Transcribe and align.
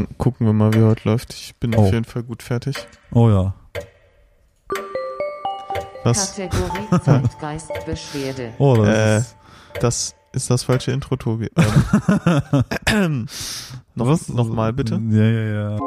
Gucken, 0.00 0.18
gucken 0.18 0.46
wir 0.46 0.52
mal, 0.52 0.72
wie 0.74 0.82
heute 0.82 1.08
läuft. 1.08 1.32
Ich 1.34 1.54
bin 1.56 1.74
Oh. 1.74 1.80
auf 1.86 1.92
jeden 1.92 2.04
Fall 2.04 2.22
gut 2.22 2.42
fertig. 2.42 2.76
Oh 3.12 3.28
ja. 3.28 3.54
Was? 6.04 6.34
Kategorie 6.36 6.88
Zeitgeistbeschwerde. 7.04 8.54
Oh, 8.58 8.74
das 8.76 8.88
Äh, 8.88 9.18
ist, 9.18 9.36
Das 9.80 10.14
ist 10.32 10.50
das 10.50 10.62
falsche 10.62 10.92
Intro, 10.92 11.16
Tobi. 11.16 11.50
Ähm, 12.86 13.26
noch, 13.94 14.28
noch 14.28 14.48
mal 14.48 14.72
bitte. 14.72 14.94
Ja, 15.10 15.22
ja, 15.22 15.70
ja. 15.74 15.78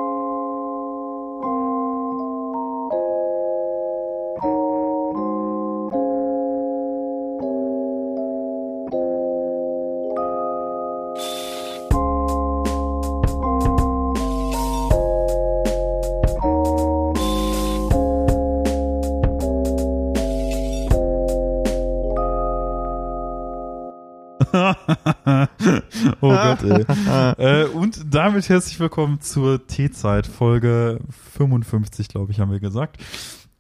äh, 27.38 27.66
und 27.66 28.06
damit 28.10 28.48
herzlich 28.50 28.80
willkommen 28.80 29.20
zur 29.22 29.68
T-Zeit, 29.68 30.28
Folge 30.28 31.00
55, 31.36 32.08
glaube 32.08 32.32
ich, 32.32 32.40
haben 32.40 32.52
wir 32.52 32.60
gesagt. 32.60 32.98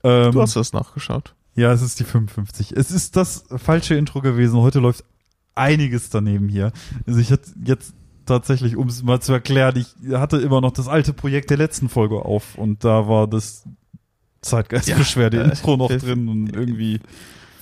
Ähm, 0.03 0.31
Du 0.31 0.41
hast 0.41 0.55
das 0.55 0.73
nachgeschaut. 0.73 1.35
ja, 1.55 1.71
es 1.73 1.81
ist 1.81 1.99
die 1.99 2.03
55. 2.05 2.71
Es 2.71 2.91
ist 2.91 3.16
das 3.16 3.44
falsche 3.58 3.95
Intro 3.95 4.21
gewesen. 4.21 4.59
Heute 4.59 4.80
läuft 4.80 5.03
einiges 5.55 6.09
daneben 6.09 6.47
hier. 6.49 6.71
Also 7.05 7.20
ich 7.20 7.31
hatte 7.31 7.52
jetzt 7.66 7.94
tatsächlich, 8.25 8.77
um 8.77 8.88
es 8.88 9.03
mal 9.03 9.20
zu 9.20 9.33
erklären, 9.33 9.75
ich 9.75 10.13
hatte 10.13 10.38
immer 10.38 10.61
noch 10.61 10.72
das 10.72 10.88
alte 10.88 11.11
Projekt 11.13 11.49
der 11.49 11.58
letzten 11.58 11.89
Folge 11.89 12.23
auf 12.23 12.55
und 12.58 12.83
da 12.85 13.08
war 13.08 13.27
das 13.27 13.66
Zeitgeistbeschwerde 14.41 15.38
Ja, 15.38 15.44
Intro 15.44 15.77
noch 15.77 15.92
äh, 15.92 15.97
drin 15.97 16.27
und 16.30 16.55
irgendwie. 16.55 16.99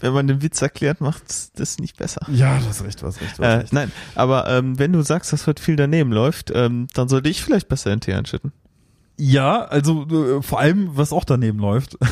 Wenn 0.01 0.13
man 0.13 0.27
den 0.27 0.41
Witz 0.41 0.61
erklärt, 0.61 0.99
macht 1.01 1.23
das 1.59 1.77
nicht 1.79 1.97
besser. 1.97 2.21
Ja, 2.31 2.57
du 2.59 2.65
hast 2.65 2.83
recht, 2.83 3.01
hast 3.03 3.21
recht, 3.21 3.31
hast 3.33 3.39
Äh, 3.39 3.47
recht. 3.47 3.73
nein, 3.73 3.91
aber 4.15 4.47
ähm, 4.49 4.77
wenn 4.79 4.91
du 4.93 5.01
sagst, 5.03 5.31
dass 5.31 5.47
heute 5.47 5.61
viel 5.61 5.75
daneben 5.75 6.11
läuft, 6.11 6.51
ähm, 6.53 6.87
dann 6.93 7.07
sollte 7.07 7.29
ich 7.29 7.43
vielleicht 7.43 7.69
besser 7.69 7.89
den 7.91 8.01
Tee 8.01 8.13
einschütten. 8.13 8.51
Ja, 9.17 9.63
also 9.65 10.07
äh, 10.07 10.41
vor 10.41 10.59
allem, 10.59 10.89
was 10.97 11.13
auch 11.13 11.23
daneben 11.25 11.59
läuft. 11.59 11.97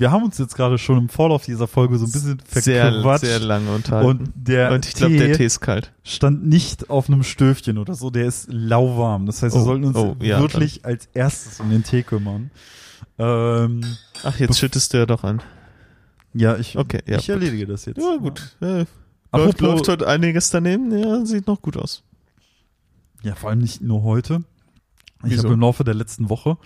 Wir 0.00 0.10
haben 0.10 0.24
uns 0.24 0.38
jetzt 0.38 0.56
gerade 0.56 0.78
schon 0.78 0.96
im 0.96 1.08
Vorlauf 1.10 1.44
dieser 1.44 1.68
Folge 1.68 1.98
so 1.98 2.06
ein 2.06 2.12
bisschen 2.12 2.40
Sehr, 2.48 2.90
verquatscht. 2.90 3.26
sehr 3.26 3.38
lange 3.40 3.70
unterhalten. 3.70 4.08
und 4.08 4.30
der 4.34 4.72
Und 4.72 4.86
ich 4.86 4.94
glaube, 4.94 5.12
Tee 5.12 5.18
der 5.26 5.36
Tee 5.36 5.44
ist 5.44 5.60
kalt. 5.60 5.92
stand 6.04 6.46
nicht 6.46 6.88
auf 6.88 7.08
einem 7.10 7.22
Stöfchen 7.22 7.76
oder 7.76 7.94
so, 7.94 8.08
der 8.08 8.24
ist 8.24 8.48
lauwarm. 8.50 9.26
Das 9.26 9.42
heißt, 9.42 9.54
wir 9.54 9.60
Oh, 9.60 9.64
sollten 9.66 9.84
uns 9.84 9.96
oh, 9.98 10.16
ja, 10.22 10.40
wirklich 10.40 10.86
als 10.86 11.06
erstes 11.12 11.60
um 11.60 11.68
den 11.68 11.84
Tee 11.84 12.02
kümmern. 12.02 12.50
Ähm, 13.18 13.82
Ach, 14.24 14.38
jetzt 14.38 14.58
schüttest 14.58 14.94
du 14.94 14.98
ja 14.98 15.04
doch 15.04 15.22
an. 15.24 15.42
Ja, 16.34 16.56
ich, 16.56 16.76
Okay, 16.76 17.00
ja. 17.06 17.18
ich 17.18 17.28
erledige 17.28 17.66
das 17.66 17.84
jetzt. 17.84 17.98
Ja, 17.98 18.16
gut. 18.16 18.56
Äh, 18.60 18.84
läuft, 19.32 19.60
läuft 19.60 19.88
heute 19.88 20.06
einiges 20.08 20.50
daneben. 20.50 20.96
Ja, 20.96 21.24
sieht 21.24 21.46
noch 21.46 21.62
gut 21.62 21.76
aus. 21.76 22.02
Ja, 23.22 23.34
vor 23.34 23.50
allem 23.50 23.60
nicht 23.60 23.80
nur 23.80 24.02
heute. 24.02 24.42
Ich 25.24 25.36
habe 25.38 25.52
im 25.52 25.60
Laufe 25.60 25.84
der 25.84 25.94
letzten 25.94 26.30
Woche 26.30 26.56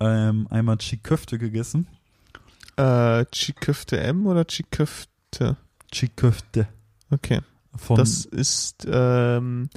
ähm, 0.00 0.46
einmal 0.50 0.78
Chiköfte 0.78 1.38
gegessen. 1.38 1.86
Äh, 2.76 3.26
Chiköfte 3.26 4.00
M 4.00 4.26
oder 4.26 4.46
Chiköfte? 4.46 5.56
Chiköfte. 5.92 6.66
Okay. 7.10 7.40
Von, 7.76 7.96
Das 7.96 8.24
ist 8.24 8.86
ähm, 8.90 9.68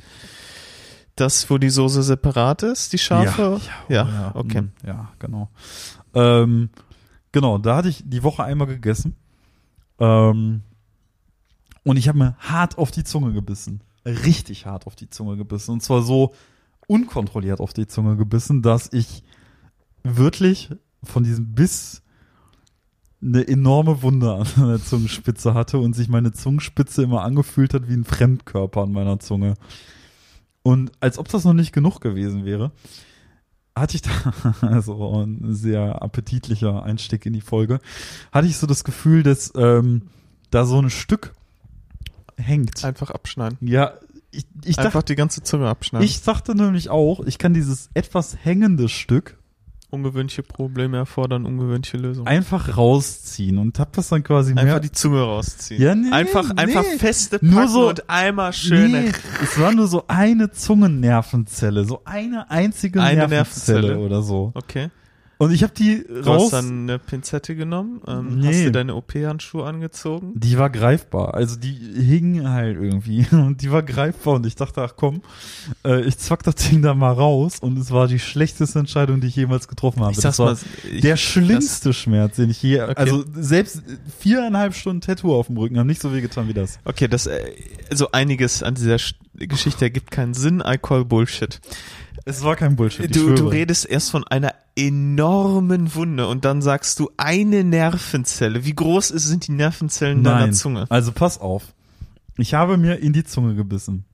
das, 1.16 1.50
wo 1.50 1.58
die 1.58 1.70
Soße 1.70 2.02
separat 2.02 2.64
ist, 2.64 2.94
die 2.94 2.98
scharfe. 2.98 3.60
Ja, 3.90 4.08
Ja, 4.08 4.32
okay. 4.36 4.62
mm, 4.62 4.72
Ja, 4.86 5.12
genau. 5.20 5.50
Ähm, 6.14 6.70
genau, 7.32 7.58
da 7.58 7.76
hatte 7.76 7.90
ich 7.90 8.04
die 8.06 8.24
Woche 8.24 8.44
einmal 8.44 8.68
gegessen. 8.68 9.16
Ähm, 10.00 10.62
und 11.84 11.98
ich 11.98 12.08
habe 12.08 12.18
mir 12.18 12.36
hart 12.40 12.78
auf 12.78 12.92
die 12.92 13.04
Zunge 13.04 13.34
gebissen. 13.34 13.82
Richtig 14.06 14.66
hart 14.66 14.88
auf 14.88 14.96
die 14.96 15.10
Zunge 15.10 15.38
gebissen. 15.38 15.72
Und 15.72 15.82
zwar 15.82 16.02
so 16.02 16.34
unkontrolliert 16.88 17.60
auf 17.60 17.74
die 17.74 17.88
Zunge 17.88 18.16
gebissen, 18.18 18.62
dass 18.62 18.92
ich 18.92 19.24
wirklich 20.04 20.70
von 21.04 21.24
diesem 21.24 21.54
Biss 21.54 22.02
eine 23.22 23.48
enorme 23.48 24.02
Wunde 24.02 24.34
an 24.34 24.48
der 24.68 24.84
Zungenspitze 24.84 25.54
hatte 25.54 25.78
und 25.78 25.94
sich 25.94 26.10
meine 26.10 26.34
Zungenspitze 26.34 27.04
immer 27.04 27.24
angefühlt 27.24 27.74
hat 27.74 27.88
wie 27.88 27.94
ein 27.94 28.04
Fremdkörper 28.04 28.82
an 28.82 28.92
meiner 28.92 29.20
Zunge. 29.20 29.56
Und 30.62 30.92
als 31.00 31.18
ob 31.18 31.28
das 31.30 31.46
noch 31.46 31.54
nicht 31.54 31.74
genug 31.74 32.00
gewesen 32.00 32.46
wäre, 32.46 32.72
hatte 33.76 33.96
ich 33.96 34.02
da, 34.02 34.12
also 34.62 35.24
ein 35.24 35.54
sehr 35.54 36.02
appetitlicher 36.02 36.84
Einstieg 36.84 37.26
in 37.26 37.34
die 37.34 37.42
Folge, 37.42 37.80
hatte 38.32 38.48
ich 38.48 38.58
so 38.58 38.68
das 38.68 38.84
Gefühl, 38.84 39.24
dass 39.24 39.52
ähm, 39.56 40.04
da 40.52 40.66
so 40.66 40.80
ein 40.80 40.90
Stück 40.90 41.34
hängt. 42.38 42.84
Einfach 42.84 43.12
abschneiden. 43.12 43.58
Ja, 43.62 43.94
ich, 44.32 44.46
ich, 44.64 44.80
Einfach 44.80 44.94
dachte, 44.94 45.14
die 45.14 45.16
ganze 45.16 45.44
Zunge 45.44 45.70
abschneiden. 45.70 46.06
ich 46.06 46.22
dachte 46.24 46.56
nämlich 46.56 46.90
auch, 46.90 47.20
ich 47.26 47.38
kann 47.38 47.54
dieses 47.54 47.90
etwas 47.94 48.36
hängende 48.44 48.90
Stück 48.90 49.38
Ungewöhnliche 49.94 50.42
Probleme 50.44 50.98
erfordern 50.98 51.46
ungewöhnliche 51.46 51.98
Lösungen. 51.98 52.28
einfach 52.28 52.76
rausziehen 52.78 53.60
und 53.60 53.78
hab 53.80 53.94
das 53.94 54.10
dann 54.10 54.24
quasi 54.24 54.52
Einfach 54.52 54.64
mehr. 54.64 54.80
die 54.80 54.92
Zunge 54.92 55.22
rausziehen. 55.22 55.82
Ja, 55.82 55.94
nee, 55.96 56.10
einfach, 56.12 56.50
nee. 56.54 56.62
einfach 56.62 56.84
feste 56.84 57.38
Nur 57.42 57.54
packen 57.62 57.68
so- 57.72 57.90
und 57.90 58.10
einmal 58.10 58.52
schön 58.54 58.92
nee, 58.92 59.12
es 59.44 59.60
war 59.60 59.72
nur 59.72 59.88
so 59.88 60.04
eine 60.08 60.52
Zungennervenzelle, 60.52 61.86
so 61.86 62.02
eine 62.06 62.50
einzige 62.50 63.02
Eine 63.02 63.28
Nervenzelle, 63.28 63.82
Nervenzelle. 63.82 64.00
oder 64.00 64.22
so. 64.24 64.52
Okay. 64.56 64.90
Und 65.44 65.52
ich 65.52 65.64
habe 65.64 65.74
die 65.74 66.04
Du 66.08 66.22
raus. 66.22 66.44
hast 66.44 66.54
dann 66.54 66.84
eine 66.84 67.00
Pinzette 67.00 67.56
genommen, 67.56 68.02
ähm, 68.08 68.40
Nee. 68.40 68.48
hast 68.48 68.60
dir 68.64 68.72
deine 68.72 68.96
OP-Handschuhe 68.96 69.66
angezogen. 69.66 70.32
Die 70.36 70.58
war 70.58 70.70
greifbar. 70.70 71.34
Also 71.34 71.56
die 71.56 71.72
hing 71.74 72.48
halt 72.48 72.78
irgendwie. 72.82 73.26
Und 73.32 73.62
die 73.62 73.72
war 73.72 73.84
greifbar. 73.84 74.36
Und 74.36 74.46
ich 74.46 74.56
dachte, 74.56 74.82
ach 74.82 74.94
komm, 74.96 75.22
äh, 75.86 76.02
ich 76.02 76.18
zwack 76.18 76.44
das 76.44 76.56
Ding 76.56 76.82
da 76.82 76.94
mal 76.94 77.12
raus. 77.14 77.58
Und 77.62 77.78
es 77.78 77.92
war 77.92 78.08
die 78.08 78.20
schlechteste 78.20 78.80
Entscheidung, 78.80 79.22
die 79.22 79.28
ich 79.28 79.36
jemals 79.36 79.68
getroffen 79.68 80.02
habe. 80.02 80.12
Ich 80.14 80.20
das 80.20 80.40
war 80.40 80.48
mal, 80.54 80.58
ich, 80.92 81.02
der 81.02 81.18
schlimmste 81.18 81.94
Schmerz, 81.94 82.36
den 82.38 82.50
ich 82.50 82.62
je. 82.64 82.82
Okay. 82.82 82.94
Also 82.96 83.24
selbst 83.36 83.82
viereinhalb 84.20 84.74
Stunden 84.76 85.02
Tattoo 85.02 85.36
auf 85.36 85.48
dem 85.48 85.58
Rücken 85.58 85.78
haben 85.80 85.88
nicht 85.88 86.02
so 86.02 86.14
weh 86.14 86.22
getan 86.22 86.48
wie 86.48 86.54
das. 86.54 86.80
Okay, 86.86 87.08
das, 87.08 87.28
äh, 87.28 87.40
also 87.92 88.12
einiges 88.12 88.64
an 88.64 88.76
dieser 88.76 88.96
Sch- 88.96 89.16
Geschichte 89.36 89.86
ergibt 89.86 90.12
keinen 90.12 90.34
Sinn. 90.34 90.64
I 90.66 90.78
call 90.78 91.04
Bullshit. 91.06 91.60
Es 92.26 92.44
war 92.44 92.56
kein 92.56 92.76
Bullshit. 92.76 93.14
Du, 93.16 93.34
du 93.36 93.48
redest 93.48 93.86
erst 93.86 94.12
von 94.12 94.24
einer 94.26 94.54
enormen 94.76 95.94
Wunde 95.96 96.28
und 96.28 96.46
dann 96.46 96.62
sagst 96.62 97.00
du 97.00 97.12
eine 97.18 97.64
Nervenzelle. 97.64 98.64
Wie 98.66 98.74
groß 98.74 99.12
ist, 99.12 99.26
sind 99.26 99.48
die 99.48 99.52
Nervenzellen 99.52 100.24
deiner 100.24 100.40
Nein. 100.48 100.54
Zunge? 100.54 100.86
Also 100.90 101.12
pass 101.12 101.40
auf. 101.40 101.64
Ich 102.38 102.54
habe 102.54 102.78
mir 102.78 102.98
in 103.00 103.14
die 103.14 103.24
Zunge 103.24 103.56
gebissen. 103.56 104.06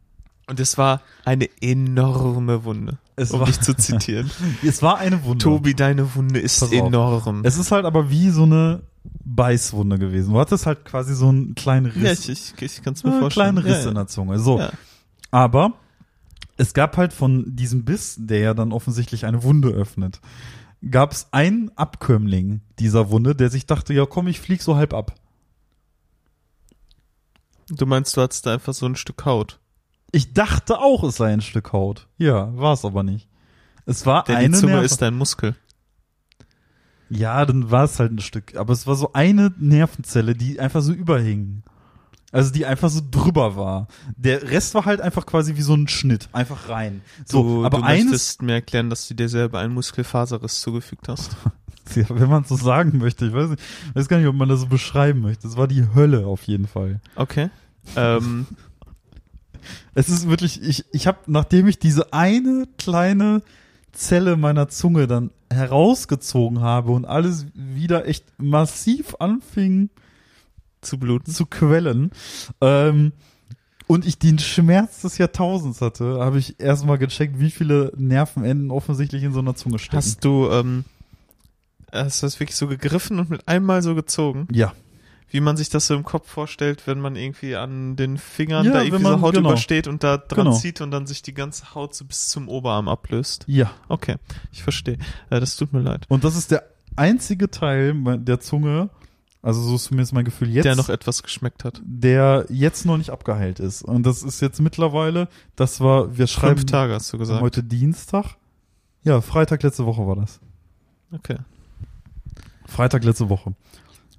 Und 0.47 0.59
es 0.59 0.77
war 0.79 1.01
eine 1.25 1.47
enorme 1.61 2.63
Wunde. 2.63 2.97
Es 3.15 3.31
um 3.31 3.41
war- 3.41 3.47
dich 3.47 3.59
zu 3.61 3.75
zitieren. 3.75 4.31
Es 4.63 4.81
war 4.81 4.97
eine 4.97 5.23
Wunde. 5.23 5.43
Tobi, 5.43 5.75
deine 5.75 6.15
Wunde 6.15 6.39
ist 6.39 6.61
enorm. 6.73 7.41
Es 7.43 7.57
ist 7.57 7.71
halt 7.71 7.85
aber 7.85 8.09
wie 8.09 8.31
so 8.31 8.43
eine 8.43 8.81
Beißwunde 9.23 9.99
gewesen. 9.99 10.33
Du 10.33 10.39
hattest 10.39 10.65
halt 10.65 10.83
quasi 10.85 11.13
so 11.13 11.29
einen 11.29 11.53
kleinen 11.53 11.85
Riss. 11.85 12.03
ja, 12.27 12.33
ich, 12.33 12.53
ich, 12.57 12.61
ich 12.77 12.81
kann 12.83 12.93
es 12.93 13.03
mir 13.03 13.11
einen 13.11 13.19
vorstellen. 13.21 13.55
kleinen 13.55 13.67
Riss 13.67 13.83
ja, 13.83 13.89
in 13.89 13.95
der 13.95 14.07
Zunge. 14.07 14.39
So. 14.39 14.57
Ja. 14.59 14.71
Aber 15.31 15.73
es 16.59 16.73
gab 16.73 16.97
halt 16.97 17.13
von 17.13 17.55
diesem 17.55 17.85
Biss, 17.85 18.17
der 18.19 18.39
ja 18.39 18.53
dann 18.53 18.73
offensichtlich 18.73 19.25
eine 19.25 19.43
Wunde 19.43 19.69
öffnet, 19.69 20.19
gab 20.91 21.13
es 21.13 21.29
einen 21.31 21.71
Abkömmling 21.77 22.59
dieser 22.79 23.09
Wunde, 23.09 23.33
der 23.33 23.49
sich 23.49 23.65
dachte, 23.65 23.93
ja 23.93 24.05
komm, 24.05 24.27
ich 24.27 24.41
flieg 24.41 24.61
so 24.61 24.75
halb 24.75 24.93
ab. 24.93 25.15
Du 27.69 27.85
meinst, 27.85 28.15
du 28.17 28.21
hattest 28.21 28.45
da 28.45 28.53
einfach 28.53 28.73
so 28.73 28.85
ein 28.85 28.97
Stück 28.97 29.23
Haut. 29.25 29.59
Ich 30.11 30.33
dachte 30.33 30.79
auch, 30.79 31.03
es 31.03 31.15
sei 31.15 31.31
ein 31.31 31.41
Stück 31.41 31.71
Haut. 31.71 32.07
Ja, 32.17 32.55
war 32.57 32.73
es 32.73 32.83
aber 32.83 33.03
nicht. 33.03 33.29
Es 33.85 34.05
war 34.05 34.25
Denn 34.25 34.35
eine 34.35 34.49
die 34.49 34.59
Zunge 34.59 34.73
Nerv 34.73 34.85
ist 34.85 35.01
dein 35.01 35.15
Muskel. 35.15 35.55
Ja, 37.09 37.45
dann 37.45 37.71
war 37.71 37.85
es 37.85 37.99
halt 37.99 38.11
ein 38.11 38.19
Stück. 38.19 38.57
Aber 38.57 38.73
es 38.73 38.85
war 38.85 38.95
so 38.95 39.13
eine 39.13 39.53
Nervenzelle, 39.57 40.35
die 40.35 40.59
einfach 40.59 40.81
so 40.81 40.91
überhing. 40.91 41.63
Also 42.31 42.51
die 42.51 42.65
einfach 42.65 42.89
so 42.89 43.01
drüber 43.09 43.55
war. 43.55 43.87
Der 44.15 44.51
Rest 44.51 44.75
war 44.75 44.85
halt 44.85 45.01
einfach 45.01 45.25
quasi 45.25 45.55
wie 45.55 45.61
so 45.61 45.73
ein 45.73 45.87
Schnitt, 45.87 46.29
einfach 46.31 46.69
rein. 46.69 47.01
So, 47.25 47.41
du, 47.41 47.65
aber 47.65 47.79
du 47.79 47.83
eines, 47.83 48.05
möchtest 48.05 48.41
mir 48.41 48.53
erklären, 48.53 48.89
dass 48.89 49.07
du 49.07 49.15
dir 49.15 49.29
selber 49.29 49.59
einen 49.59 49.73
Muskelfaserriss 49.73 50.61
zugefügt 50.61 51.07
hast. 51.07 51.35
ja, 51.95 52.05
wenn 52.09 52.29
man 52.29 52.43
so 52.43 52.55
sagen 52.55 52.99
möchte, 52.99 53.25
ich 53.25 53.33
weiß 53.33 53.49
nicht, 53.49 53.63
weiß 53.95 54.07
gar 54.07 54.17
nicht, 54.17 54.27
ob 54.27 54.35
man 54.35 54.49
das 54.49 54.59
so 54.59 54.67
beschreiben 54.67 55.21
möchte. 55.21 55.47
Es 55.47 55.57
war 55.57 55.67
die 55.67 55.87
Hölle 55.95 56.27
auf 56.27 56.43
jeden 56.43 56.67
Fall. 56.67 57.01
Okay. 57.15 57.49
Ähm, 57.95 58.45
Es 59.93 60.09
ist 60.09 60.29
wirklich, 60.29 60.61
ich, 60.61 60.85
ich 60.91 61.07
habe, 61.07 61.19
nachdem 61.27 61.67
ich 61.67 61.79
diese 61.79 62.13
eine 62.13 62.67
kleine 62.77 63.41
Zelle 63.91 64.37
meiner 64.37 64.69
Zunge 64.69 65.07
dann 65.07 65.31
herausgezogen 65.51 66.61
habe 66.61 66.91
und 66.91 67.05
alles 67.05 67.47
wieder 67.53 68.07
echt 68.07 68.25
massiv 68.37 69.15
anfing 69.19 69.89
zu 70.81 70.97
bluten. 70.97 71.31
zu 71.31 71.45
quellen, 71.45 72.11
ähm, 72.61 73.11
und 73.87 74.05
ich 74.05 74.19
den 74.19 74.37
Schmerz 74.37 75.01
des 75.01 75.17
Jahrtausends 75.17 75.81
hatte, 75.81 76.19
habe 76.19 76.37
ich 76.37 76.59
erstmal 76.59 76.99
gecheckt, 76.99 77.39
wie 77.39 77.49
viele 77.49 77.91
Nervenenden 77.97 78.69
offensichtlich 78.69 79.23
in 79.23 79.33
so 79.33 79.39
einer 79.39 79.55
Zunge 79.55 79.79
stecken. 79.79 79.97
Hast 79.97 80.23
du, 80.23 80.47
ähm, 80.51 80.85
hast 81.91 82.21
du 82.21 82.27
das 82.27 82.39
wirklich 82.39 82.55
so 82.55 82.67
gegriffen 82.67 83.19
und 83.19 83.29
mit 83.31 83.47
einmal 83.47 83.81
so 83.81 83.95
gezogen? 83.95 84.47
ja, 84.51 84.73
Wie 85.31 85.41
man 85.41 85.57
sich 85.57 85.69
das 85.69 85.85
so 85.87 85.95
im 85.95 86.03
Kopf 86.03 86.29
vorstellt, 86.29 86.83
wenn 86.87 86.99
man 86.99 87.15
irgendwie 87.15 87.55
an 87.55 87.95
den 87.95 88.17
Fingern 88.19 88.65
Ja, 88.65 88.73
da 88.73 88.81
irgendwie 88.83 89.03
man- 89.03 89.13
so 89.19 89.21
Haut 89.21 89.33
genau. 89.35 89.49
übersteht 89.49 89.87
und 89.87 90.03
da 90.03 90.17
dran 90.17 90.45
Genau. 90.45 90.57
zieht 90.57 90.81
und 90.81 90.89
dann 90.91 91.05
sich 91.07 91.21
die 91.23 91.33
ganze 91.35 91.73
Haut 91.75 91.93
so 91.95 92.05
bis 92.05 92.29
zum 92.29 92.47
Oberarm 92.47 92.87
ablöst. 92.87 93.43
ja. 93.47 93.71
Okay, 93.89 94.15
ich 94.51 94.61
verstehe. 94.63 94.97
Äh, 95.31 95.39
das 95.39 95.55
tut 95.55 95.71
mir 95.73 95.81
leid. 95.81 96.05
Und 96.09 96.23
das 96.23 96.35
ist 96.35 96.49
der 96.51 96.63
einzige 96.95 97.49
Teil 97.51 97.95
der 98.19 98.39
Zunge, 98.39 98.89
also 99.41 99.61
so 99.61 99.75
ist 99.75 99.85
zumindest 99.85 100.13
mein 100.13 100.25
Gefühl 100.25 100.49
jetzt, 100.49 100.65
Der 100.65 100.75
noch 100.75 100.89
etwas 100.89 101.23
geschmeckt 101.23 101.63
hat. 101.63 101.81
der 101.85 102.45
jetzt 102.49 102.85
noch 102.85 102.97
nicht 102.97 103.09
abgeheilt 103.09 103.59
ist. 103.59 103.83
Und 103.83 104.05
das 104.05 104.23
ist 104.23 104.41
jetzt 104.41 104.59
mittlerweile, 104.61 105.27
das 105.55 105.79
war, 105.79 106.17
wir 106.17 106.27
schreiben 106.27 106.57
Fünf 106.57 106.71
Tage 106.71 106.93
hast 106.93 107.11
du 107.13 107.17
gesagt. 107.17 107.41
heute 107.41 107.63
Dienstag. 107.63 108.35
Ja, 109.03 109.21
Freitag 109.21 109.63
letzte 109.63 109.85
Woche 109.85 110.05
war 110.05 110.15
das. 110.17 110.39
Okay. 111.11 111.37
Freitag 112.67 113.03
letzte 113.03 113.29
Woche. 113.29 113.53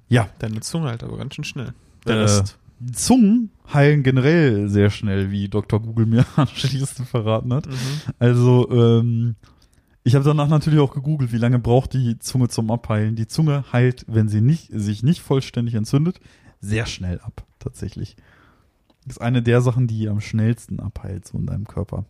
Ja, 0.09 0.27
Deine 0.39 0.59
Zunge 0.61 0.89
halt 0.89 1.03
aber 1.03 1.17
ganz 1.17 1.35
schön 1.35 1.43
schnell. 1.45 1.67
Äh, 2.05 2.07
Der 2.07 2.43
die 2.83 2.93
Zungen 2.93 3.51
heilen 3.71 4.01
generell 4.01 4.67
sehr 4.67 4.89
schnell, 4.89 5.29
wie 5.29 5.47
Dr. 5.47 5.79
Google 5.79 6.07
mir 6.07 6.25
anschließend 6.35 7.07
verraten 7.07 7.53
hat. 7.53 7.67
Mhm. 7.67 7.73
Also, 8.17 8.69
ähm, 8.71 9.35
ich 10.03 10.15
habe 10.15 10.25
danach 10.25 10.47
natürlich 10.47 10.79
auch 10.79 10.93
gegoogelt, 10.93 11.31
wie 11.31 11.37
lange 11.37 11.59
braucht 11.59 11.93
die 11.93 12.17
Zunge 12.19 12.49
zum 12.49 12.71
Abheilen. 12.71 13.15
Die 13.15 13.27
Zunge 13.27 13.65
heilt, 13.71 14.05
wenn 14.07 14.27
sie 14.29 14.41
nicht, 14.41 14.69
sich 14.73 15.03
nicht 15.03 15.21
vollständig 15.21 15.75
entzündet, 15.75 16.19
sehr 16.59 16.85
schnell 16.85 17.19
ab, 17.19 17.45
tatsächlich. 17.59 18.15
Das 19.05 19.17
ist 19.17 19.21
eine 19.21 19.41
der 19.41 19.61
Sachen, 19.61 19.87
die 19.87 20.07
am 20.09 20.21
schnellsten 20.21 20.79
abheilt, 20.79 21.27
so 21.27 21.37
in 21.37 21.45
deinem 21.45 21.67
Körper. 21.67 22.05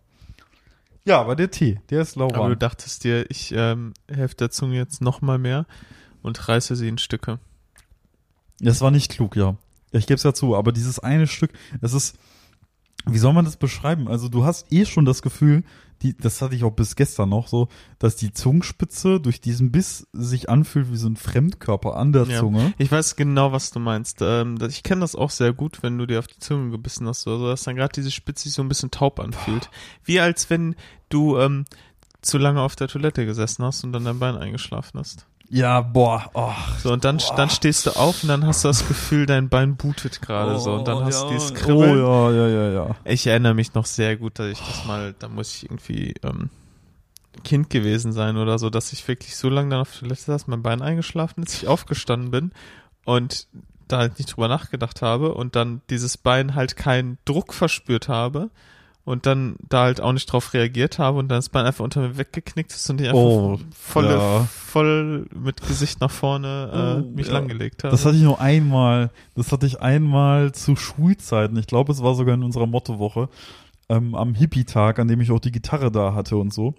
Ja, 1.04 1.20
aber 1.20 1.36
der 1.36 1.50
Tee, 1.50 1.80
der 1.90 2.02
ist 2.02 2.16
Aber 2.16 2.28
du 2.28 2.34
lauwarm. 2.34 2.58
dachtest 2.58 3.04
dir, 3.04 3.30
ich 3.30 3.52
ähm, 3.56 3.92
helfe 4.08 4.36
der 4.36 4.50
Zunge 4.50 4.76
jetzt 4.76 5.00
noch 5.02 5.20
mal 5.20 5.38
mehr 5.38 5.66
und 6.22 6.48
reiße 6.48 6.76
sie 6.76 6.88
in 6.88 6.98
Stücke. 6.98 7.40
Das 8.60 8.80
war 8.80 8.90
nicht 8.90 9.10
klug, 9.10 9.34
ja. 9.36 9.56
Ich 9.90 10.06
gebe 10.06 10.16
es 10.16 10.22
ja 10.22 10.32
zu, 10.32 10.56
aber 10.56 10.72
dieses 10.72 10.98
eine 10.98 11.26
Stück, 11.26 11.50
das 11.80 11.92
ist, 11.92 12.16
wie 13.06 13.18
soll 13.18 13.32
man 13.32 13.44
das 13.44 13.56
beschreiben? 13.56 14.08
Also 14.08 14.28
du 14.28 14.44
hast 14.44 14.72
eh 14.72 14.84
schon 14.86 15.04
das 15.04 15.22
Gefühl, 15.22 15.64
die, 16.02 16.16
das 16.16 16.42
hatte 16.42 16.54
ich 16.54 16.64
auch 16.64 16.72
bis 16.72 16.96
gestern 16.96 17.28
noch 17.28 17.46
so, 17.46 17.68
dass 17.98 18.16
die 18.16 18.32
Zungenspitze 18.32 19.20
durch 19.20 19.40
diesen 19.40 19.70
Biss 19.70 20.06
sich 20.12 20.48
anfühlt 20.50 20.90
wie 20.90 20.96
so 20.96 21.08
ein 21.08 21.16
Fremdkörper 21.16 21.96
an 21.96 22.12
der 22.12 22.24
Ja. 22.24 22.40
Zunge. 22.40 22.74
Ich 22.78 22.90
weiß 22.90 23.14
genau, 23.16 23.52
was 23.52 23.70
du 23.70 23.78
meinst. 23.78 24.18
Ähm, 24.20 24.58
ich 24.68 24.82
kenne 24.82 25.00
das 25.02 25.14
auch 25.14 25.30
sehr 25.30 25.52
gut, 25.52 25.82
wenn 25.82 25.98
du 25.98 26.06
dir 26.06 26.18
auf 26.18 26.26
die 26.26 26.38
Zunge 26.38 26.70
gebissen 26.70 27.06
hast 27.06 27.26
oder 27.26 27.38
so, 27.38 27.46
dass 27.46 27.62
dann 27.62 27.76
gerade 27.76 27.92
diese 27.92 28.10
Spitze 28.10 28.44
sich 28.44 28.54
so 28.54 28.62
ein 28.62 28.68
bisschen 28.68 28.90
taub 28.90 29.20
anfühlt. 29.20 29.70
Wie 30.04 30.18
als 30.18 30.50
wenn 30.50 30.74
du 31.08 31.38
ähm, 31.38 31.64
zu 32.20 32.38
lange 32.38 32.60
auf 32.62 32.76
der 32.76 32.88
Toilette 32.88 33.26
gesessen 33.26 33.64
hast 33.64 33.84
und 33.84 33.92
dann 33.92 34.04
dein 34.04 34.18
Bein 34.18 34.36
eingeschlafen 34.36 34.98
hast. 35.00 35.26
Ja, 35.54 35.82
boah, 35.82 36.30
oh. 36.32 36.50
So, 36.82 36.94
und 36.94 37.04
dann, 37.04 37.20
dann 37.36 37.50
stehst 37.50 37.84
du 37.84 37.90
auf 37.90 38.22
und 38.22 38.30
dann 38.30 38.46
hast 38.46 38.64
du 38.64 38.68
das 38.68 38.88
Gefühl, 38.88 39.26
dein 39.26 39.50
Bein 39.50 39.76
bootet 39.76 40.22
gerade 40.22 40.58
so 40.58 40.72
und 40.72 40.88
dann 40.88 41.04
hast 41.04 41.24
du 41.24 41.28
dieses 41.28 41.50
Oh 41.50 41.54
Kribbeln. 41.54 41.98
ja, 41.98 42.30
ja, 42.30 42.48
ja, 42.48 42.70
ja. 42.70 42.96
Ich 43.04 43.26
erinnere 43.26 43.52
mich 43.52 43.74
noch 43.74 43.84
sehr 43.84 44.16
gut, 44.16 44.38
dass 44.38 44.46
ich 44.46 44.58
das 44.58 44.86
mal, 44.86 45.14
da 45.18 45.28
muss 45.28 45.54
ich 45.54 45.64
irgendwie 45.64 46.14
ähm, 46.22 46.48
Kind 47.44 47.68
gewesen 47.68 48.14
sein 48.14 48.38
oder 48.38 48.58
so, 48.58 48.70
dass 48.70 48.94
ich 48.94 49.06
wirklich 49.06 49.36
so 49.36 49.50
lange 49.50 49.68
dann 49.68 49.80
auf 49.82 49.90
der 49.92 50.00
Toilette 50.00 50.22
saß, 50.22 50.46
mein 50.46 50.62
Bein 50.62 50.80
eingeschlafen 50.80 51.42
ist, 51.42 51.52
ich 51.52 51.68
aufgestanden 51.68 52.30
bin 52.30 52.52
und 53.04 53.46
da 53.88 53.98
halt 53.98 54.18
nicht 54.18 54.34
drüber 54.34 54.48
nachgedacht 54.48 55.02
habe 55.02 55.34
und 55.34 55.54
dann 55.54 55.82
dieses 55.90 56.16
Bein 56.16 56.54
halt 56.54 56.76
keinen 56.76 57.18
Druck 57.26 57.52
verspürt 57.52 58.08
habe 58.08 58.48
und 59.04 59.26
dann 59.26 59.56
da 59.68 59.82
halt 59.84 60.00
auch 60.00 60.12
nicht 60.12 60.26
drauf 60.26 60.54
reagiert 60.54 60.98
habe 60.98 61.18
und 61.18 61.28
dann 61.28 61.38
das 61.38 61.48
Bein 61.48 61.66
einfach 61.66 61.84
unter 61.84 62.00
mir 62.00 62.18
weggeknickt 62.18 62.72
ist 62.72 62.88
und 62.88 63.00
ich 63.00 63.08
einfach 63.08 63.18
Oh, 63.20 63.58
volle, 63.76 64.14
ja. 64.16 64.44
voll 64.44 65.26
mit 65.34 65.60
Gesicht 65.66 66.00
nach 66.00 66.10
vorne 66.10 66.70
äh, 66.72 67.02
Oh, 67.02 67.10
mich 67.14 67.26
ja. 67.26 67.32
langgelegt 67.32 67.82
habe. 67.82 67.90
Das 67.90 68.04
hatte 68.06 68.16
ich 68.16 68.22
nur 68.22 68.40
einmal. 68.40 69.10
Das 69.34 69.50
hatte 69.50 69.66
ich 69.66 69.80
einmal 69.80 70.52
zu 70.52 70.76
Schulzeiten. 70.76 71.56
Ich 71.56 71.66
glaube, 71.66 71.90
es 71.92 72.02
war 72.02 72.14
sogar 72.14 72.34
in 72.34 72.42
unserer 72.44 72.66
Mottowoche. 72.66 73.28
Ähm, 73.88 74.14
am 74.14 74.34
Hippie-Tag, 74.34 74.98
an 75.00 75.08
dem 75.08 75.20
ich 75.20 75.32
auch 75.32 75.40
die 75.40 75.52
Gitarre 75.52 75.90
da 75.90 76.14
hatte 76.14 76.36
und 76.36 76.54
so. 76.54 76.74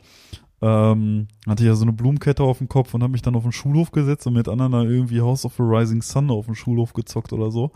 Ähm, 0.61 1.27
hatte 1.45 1.63
ich 1.63 1.67
ja 1.67 1.75
so 1.75 1.83
eine 1.83 1.91
Blumenkette 1.91 2.41
auf 2.41 2.59
dem 2.59 2.69
Kopf 2.69 2.93
und 2.93 3.03
habe 3.03 3.11
mich 3.11 3.21
dann 3.21 3.35
auf 3.35 3.43
den 3.43 3.51
Schulhof 3.51 3.91
gesetzt 3.91 4.25
und 4.27 4.33
mit 4.33 4.47
anderen 4.47 4.71
da 4.71 4.81
irgendwie 4.83 5.19
House 5.19 5.43
of 5.43 5.55
the 5.57 5.63
Rising 5.63 6.01
Sun 6.01 6.31
auf 6.31 6.45
dem 6.45 6.55
Schulhof 6.55 6.93
gezockt 6.93 7.33
oder 7.33 7.51
so. 7.51 7.71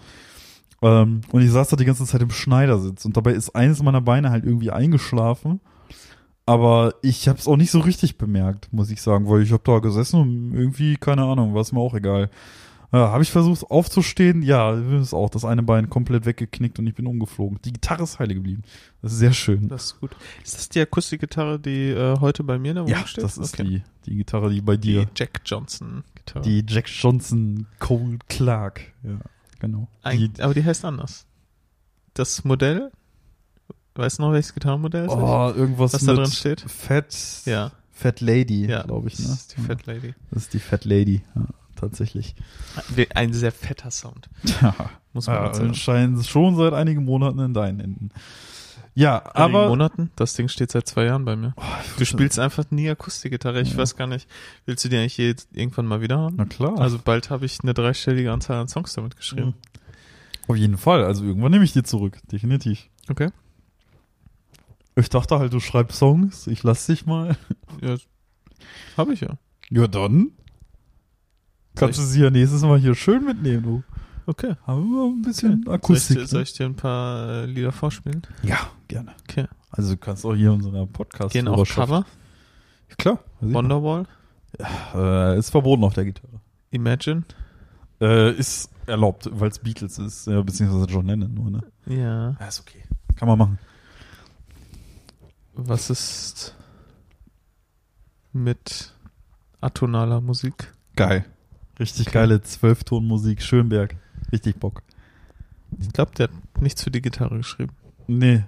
Ähm, 0.82 1.22
und 1.32 1.42
ich 1.42 1.52
saß 1.52 1.70
da 1.70 1.76
die 1.76 1.86
ganze 1.86 2.06
Zeit 2.06 2.22
im 2.22 2.30
Schneidersitz 2.32 3.04
und 3.06 3.18
dabei 3.18 3.32
ist 3.34 3.56
eines 3.56 3.82
meiner 3.82 4.02
Beine 4.02 4.30
halt 4.30 4.46
irgendwie 4.46 4.72
eingeschlafen. 4.72 5.60
Aber 6.46 6.94
ich 7.02 7.28
habe 7.28 7.40
es 7.40 7.48
auch 7.48 7.58
nicht 7.58 7.72
so 7.72 7.80
richtig 7.80 8.18
bemerkt, 8.18 8.72
muss 8.72 8.90
ich 8.90 9.02
sagen, 9.02 9.28
weil 9.28 9.42
ich 9.42 9.52
habe 9.52 9.64
da 9.66 9.80
gesessen 9.80 10.22
und 10.22 10.54
irgendwie, 10.54 10.96
keine 10.96 11.24
Ahnung, 11.26 11.54
war 11.54 11.62
es 11.62 11.74
mir 11.74 11.80
auch 11.80 11.94
egal. 11.94 12.30
Äh, 12.94 12.98
habe 13.00 13.22
ich 13.22 13.32
versucht 13.32 13.70
aufzustehen? 13.70 14.42
Ja, 14.44 14.72
ist 14.74 15.14
auch 15.14 15.30
das 15.30 15.44
eine 15.44 15.62
Bein 15.62 15.90
komplett 15.90 16.26
weggeknickt 16.26 16.80
und 16.80 16.88
ich 16.88 16.96
bin 16.96 17.06
umgeflogen. 17.06 17.60
Die 17.66 17.74
Gitarre 17.74 18.04
ist 18.04 18.18
heile 18.20 18.34
geblieben. 18.34 18.62
Das 19.02 19.12
ist 19.12 19.18
sehr 19.20 19.34
schön. 19.34 19.68
Das 19.68 19.86
ist 19.88 20.00
gut. 20.00 20.16
Ist 20.42 20.56
das 20.56 20.70
die 20.70 20.80
Akustikgitarre, 20.80 21.60
die 21.60 21.90
äh, 21.90 22.18
heute 22.22 22.46
bei 22.46 22.58
mir 22.58 22.70
in 22.70 22.76
der 22.76 22.84
Wohnung 22.86 22.98
ja, 22.98 23.06
steht? 23.06 23.26
das 23.26 23.38
ist 23.38 23.56
Okay. 23.60 23.84
die, 24.06 24.12
die 24.12 24.16
Gitarre, 24.16 24.50
die 24.50 24.62
bei 24.62 24.78
dir, 24.78 25.02
Die 25.06 25.12
Jack 25.18 25.42
Johnson 25.44 26.06
Gitarre. 26.16 26.46
die 26.46 26.64
Jack 26.66 26.86
Johnson 26.88 27.68
Cole 27.80 28.20
Clark. 28.30 28.80
Ja, 29.04 29.20
genau. 29.60 29.88
Ein, 30.04 30.18
Die, 30.34 30.42
aber 30.42 30.54
die 30.54 30.64
heißt 30.64 30.86
anders. 30.86 31.26
Das 32.14 32.44
Modell, 32.44 32.92
weißt 33.96 34.20
du 34.20 34.24
noch, 34.24 34.32
welches 34.32 34.54
Gitarrenmodell 34.54 35.08
oh, 35.10 35.54
irgendwas 35.56 35.94
Was 35.94 36.06
da 36.06 36.14
drin 36.14 36.32
steht? 36.32 36.62
Fat, 36.62 37.08
ist? 37.10 37.46
Ja, 37.46 37.72
Fat 37.92 38.22
Lady, 38.22 38.66
ja, 38.66 38.84
glaube 38.84 39.08
ich. 39.08 39.20
Ne? 39.20 39.26
Das 39.28 39.40
ist 39.42 39.58
die 39.58 39.62
Ja. 39.62 39.68
Fat 39.68 39.86
Lady. 39.86 40.14
Das 40.32 40.44
ist 40.44 40.54
die 40.54 40.60
Fat 40.60 40.86
Lady, 40.86 41.22
ja, 41.36 41.46
tatsächlich. 41.76 42.36
Ein 43.14 43.34
sehr 43.34 43.52
fetter 43.52 43.92
Sound, 43.92 44.30
Ja, 44.62 44.74
muss 45.14 45.28
man 45.28 45.54
ja 45.54 45.74
scheint 45.74 46.26
schon 46.26 46.56
seit 46.56 46.74
einigen 46.74 47.04
Monaten 47.06 47.40
in 47.40 47.54
deinen 47.54 47.80
Händen. 47.80 48.12
Ja, 49.00 49.20
Einigen 49.20 49.56
aber 49.56 49.68
Monaten? 49.70 50.10
Das 50.16 50.34
Ding 50.34 50.48
steht 50.48 50.72
seit 50.72 50.88
zwei 50.88 51.06
Jahren 51.06 51.24
bei 51.24 51.36
mir. 51.36 51.54
Oh, 51.56 51.62
Du 52.00 52.06
spielst 52.06 52.40
einfach 52.40 52.66
nie 52.72 52.90
Akustikgitarre. 52.90 53.62
Ich 53.62 53.74
Ja. 53.74 53.78
weiß 53.78 53.96
gar 53.96 54.08
nicht, 54.08 54.28
willst 54.66 54.84
du 54.86 54.90
die 54.90 54.98
eigentlich 54.98 55.18
je, 55.18 55.36
irgendwann 55.54 55.86
mal 55.86 56.02
wieder 56.02 56.18
haben? 56.18 56.36
na 56.38 56.46
klar. 56.46 56.80
Also 56.80 56.98
bald 57.04 57.30
habe 57.30 57.46
ich 57.46 57.60
eine 57.62 57.76
dreistellige 57.76 58.32
Anzahl 58.32 58.58
an 58.60 58.68
Songs 58.68 58.94
damit 58.94 59.16
geschrieben. 59.16 59.54
Auf 60.48 60.56
jeden 60.56 60.78
Fall. 60.78 61.04
Also 61.04 61.24
irgendwann 61.26 61.52
nehme 61.52 61.64
ich 61.64 61.74
die 61.74 61.84
zurück. 61.84 62.18
Definitiv. 62.32 62.90
Okay. 63.08 63.30
Ich 64.96 65.10
dachte 65.10 65.38
halt, 65.38 65.54
du 65.54 65.60
schreibst 65.60 66.00
Songs. 66.00 66.48
Ich 66.48 66.64
lass 66.64 66.88
dich 66.88 67.06
mal. 67.06 67.38
Ja, 67.82 67.98
habe 68.98 69.14
ich 69.14 69.22
ja. 69.22 69.38
Ja, 69.70 69.88
dann. 69.88 70.32
Kannst 71.76 72.00
du 72.00 72.04
sie 72.04 72.24
ja 72.24 72.32
nächstes 72.32 72.64
Mal 72.64 72.80
hier 72.80 72.96
schön 72.96 73.24
mitnehmen, 73.26 73.62
du. 73.62 73.84
Okay. 74.28 74.56
Haben 74.68 74.92
wir 74.92 75.06
ein 75.06 75.22
bisschen 75.24 75.64
Soll 75.64 75.74
ich, 75.74 75.80
Akustik. 75.80 76.18
dir- 76.18 76.28
soll 76.28 76.42
ich 76.44 76.54
dir 76.54 76.66
ein 76.66 76.76
paar 76.76 77.30
äh, 77.30 77.46
Lieder 77.46 77.72
vorspielen? 77.72 78.22
ne? 78.44 78.50
Ja, 78.50 78.58
gerne. 78.88 79.14
Okay. 79.28 79.48
Also 79.72 79.92
du 79.94 79.98
kannst 79.98 80.26
auch 80.26 80.36
hier 80.36 80.52
unsere 80.54 80.86
Podcast 80.86 81.32
Gehen 81.34 81.48
auch 81.48 81.66
Cover? 81.66 82.06
Klar. 82.98 83.20
Wonderwall? 83.42 84.06
noch. 84.60 84.96
Äh, 84.96 85.38
ist 85.40 85.50
verboten 85.50 85.84
auf 85.84 85.94
der 85.94 86.06
Gitarre. 86.06 86.42
Imagine? 86.72 87.24
Äh, 88.02 88.34
ist 88.34 88.70
erlaubt, 88.86 89.30
weil 89.32 89.50
es 89.50 89.60
Beatles 89.60 89.98
ist. 89.98 90.28
Ja, 90.28 90.42
beziehungsweise 90.42 90.86
John 90.86 91.08
Lennon 91.08 91.34
nur, 91.34 91.50
ne? 91.50 91.64
Ja. 91.86 92.36
Ja, 92.40 92.48
ist 92.48 92.60
okay. 92.60 92.84
Kann 93.16 93.28
man 93.28 93.38
machen. 93.40 93.60
Was 95.54 95.90
ist 95.90 96.54
mit 98.34 98.94
atonaler 99.62 100.22
Musik? 100.22 100.74
Geil. 100.96 101.26
Richtig 101.80 102.08
Okay. 102.08 102.14
geile 102.14 102.42
Zwölftonmusik. 102.42 103.42
Schönberg. 103.42 103.96
Richtig 104.32 104.60
Bock. 104.60 104.84
Ich 105.80 105.92
glaube, 105.94 106.12
der 106.18 106.28
hat 106.28 106.62
nichts 106.62 106.84
für 106.84 106.92
die 106.92 107.02
Gitarre 107.02 107.38
geschrieben. 107.38 107.74
Nee. 108.08 108.44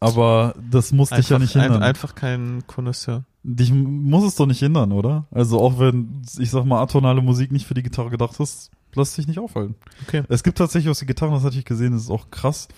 Aber 0.00 0.54
das 0.70 0.92
muss 0.92 1.10
dich 1.10 1.28
ja 1.28 1.38
nicht 1.38 1.56
ein, 1.56 1.62
hindern. 1.62 1.82
einfach 1.82 2.14
kein 2.14 2.64
Connoisseur. 2.66 3.24
Dich 3.42 3.72
muss 3.72 4.24
es 4.24 4.36
doch 4.36 4.46
nicht 4.46 4.60
hindern, 4.60 4.92
oder? 4.92 5.26
Also 5.30 5.60
auch 5.60 5.78
wenn, 5.78 6.22
ich 6.38 6.50
sag 6.50 6.64
mal, 6.64 6.82
atonale 6.82 7.20
Musik 7.20 7.50
nicht 7.50 7.66
für 7.66 7.74
die 7.74 7.82
Gitarre 7.82 8.10
gedacht 8.10 8.38
ist, 8.38 8.70
lass 8.94 9.14
dich 9.14 9.26
nicht 9.26 9.38
aufhalten. 9.38 9.74
Okay. 10.06 10.22
Es 10.28 10.42
gibt 10.42 10.58
tatsächlich 10.58 10.90
aus 10.90 11.00
den 11.00 11.08
Gitarren, 11.08 11.34
das 11.34 11.42
hatte 11.42 11.58
ich 11.58 11.64
gesehen, 11.64 11.92
das 11.92 12.02
ist 12.02 12.10
auch 12.10 12.30
krass, 12.30 12.68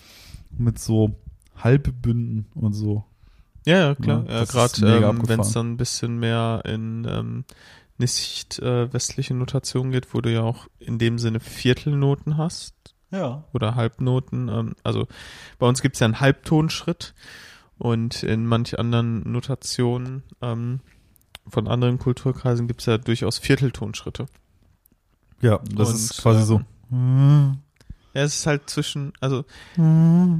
mit 0.56 0.78
so 0.78 1.14
Halbbünden 1.56 2.46
und 2.54 2.72
so. 2.72 3.04
Ja, 3.66 3.78
ja, 3.78 3.94
klar. 3.94 4.24
Ja, 4.26 4.34
Ja, 4.36 4.42
ist 4.42 4.52
Gerade 4.52 5.04
ähm, 5.04 5.28
wenn 5.28 5.40
es 5.40 5.52
dann 5.52 5.72
ein 5.72 5.76
bisschen 5.76 6.18
mehr 6.18 6.62
in 6.64 7.06
ähm, 7.08 7.44
nicht 8.00 8.58
äh, 8.58 8.92
westliche 8.92 9.34
Notation 9.34 9.92
geht, 9.92 10.12
wo 10.12 10.20
du 10.20 10.32
ja 10.32 10.42
auch 10.42 10.66
in 10.80 10.98
dem 10.98 11.18
Sinne 11.18 11.38
Viertelnoten 11.38 12.36
hast 12.36 12.74
Ja. 13.12 13.44
oder 13.52 13.76
Halbnoten. 13.76 14.48
Ähm, 14.48 14.74
also 14.82 15.06
bei 15.60 15.68
uns 15.68 15.80
gibt 15.82 15.94
es 15.94 16.00
ja 16.00 16.06
einen 16.06 16.18
Halbtonschritt 16.20 17.14
und 17.78 18.22
in 18.24 18.44
manch 18.46 18.78
anderen 18.78 19.30
Notationen 19.30 20.24
ähm, 20.42 20.80
von 21.46 21.68
anderen 21.68 21.98
Kulturkreisen 21.98 22.66
gibt 22.66 22.80
es 22.80 22.86
ja 22.86 22.98
durchaus 22.98 23.38
Vierteltonschritte. 23.38 24.26
Ja, 25.40 25.60
das 25.74 25.88
Und, 25.90 25.94
ist 25.94 26.22
quasi 26.22 26.42
so. 26.44 26.60
Ja, 26.90 28.24
es 28.24 28.34
ist 28.40 28.46
halt 28.46 28.68
zwischen, 28.68 29.12
also 29.20 29.44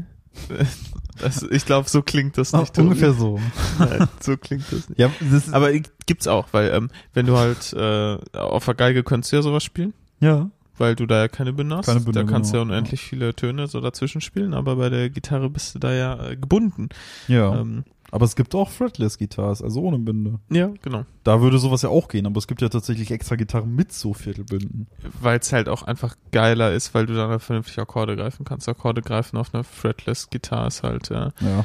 Das, 1.21 1.43
ich 1.43 1.67
glaube, 1.67 1.89
so 1.89 2.03
klingt 2.03 2.39
das 2.39 2.55
Ach, 2.55 2.61
nicht. 2.61 2.75
Tobi. 2.75 2.89
ungefähr 2.89 3.13
so. 3.13 3.39
Nein, 3.79 4.09
so 4.23 4.37
klingt 4.37 4.65
das 4.71 4.89
nicht. 4.89 4.99
Ja, 4.99 5.11
das 5.31 5.53
Aber 5.53 5.73
gibt's 6.07 6.27
auch, 6.27 6.49
weil 6.53 6.71
ähm, 6.71 6.91
wenn 7.15 7.27
du 7.27 7.37
halt 7.37 7.73
äh, 7.73 8.19
auf 8.37 8.65
der 8.65 8.75
Geige 8.75 9.03
könntest 9.03 9.33
du 9.33 9.37
ja 9.37 9.43
sowas 9.43 9.65
spielen, 9.65 9.95
ja. 10.21 10.51
weil 10.79 10.95
du 10.95 11.07
da 11.07 11.21
ja 11.21 11.29
keine 11.29 11.53
Bünde 11.53 11.77
hast. 11.77 11.87
Keine 11.87 12.01
Bünde, 12.01 12.25
da 12.25 12.31
kannst 12.31 12.53
du 12.53 12.57
ja 12.57 12.63
genau. 12.63 12.75
unendlich 12.75 13.01
viele 13.01 13.35
Töne 13.35 13.67
so 13.67 13.81
dazwischen 13.81 14.21
spielen, 14.21 14.55
aber 14.55 14.77
bei 14.77 14.89
der 14.89 15.11
Gitarre 15.11 15.51
bist 15.51 15.75
du 15.75 15.79
da 15.79 15.93
ja 15.93 16.31
äh, 16.31 16.37
gebunden. 16.37 16.89
Ja. 17.29 17.61
Ähm, 17.61 17.85
aber 18.13 18.25
es 18.25 18.35
gibt 18.35 18.55
auch 18.55 18.69
Fretless 18.71 19.19
Guitars, 19.19 19.63
also 19.63 19.83
ohne 19.83 19.99
Bünde. 19.99 20.41
ja, 20.51 20.71
genau. 20.83 21.05
Da 21.23 21.41
würde 21.41 21.59
sowas 21.59 21.83
ja 21.83 21.91
auch 21.91 22.09
gehen, 22.09 22.27
aber 22.27 22.39
es 22.39 22.49
gibt 22.49 22.61
ja 22.61 22.69
tatsächlich 22.69 23.11
extra 23.11 23.37
Gitarren 23.37 23.75
mit 23.75 23.93
so 23.93 24.15
Viertelbünden. 24.15 24.89
Weil 25.21 25.39
es 25.39 25.53
halt 25.53 25.69
auch 25.69 25.85
einfach 25.85 26.17
geiler 26.33 26.73
ist, 26.73 26.93
weil 26.93 27.07
du 27.07 27.15
dann 27.15 27.31
halt 27.31 27.43
vernünftig 27.43 27.79
Akkorde 27.79 28.17
greifen 28.17 28.45
kannst. 28.45 28.69
Akkorde 28.69 29.03
greifen 29.03 29.37
auf 29.37 29.55
einer 29.55 29.65
fretless 29.65 30.29
Gitarre 30.31 30.69
ist 30.69 30.83
halt, 30.83 31.11
äh, 31.11 31.31
Ja. 31.41 31.65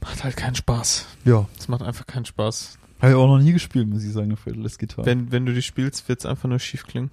Macht 0.00 0.24
halt 0.24 0.36
keinen 0.36 0.54
Spaß. 0.54 1.06
Ja. 1.24 1.46
Es 1.58 1.68
macht 1.68 1.82
einfach 1.82 2.06
keinen 2.06 2.24
Spaß. 2.24 2.78
Habe 3.00 3.12
ich 3.12 3.16
auch 3.16 3.26
noch 3.28 3.38
nie 3.38 3.52
gespielt, 3.52 3.88
muss 3.88 4.02
ich 4.04 4.12
sagen, 4.12 4.26
eine 4.26 4.36
Fretless 4.36 4.78
Gitarre. 4.78 5.06
Wenn, 5.06 5.30
wenn 5.30 5.46
du 5.46 5.54
die 5.54 5.62
spielst, 5.62 6.08
wird's 6.08 6.26
einfach 6.26 6.48
nur 6.48 6.58
schief 6.58 6.84
klingen. 6.86 7.10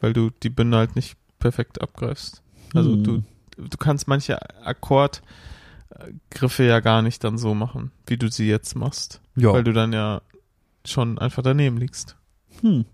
Weil 0.00 0.12
du 0.12 0.30
die 0.42 0.50
Bünde 0.50 0.76
halt 0.78 0.96
nicht 0.96 1.16
perfekt 1.38 1.80
abgreifst. 1.80 2.42
Also 2.74 2.92
Hm. 2.92 3.04
du, 3.04 3.22
du 3.56 3.76
kannst 3.78 4.08
manche 4.08 4.38
Akkordgriffe 4.64 6.64
ja 6.64 6.80
gar 6.80 7.02
nicht 7.02 7.22
dann 7.24 7.38
so 7.38 7.54
machen, 7.54 7.90
wie 8.06 8.16
du 8.16 8.30
sie 8.30 8.48
jetzt 8.48 8.74
machst. 8.76 9.20
ja. 9.36 9.52
Weil 9.52 9.64
du 9.64 9.72
dann 9.72 9.92
ja 9.92 10.22
schon 10.84 11.18
einfach 11.18 11.42
daneben 11.42 11.76
liegst. 11.78 12.16
hm. 12.60 12.84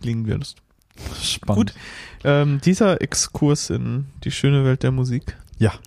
Liegen 0.00 0.26
würdest. 0.26 0.56
Spannend. 1.20 1.74
Ähm, 2.24 2.60
dieser 2.64 3.00
Exkurs 3.02 3.68
in 3.70 4.06
die 4.24 4.30
schöne 4.30 4.64
Welt 4.64 4.82
der 4.84 4.92
Musik. 4.92 5.36
Ja. 5.58 5.72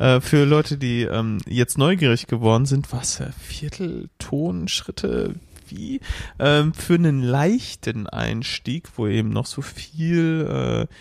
Äh, 0.00 0.20
für 0.20 0.44
Leute, 0.44 0.76
die 0.76 1.02
ähm, 1.02 1.38
jetzt 1.46 1.78
neugierig 1.78 2.26
geworden 2.26 2.66
sind, 2.66 2.92
was 2.92 3.20
äh, 3.20 3.30
Vierteltonschritte, 3.38 5.34
wie? 5.68 6.00
Ähm, 6.38 6.74
für 6.74 6.94
einen 6.94 7.22
leichten 7.22 8.06
Einstieg, 8.06 8.88
wo 8.96 9.06
eben 9.06 9.30
noch 9.30 9.46
so 9.46 9.62
viel, 9.62 10.46
äh, 10.90 10.94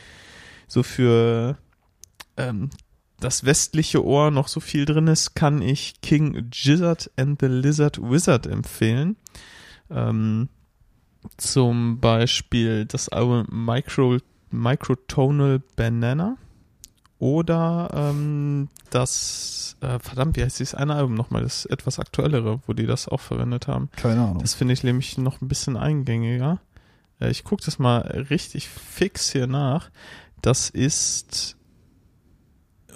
so 0.68 0.84
für 0.84 1.58
ähm, 2.38 2.70
das 3.20 3.46
westliche 3.46 4.06
Ohr 4.06 4.32
noch 4.32 4.48
so 4.48 4.60
viel 4.60 4.86
drin 4.86 5.08
ist, 5.08 5.36
kann 5.36 5.62
ich 5.62 6.00
King 6.02 6.50
Gizzard 6.50 7.12
and 7.18 7.42
the 7.42 7.48
Lizard 7.48 8.00
Wizard 8.02 8.46
empfehlen. 8.46 9.18
Ähm, 9.90 10.50
zum 11.36 12.00
Beispiel 12.00 12.86
das 12.86 13.10
Album 13.10 13.48
Micro, 13.50 14.20
Microtonal 14.52 15.62
Banana 15.76 16.38
oder 17.20 17.90
ähm, 17.94 18.70
das, 18.90 19.76
äh, 19.82 20.00
verdammt, 20.00 20.38
wie 20.38 20.44
heißt 20.44 20.60
dieses 20.60 20.76
eine 20.76 20.96
Album 20.96 21.16
nochmal, 21.16 21.44
das 21.44 21.66
etwas 21.66 22.00
aktuellere, 22.00 22.62
wo 22.68 22.74
die 22.74 22.86
das 22.86 23.08
auch 23.08 23.22
verwendet 23.22 23.68
haben. 23.68 23.90
Keine 23.96 24.22
Ahnung. 24.22 24.40
Das 24.40 24.54
finde 24.54 24.74
ich 24.74 24.84
nämlich 24.84 25.18
noch 25.18 25.42
ein 25.42 25.48
bisschen 25.48 25.78
eingängiger. 25.78 26.60
Äh, 27.20 27.32
ich 27.32 27.44
gucke 27.44 27.64
das 27.66 27.80
mal 27.80 28.00
richtig 28.30 28.70
fix 28.70 29.32
hier 29.32 29.48
nach. 29.48 29.90
Das 30.42 30.70
ist 30.70 31.58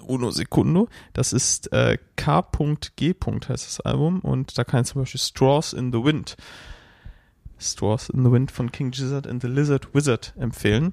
Uno 0.06 0.30
Secundo. 0.30 0.88
Das 1.12 1.32
ist 1.32 1.72
äh, 1.72 1.98
K.G. 2.16 3.14
heißt 3.24 3.48
das 3.48 3.80
Album 3.80 4.20
und 4.20 4.56
da 4.56 4.64
kann 4.64 4.82
ich 4.82 4.88
zum 4.88 5.02
Beispiel 5.02 5.20
Straws 5.20 5.72
in 5.72 5.92
the 5.92 6.02
Wind 6.02 6.36
Straws 7.62 8.08
in 8.08 8.24
the 8.24 8.30
Wind 8.30 8.50
von 8.50 8.70
King 8.72 8.90
Gizzard 8.90 9.26
and 9.26 9.40
the 9.42 9.48
Lizard 9.48 9.94
Wizard 9.94 10.34
empfehlen. 10.36 10.92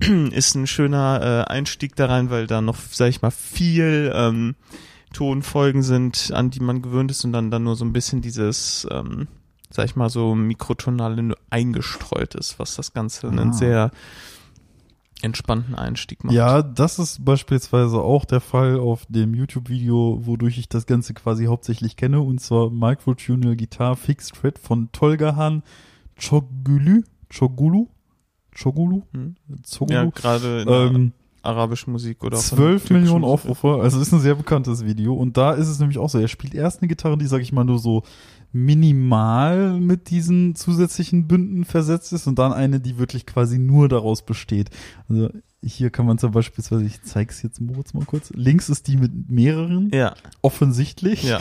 Äh, 0.00 0.28
Ist 0.34 0.54
ein 0.54 0.66
schöner 0.66 1.46
äh, 1.48 1.50
Einstieg 1.52 1.96
da 1.96 2.06
rein, 2.06 2.30
weil 2.30 2.46
da 2.46 2.60
noch, 2.60 2.76
sag 2.90 3.08
ich 3.08 3.22
mal, 3.22 3.30
viel 3.30 4.12
ähm, 4.14 4.54
Tonfolgen 5.12 5.82
sind, 5.82 6.30
an 6.32 6.50
die 6.50 6.60
man 6.60 6.82
gewöhnt 6.82 7.10
ist 7.10 7.24
und 7.24 7.32
dann, 7.32 7.50
dann 7.50 7.64
nur 7.64 7.76
so 7.76 7.84
ein 7.84 7.92
bisschen 7.92 8.22
dieses, 8.22 8.86
ähm, 8.90 9.26
sag 9.68 9.84
ich 9.86 9.96
mal, 9.96 10.08
so 10.08 10.34
mikrotonale 10.34 11.34
eingestreut 11.50 12.34
ist, 12.36 12.58
was 12.58 12.76
das 12.76 12.92
Ganze 12.92 13.26
Ah. 13.26 13.30
einen 13.30 13.52
sehr 13.52 13.90
entspannten 15.22 15.74
Einstieg 15.74 16.24
macht. 16.24 16.34
Ja, 16.34 16.62
das 16.62 16.98
ist 16.98 17.24
beispielsweise 17.24 17.98
auch 18.00 18.24
der 18.24 18.40
Fall 18.40 18.78
auf 18.78 19.04
dem 19.08 19.34
YouTube-Video, 19.34 20.20
wodurch 20.22 20.56
ich 20.58 20.68
das 20.68 20.86
Ganze 20.86 21.12
quasi 21.12 21.44
hauptsächlich 21.46 21.96
kenne, 21.96 22.20
und 22.20 22.40
zwar 22.40 22.70
Microtunal 22.70 23.56
Guitar 23.56 23.96
Fixed 23.96 24.36
Fret 24.36 24.58
von 24.58 24.90
Tolgahan 24.92 25.62
Chogulu, 26.18 27.02
Chogulu, 27.28 27.88
Chogulu, 28.54 29.02
Hm? 29.12 29.34
Ja, 29.88 30.04
gerade 30.06 30.62
in 30.62 30.68
ähm, 30.68 31.12
arabischen 31.42 31.92
Musik 31.92 32.22
oder 32.22 32.36
auch 32.36 32.42
von 32.42 32.58
12 32.58 32.82
türkischen 32.82 32.96
Millionen. 33.02 33.24
Aufrufe, 33.24 33.78
also 33.80 34.00
ist 34.00 34.12
ein 34.12 34.20
sehr 34.20 34.34
bekanntes 34.34 34.84
Video. 34.84 35.14
Und 35.14 35.36
da 35.36 35.52
ist 35.52 35.68
es 35.68 35.78
nämlich 35.78 35.98
auch 35.98 36.10
so, 36.10 36.18
er 36.18 36.28
spielt 36.28 36.54
erst 36.54 36.80
eine 36.82 36.88
Gitarre, 36.88 37.16
die, 37.16 37.26
sag 37.26 37.40
ich 37.40 37.52
mal, 37.52 37.64
nur 37.64 37.78
so 37.78 38.02
minimal 38.52 39.78
mit 39.78 40.10
diesen 40.10 40.54
zusätzlichen 40.54 41.26
Bünden 41.28 41.64
versetzt 41.64 42.12
ist 42.12 42.26
und 42.26 42.38
dann 42.38 42.52
eine, 42.52 42.80
die 42.80 42.98
wirklich 42.98 43.26
quasi 43.26 43.58
nur 43.58 43.88
daraus 43.88 44.22
besteht. 44.22 44.70
Also 45.08 45.30
hier 45.62 45.90
kann 45.90 46.06
man 46.06 46.18
zum 46.18 46.32
beispiel, 46.32 46.64
ich 46.84 47.02
zeig's 47.02 47.42
jetzt 47.42 47.60
Moritz 47.60 47.94
mal 47.94 48.04
kurz, 48.04 48.30
links 48.34 48.68
ist 48.68 48.88
die 48.88 48.96
mit 48.96 49.30
mehreren, 49.30 49.90
Ja, 49.92 50.14
offensichtlich. 50.42 51.22
ja. 51.22 51.40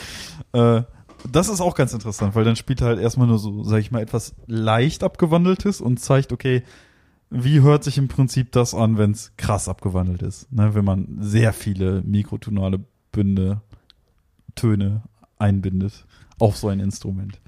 Äh, 0.53 0.83
das 1.29 1.49
ist 1.49 1.59
auch 1.61 1.75
ganz 1.75 1.93
interessant, 1.93 2.35
weil 2.35 2.45
dann 2.45 2.55
spielt 2.55 2.79
er 2.81 2.87
halt 2.87 2.99
erstmal 2.99 3.27
nur 3.27 3.39
so, 3.39 3.63
sag 3.63 3.79
ich 3.79 3.91
mal, 3.91 4.01
etwas 4.01 4.35
leicht 4.47 5.03
abgewandeltes 5.03 5.81
und 5.81 5.99
zeigt, 5.99 6.31
okay, 6.31 6.63
wie 7.29 7.61
hört 7.61 7.83
sich 7.83 7.97
im 7.97 8.07
Prinzip 8.07 8.51
das 8.51 8.73
an, 8.73 8.97
wenn 8.97 9.11
es 9.11 9.31
krass 9.37 9.67
abgewandelt 9.69 10.21
ist, 10.21 10.51
ne, 10.51 10.73
wenn 10.75 10.85
man 10.85 11.17
sehr 11.21 11.53
viele 11.53 12.01
mikrotonale 12.03 12.79
Bünde, 13.11 13.61
Töne 14.55 15.03
einbindet 15.37 16.05
auf 16.39 16.57
so 16.57 16.67
ein 16.69 16.79
Instrument. 16.79 17.39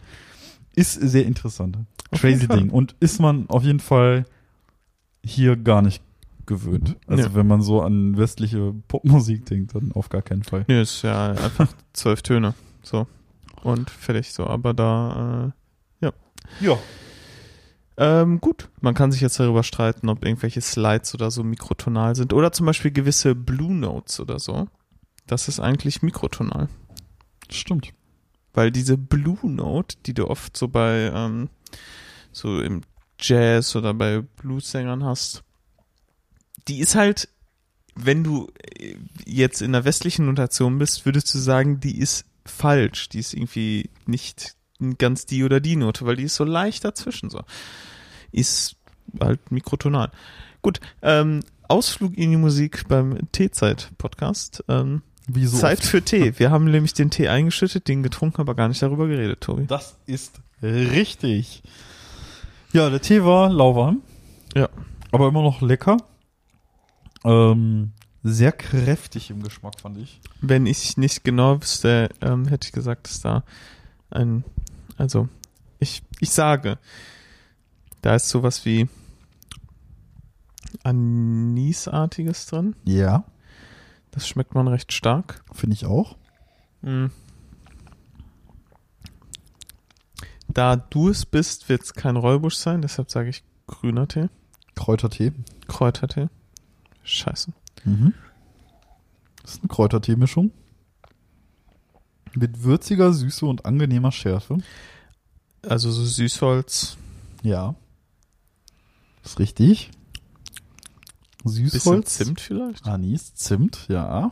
Ist 0.75 0.93
sehr 0.93 1.25
interessant. 1.25 1.77
Auf 2.11 2.21
Crazy. 2.21 2.47
Ding. 2.47 2.69
Und 2.69 2.95
ist 3.00 3.19
man 3.19 3.50
auf 3.50 3.63
jeden 3.63 3.79
Fall 3.79 4.25
hier 5.23 5.55
gar 5.57 5.81
nicht 5.81 6.01
gewöhnt. 6.45 6.95
Also 7.07 7.23
Ja. 7.23 7.35
wenn 7.35 7.47
man 7.47 7.61
so 7.61 7.81
an 7.81 8.17
westliche 8.17 8.73
Popmusik 8.88 9.45
denkt, 9.45 9.75
dann 9.75 9.91
auf 9.93 10.09
gar 10.09 10.21
keinen 10.21 10.43
Fall. 10.43 10.65
Nö, 10.67 10.81
ist 10.81 11.01
ja 11.01 11.31
einfach 11.31 11.67
zwölf 11.93 12.21
Töne. 12.21 12.53
So. 12.83 13.07
Und 13.63 13.89
fertig 13.89 14.31
so. 14.33 14.47
Aber 14.47 14.73
da, 14.73 15.53
Ja. 16.01 16.09
äh, 16.09 16.77
ähm, 17.98 18.39
gut. 18.39 18.69
Man 18.79 18.93
kann 18.93 19.12
sich 19.12 19.21
jetzt 19.21 19.39
darüber 19.39 19.63
streiten, 19.63 20.10
ob 20.10 20.25
irgendwelche 20.25 20.62
Slides 20.62 21.13
oder 21.13 21.31
so 21.31 21.43
mikrotonal 21.43 22.15
sind. 22.15 22.33
Oder 22.33 22.51
zum 22.51 22.65
Beispiel 22.65 22.91
gewisse 22.91 23.36
Blue 23.36 23.74
Notes 23.74 24.19
oder 24.19 24.39
so. 24.39 24.67
Das 25.27 25.48
ist 25.48 25.60
eigentlich 25.60 26.01
mikrotonal. 26.01 26.69
Stimmt. 27.50 27.93
Weil 28.53 28.71
diese 28.71 28.98
Blue 28.98 29.39
Note, 29.43 29.98
die 30.05 30.13
du 30.13 30.27
oft 30.27 30.57
so 30.57 30.67
bei, 30.67 31.12
ähm, 31.13 31.50
so 32.31 32.62
im 32.62 32.81
Jazz 33.19 33.75
oder 33.75 33.93
bei 33.93 34.21
Blues-Sängern 34.21 35.03
hast, 35.03 35.43
die 36.67 36.79
ist 36.79 36.95
halt, 36.95 37.29
wenn 37.95 38.24
du 38.24 38.50
äh, 38.79 38.95
jetzt 39.25 39.62
in 39.62 39.74
der 39.74 39.86
westlichen 39.86 40.25
Notation 40.25 40.77
bist, 40.79 41.05
würdest 41.05 41.33
du 41.33 41.38
sagen, 41.38 41.79
die 41.79 42.00
ist 42.00 42.25
falsch. 42.45 43.10
Die 43.10 43.19
ist 43.19 43.33
irgendwie 43.33 43.89
nicht 44.05 44.55
ganz 44.97 45.25
die 45.25 45.43
oder 45.43 45.59
die 45.59 45.75
Note, 45.75 46.05
weil 46.05 46.15
die 46.15 46.23
ist 46.23 46.35
so 46.35 46.43
leicht 46.43 46.83
dazwischen 46.83 47.29
so. 47.29 47.41
Ist 48.31 48.75
halt 49.19 49.51
mikrotonal. 49.51 50.11
Gut, 50.61 50.79
ähm, 51.01 51.41
Ausflug 51.67 52.17
in 52.17 52.31
die 52.31 52.38
Musik 52.38 52.88
beim 52.88 53.17
Teezeit-Podcast. 53.31 54.63
Ähm, 54.67 55.01
Wie 55.27 55.45
so 55.45 55.57
Zeit 55.57 55.81
für 55.81 56.01
Tee. 56.01 56.38
Wir 56.38 56.51
haben 56.51 56.65
nämlich 56.65 56.93
den 56.93 57.09
Tee 57.09 57.29
eingeschüttet, 57.29 57.88
den 57.88 58.03
getrunken, 58.03 58.41
aber 58.41 58.55
gar 58.55 58.67
nicht 58.67 58.81
darüber 58.81 59.07
geredet, 59.07 59.41
Tobi. 59.41 59.65
Das 59.67 59.97
ist 60.05 60.41
richtig. 60.61 61.63
Ja, 62.73 62.89
der 62.89 63.01
Tee 63.01 63.23
war 63.23 63.50
lauwarm. 63.50 64.01
Ja. 64.55 64.69
Aber 65.11 65.27
immer 65.27 65.41
noch 65.41 65.61
lecker. 65.61 65.97
Ähm, 67.23 67.91
sehr 68.23 68.51
kräftig 68.51 69.29
im 69.29 69.43
Geschmack, 69.43 69.79
fand 69.79 69.97
ich. 69.97 70.19
Wenn 70.41 70.65
ich 70.65 70.97
nicht 70.97 71.23
genau 71.23 71.61
wüsste, 71.61 72.09
ähm, 72.21 72.47
hätte 72.47 72.67
ich 72.67 72.71
gesagt, 72.71 73.07
dass 73.07 73.21
da 73.21 73.43
ein, 74.09 74.43
also 75.01 75.27
ich, 75.79 76.03
ich 76.20 76.29
sage, 76.29 76.77
da 78.03 78.15
ist 78.15 78.29
sowas 78.29 78.65
wie 78.65 78.88
Anisartiges 80.84 82.46
drin. 82.46 82.75
Ja. 82.86 83.25
Das 84.12 84.27
schmeckt 84.27 84.53
man 84.53 84.67
recht 84.67 84.93
stark. 84.93 85.43
Finde 85.53 85.74
ich 85.74 85.88
auch. 85.88 86.17
Mm. 86.81 87.08
Da 90.48 90.75
du 90.75 91.10
es 91.10 91.25
bist, 91.25 91.67
wird 91.67 91.81
es 91.81 91.93
kein 91.96 92.15
Räubusch 92.15 92.55
sein, 92.55 92.84
deshalb 92.84 93.10
sage 93.10 93.29
ich 93.29 93.43
grüner 93.65 94.08
Tee, 94.08 94.29
Kräutertee. 94.75 95.31
Kräutertee. 95.67 96.27
Scheiße. 97.03 97.53
Mhm. 97.86 98.13
Das 99.41 99.55
ist 99.55 99.62
eine 99.62 99.70
Kräutertee-Mischung. 99.70 100.51
Mit 102.35 102.63
würziger 102.63 103.13
Süße 103.13 103.45
und 103.45 103.65
angenehmer 103.65 104.11
Schärfe. 104.11 104.57
Also 105.67 105.91
so 105.91 106.03
Süßholz. 106.05 106.97
Ja. 107.43 107.75
Ist 109.23 109.39
richtig. 109.39 109.91
Bisschen 111.43 111.69
Süßholz. 111.69 112.15
Zimt 112.17 112.41
vielleicht? 112.41 112.85
Anis, 112.88 113.33
Zimt, 113.35 113.88
ja. 113.89 114.31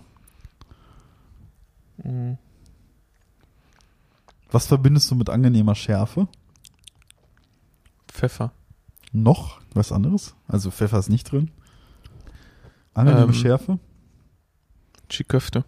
Was 4.52 4.68
verbindest 4.68 5.12
du 5.12 5.16
mit 5.16 5.30
angenehmer 5.30 5.76
Schärfe? 5.76 6.28
Pfeffer. 8.08 8.52
Noch 9.12 9.60
was 9.74 9.92
anderes? 9.92 10.36
Also 10.48 10.72
Pfeffer 10.72 11.00
ist 11.00 11.10
nicht 11.10 11.32
drin. 11.32 11.52
Angenehme 12.94 13.26
Ähm, 13.26 13.34
Schärfe? 13.34 13.80
Chiköfte. 15.10 15.66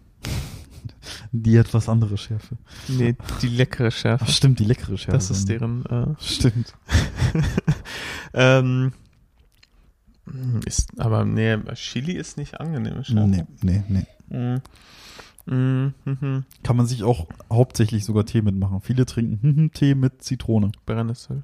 Die 1.32 1.56
etwas 1.56 1.88
andere 1.88 2.16
Schärfe. 2.16 2.56
Nee, 2.88 3.16
die 3.40 3.48
leckere 3.48 3.90
Schärfe. 3.90 4.24
Ach, 4.26 4.32
stimmt, 4.32 4.58
die 4.58 4.64
leckere 4.64 4.96
Schärfe. 4.96 5.18
Das 5.18 5.30
ist 5.30 5.48
deren. 5.48 5.84
Äh, 5.86 6.14
Stimmt. 6.20 6.74
ähm, 8.34 8.92
ist, 10.64 11.00
aber 11.00 11.24
nee, 11.24 11.56
Chili 11.74 12.12
ist 12.12 12.36
nicht 12.36 12.60
angenehm. 12.60 13.02
Schärfe. 13.04 13.28
Nee, 13.28 13.44
nee, 13.62 13.82
nee. 13.88 14.06
Mm. 14.56 14.62
Mm, 15.44 15.92
mhm. 16.04 16.44
Kann 16.62 16.76
man 16.76 16.86
sich 16.86 17.02
auch 17.02 17.26
hauptsächlich 17.50 18.04
sogar 18.04 18.24
Tee 18.24 18.42
mitmachen. 18.42 18.80
Viele 18.80 19.06
trinken 19.06 19.42
hm, 19.42 19.72
Tee 19.72 19.94
mit 19.94 20.22
Zitrone. 20.22 20.70
Brennnessel. 20.86 21.42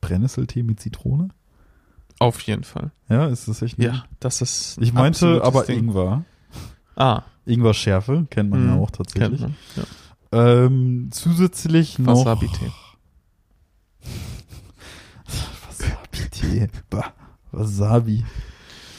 Brennnesseltee 0.00 0.62
mit 0.62 0.80
Zitrone? 0.80 1.28
Auf 2.18 2.40
jeden 2.42 2.64
Fall. 2.64 2.90
Ja, 3.08 3.26
ist 3.26 3.48
das 3.48 3.62
echt? 3.62 3.78
Ja, 3.78 4.04
das 4.20 4.40
ist. 4.40 4.78
Ich 4.80 4.92
meinte 4.92 5.42
aber 5.42 5.64
Ding. 5.64 5.80
Ingwer. 5.80 6.24
Ah, 6.96 7.22
Ingwer-Schärfe 7.44 8.26
kennt 8.30 8.50
man 8.50 8.66
ja 8.66 8.74
Mhm, 8.74 8.80
auch 8.82 8.90
kennt 8.90 8.96
tatsächlich. 9.12 9.40
man. 9.42 9.54
Ja. 9.76 9.84
Ähm, 10.64 11.08
zusätzlich 11.12 11.98
noch 11.98 12.24
Wasabi-Tee. 12.24 12.72
Wasabi-Tee. 15.68 16.68
Bah, 16.90 17.12
Wasabi. 17.52 18.24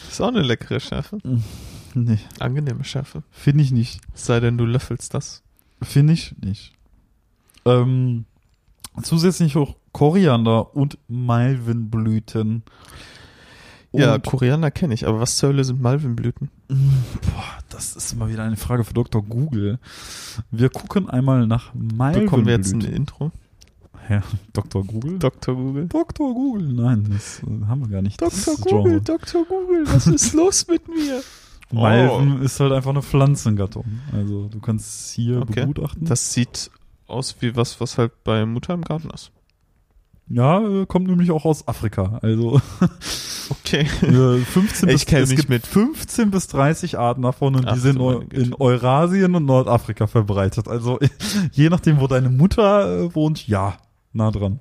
Ist 0.10 0.22
auch 0.22 0.30
eine 0.30 0.42
leckere 0.42 0.80
Schärfe. 0.80 1.18
Nee, 1.94 2.20
Angenehme 2.40 2.84
Schärfe. 2.84 3.24
finde 3.32 3.64
ich 3.64 3.72
nicht. 3.72 4.02
Es 4.14 4.26
sei 4.26 4.40
denn, 4.40 4.58
du 4.58 4.66
löffelst 4.66 5.14
das. 5.14 5.44
Finde 5.82 6.14
ich 6.14 6.36
nicht. 6.44 6.74
Ähm, 7.66 8.26
zusätzlich 9.02 9.56
auch 9.58 9.76
Koriander 9.92 10.76
und 10.76 10.98
Malvenblüten. 11.08 12.64
Ja, 13.94 14.16
Und- 14.16 14.26
Koriander 14.26 14.72
kenne 14.72 14.94
ich, 14.94 15.08
aber 15.08 15.20
was 15.20 15.38
zur 15.38 15.50
Hölle 15.50 15.64
sind 15.64 15.82
Malvenblüten? 15.82 16.50
Boah, 16.68 17.58
das 17.70 17.96
ist 17.96 18.16
mal 18.16 18.30
wieder 18.30 18.44
eine 18.44 18.58
Frage 18.58 18.84
für 18.84 18.94
Dr. 18.94 19.24
Google. 19.24 19.80
Wir 20.52 20.70
gucken 20.70 21.10
einmal 21.10 21.48
nach 21.48 21.74
Malvenblüten. 21.74 22.26
Bekommen 22.26 22.46
wir 22.46 22.54
jetzt 22.56 22.74
ein 22.74 22.82
Intro? 22.82 23.32
Ja, 24.10 24.24
Dr. 24.54 24.86
Google? 24.86 25.20
Dr. 25.20 25.54
Google. 25.56 25.88
Dr. 25.88 26.34
Google. 26.34 26.72
Nein, 26.72 27.08
das 27.12 27.42
äh, 27.44 27.66
haben 27.66 27.82
wir 27.82 27.90
gar 27.90 28.02
nicht. 28.02 28.22
Dr. 28.22 28.56
Google, 28.56 29.02
Genre. 29.02 29.02
Dr. 29.02 29.46
Google, 29.46 29.84
was 29.88 30.08
ist 30.08 30.34
los 30.34 30.66
mit 30.68 30.88
mir? 30.88 31.22
Malven 31.72 32.42
ist 32.42 32.58
halt 32.62 32.72
einfach 32.72 32.92
eine 32.92 33.02
Pflanzengattung. 33.02 33.84
Also 34.14 34.48
du 34.48 34.60
kannst 34.62 35.12
hier 35.14 35.42
Okay. 35.42 35.66
begutachten. 35.66 36.06
Das 36.06 36.32
sieht 36.32 36.72
aus 37.08 37.36
wie 37.42 37.56
was, 37.58 37.82
was 37.82 37.98
halt 37.98 38.14
bei 38.24 38.46
Mutter 38.46 38.74
im 38.74 38.84
Garten 38.84 39.10
ist. 39.10 39.32
Ja, 40.30 40.60
äh, 40.62 40.86
kommt 40.86 41.08
nämlich 41.08 41.32
auch 41.32 41.46
aus 41.46 41.68
Afrika. 41.68 42.20
Also 42.22 42.62
Okay. 43.50 43.88
äh, 44.02 44.40
15 44.44 44.90
Ich 44.90 44.96
bis, 44.96 45.06
kenn 45.06 45.24
es 45.24 45.30
mich 45.30 45.38
gibt 45.40 45.50
mit- 45.50 45.66
15 45.68 46.32
bis 46.32 46.48
30 46.48 47.00
Arten 47.00 47.22
davon 47.22 47.56
und 47.56 47.66
Ach 47.68 47.74
die 47.76 47.80
sind 47.80 47.98
Güte. 47.98 48.36
in 48.36 48.54
Eurasien 48.54 49.36
und 49.36 49.46
Nordafrika 49.46 50.08
verbreitet. 50.08 50.68
Also 50.68 51.00
je 51.54 51.70
nachdem, 51.70 52.00
wo 52.00 52.08
deine 52.08 52.30
Mutter 52.30 53.04
äh, 53.06 53.16
wohnt, 53.16 53.48
ja, 53.48 53.78
nah 54.14 54.32
dran. 54.32 54.60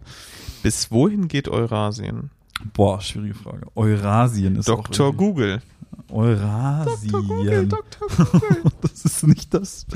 Bis 0.62 0.90
wohin 0.90 1.28
geht 1.28 1.48
Eurasien? 1.48 2.30
Boah, 2.72 3.00
schwierige 3.00 3.34
Frage. 3.34 3.66
Eurasien 3.74 4.56
ist 4.56 4.68
Dr. 4.68 5.12
Google. 5.12 5.60
Eurasien. 6.08 7.10
Dr. 7.12 7.22
Google, 7.22 7.68
Dr. 7.68 8.26
Google. 8.26 8.62
Das 8.80 9.04
ist 9.04 9.26
nicht 9.26 9.52
das 9.52 9.86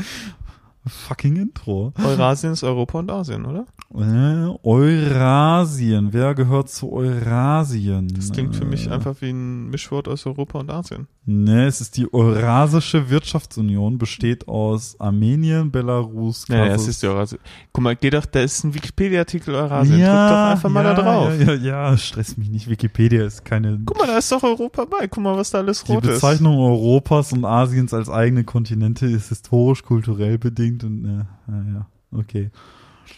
fucking 0.87 1.37
Intro. 1.37 1.93
Eurasien 2.03 2.53
ist 2.53 2.63
Europa 2.65 2.99
und 2.99 3.11
Asien, 3.11 3.45
oder? 3.45 3.67
Äh, 3.95 4.57
Eurasien. 4.63 6.13
Wer 6.13 6.35
gehört 6.35 6.71
zu 6.71 6.93
Eurasien? 6.93 8.09
Das 8.15 8.31
klingt 8.31 8.54
für 8.57 8.65
mich 8.65 8.87
Äh, 8.87 8.91
einfach 8.91 9.17
wie 9.21 9.31
ein 9.31 9.69
Mischwort 9.71 10.09
aus 10.09 10.26
Europa 10.26 10.61
und 10.61 10.71
Asien. 10.71 11.07
Ne, 11.26 11.67
es 11.67 11.81
ist 11.81 11.97
die 11.97 12.13
Eurasische 12.13 13.11
Wirtschaftsunion, 13.11 13.99
besteht 13.99 14.49
aus 14.49 14.99
Armenien, 14.99 15.71
Belarus, 15.71 16.47
Ja, 16.49 16.67
ja, 16.67 16.75
es 16.75 16.89
ist 16.89 17.02
die 17.02 17.07
Eurasien. 17.09 17.41
Guck 17.73 17.85
mal, 17.85 17.95
geh 17.95 18.11
doch, 18.11 18.26
da 18.26 18.41
ist 18.41 18.65
ein 18.65 18.75
Wikipedia-Artikel 18.75 19.54
Eurasien. 19.54 19.99
Drück 19.99 20.07
doch 20.07 20.50
einfach 20.50 20.71
mal 20.71 20.85
ja, 20.85 20.95
da 20.95 21.02
drauf. 21.02 21.39
Ja, 21.39 21.52
ja, 21.52 21.91
ja, 21.91 21.97
stress 21.99 22.37
mich 22.37 22.49
nicht. 22.49 22.69
Wikipedia 22.69 23.25
ist 23.26 23.45
keine. 23.45 23.81
Guck 23.85 23.99
mal, 23.99 24.07
da 24.07 24.19
ist 24.19 24.33
doch 24.33 24.43
Europa 24.43 24.87
bei. 24.87 25.07
Guck 25.09 25.23
mal, 25.23 25.37
was 25.37 25.50
da 25.50 25.59
alles 25.59 25.85
die 25.85 25.93
rot 25.93 26.04
ist. 26.04 26.15
Bezeichnung 26.15 26.59
Europas 26.59 27.33
und 27.33 27.45
Asiens 27.45 27.93
als 27.93 28.09
eigene 28.09 28.45
Kontinente 28.45 29.07
ist 29.07 29.28
historisch, 29.28 29.83
kulturell 29.83 30.39
bedingt 30.78 30.85
und 30.85 31.04
äh, 31.04 31.25
ja, 31.49 31.73
ja, 31.73 31.87
okay. 32.19 32.50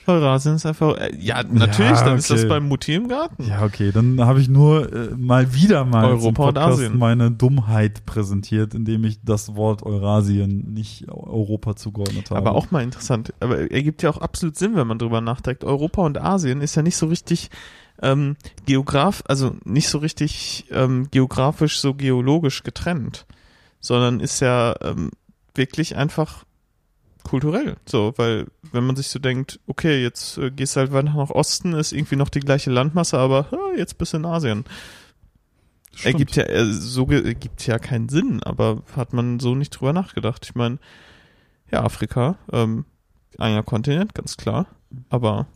Eurasien 0.06 0.54
ist 0.54 0.64
einfach, 0.64 0.96
äh, 0.96 1.14
ja, 1.18 1.42
natürlich, 1.42 1.92
Ja, 1.92 2.04
dann 2.04 2.18
ist 2.18 2.30
das 2.30 2.48
beim 2.48 2.66
Mutti 2.66 2.94
im 2.94 3.08
Garten. 3.08 3.44
Ja, 3.46 3.62
okay, 3.62 3.92
dann 3.92 4.20
habe 4.20 4.40
ich 4.40 4.48
nur 4.48 4.90
äh, 4.90 5.14
mal 5.16 5.52
wieder 5.54 5.84
mal 5.84 6.06
Europa 6.06 6.22
zum 6.22 6.34
Podcast 6.34 6.78
Asien. 6.78 6.98
meine 6.98 7.30
Dummheit 7.30 8.06
präsentiert, 8.06 8.74
indem 8.74 9.04
ich 9.04 9.22
das 9.22 9.54
Wort 9.54 9.82
Eurasien 9.82 10.72
nicht 10.72 11.08
Europa 11.10 11.76
zugeordnet 11.76 12.30
habe. 12.30 12.38
Aber 12.38 12.54
auch 12.54 12.70
mal 12.70 12.82
interessant. 12.82 13.34
Aber 13.40 13.70
ergibt 13.70 14.02
ja 14.02 14.10
auch 14.10 14.18
absolut 14.18 14.56
Sinn, 14.56 14.76
wenn 14.76 14.86
man 14.86 14.98
drüber 14.98 15.20
nachdenkt. 15.20 15.62
Europa 15.62 16.02
und 16.02 16.18
Asien 16.18 16.62
ist 16.62 16.74
ja 16.74 16.82
nicht 16.82 16.96
so 16.96 17.06
richtig 17.06 17.50
ähm, 18.00 18.36
geograf, 18.64 19.22
also 19.26 19.56
nicht 19.64 19.88
so 19.88 19.98
richtig 19.98 20.64
ähm, 20.70 21.08
geografisch, 21.10 21.80
so 21.80 21.92
geologisch 21.92 22.62
getrennt, 22.62 23.26
sondern 23.78 24.20
ist 24.20 24.40
ja 24.40 24.74
ähm, 24.80 25.10
wirklich 25.54 25.96
einfach 25.96 26.44
kulturell. 27.24 27.76
So, 27.86 28.12
weil 28.16 28.46
wenn 28.72 28.84
man 28.84 28.96
sich 28.96 29.08
so 29.08 29.18
denkt, 29.18 29.60
okay, 29.66 30.02
jetzt 30.02 30.38
äh, 30.38 30.50
gehst 30.50 30.76
du 30.76 30.80
halt 30.80 30.92
weiter 30.92 31.12
nach 31.14 31.30
Osten, 31.30 31.72
ist 31.72 31.92
irgendwie 31.92 32.16
noch 32.16 32.28
die 32.28 32.40
gleiche 32.40 32.70
Landmasse, 32.70 33.18
aber 33.18 33.48
äh, 33.52 33.78
jetzt 33.78 33.98
bist 33.98 34.12
du 34.12 34.18
in 34.18 34.26
Asien. 34.26 34.64
Stimmt. 35.94 36.14
Ergibt 36.14 36.36
ja, 36.36 36.44
äh, 36.44 36.72
so 36.72 37.06
ergibt 37.10 37.66
ja 37.66 37.78
keinen 37.78 38.08
Sinn, 38.08 38.42
aber 38.42 38.82
hat 38.96 39.12
man 39.12 39.40
so 39.40 39.54
nicht 39.54 39.70
drüber 39.70 39.92
nachgedacht. 39.92 40.44
Ich 40.44 40.54
meine, 40.54 40.78
ja, 41.70 41.82
Afrika, 41.82 42.36
ähm, 42.50 42.86
einer 43.38 43.62
Kontinent, 43.62 44.14
ganz 44.14 44.36
klar, 44.36 44.66
aber 45.08 45.46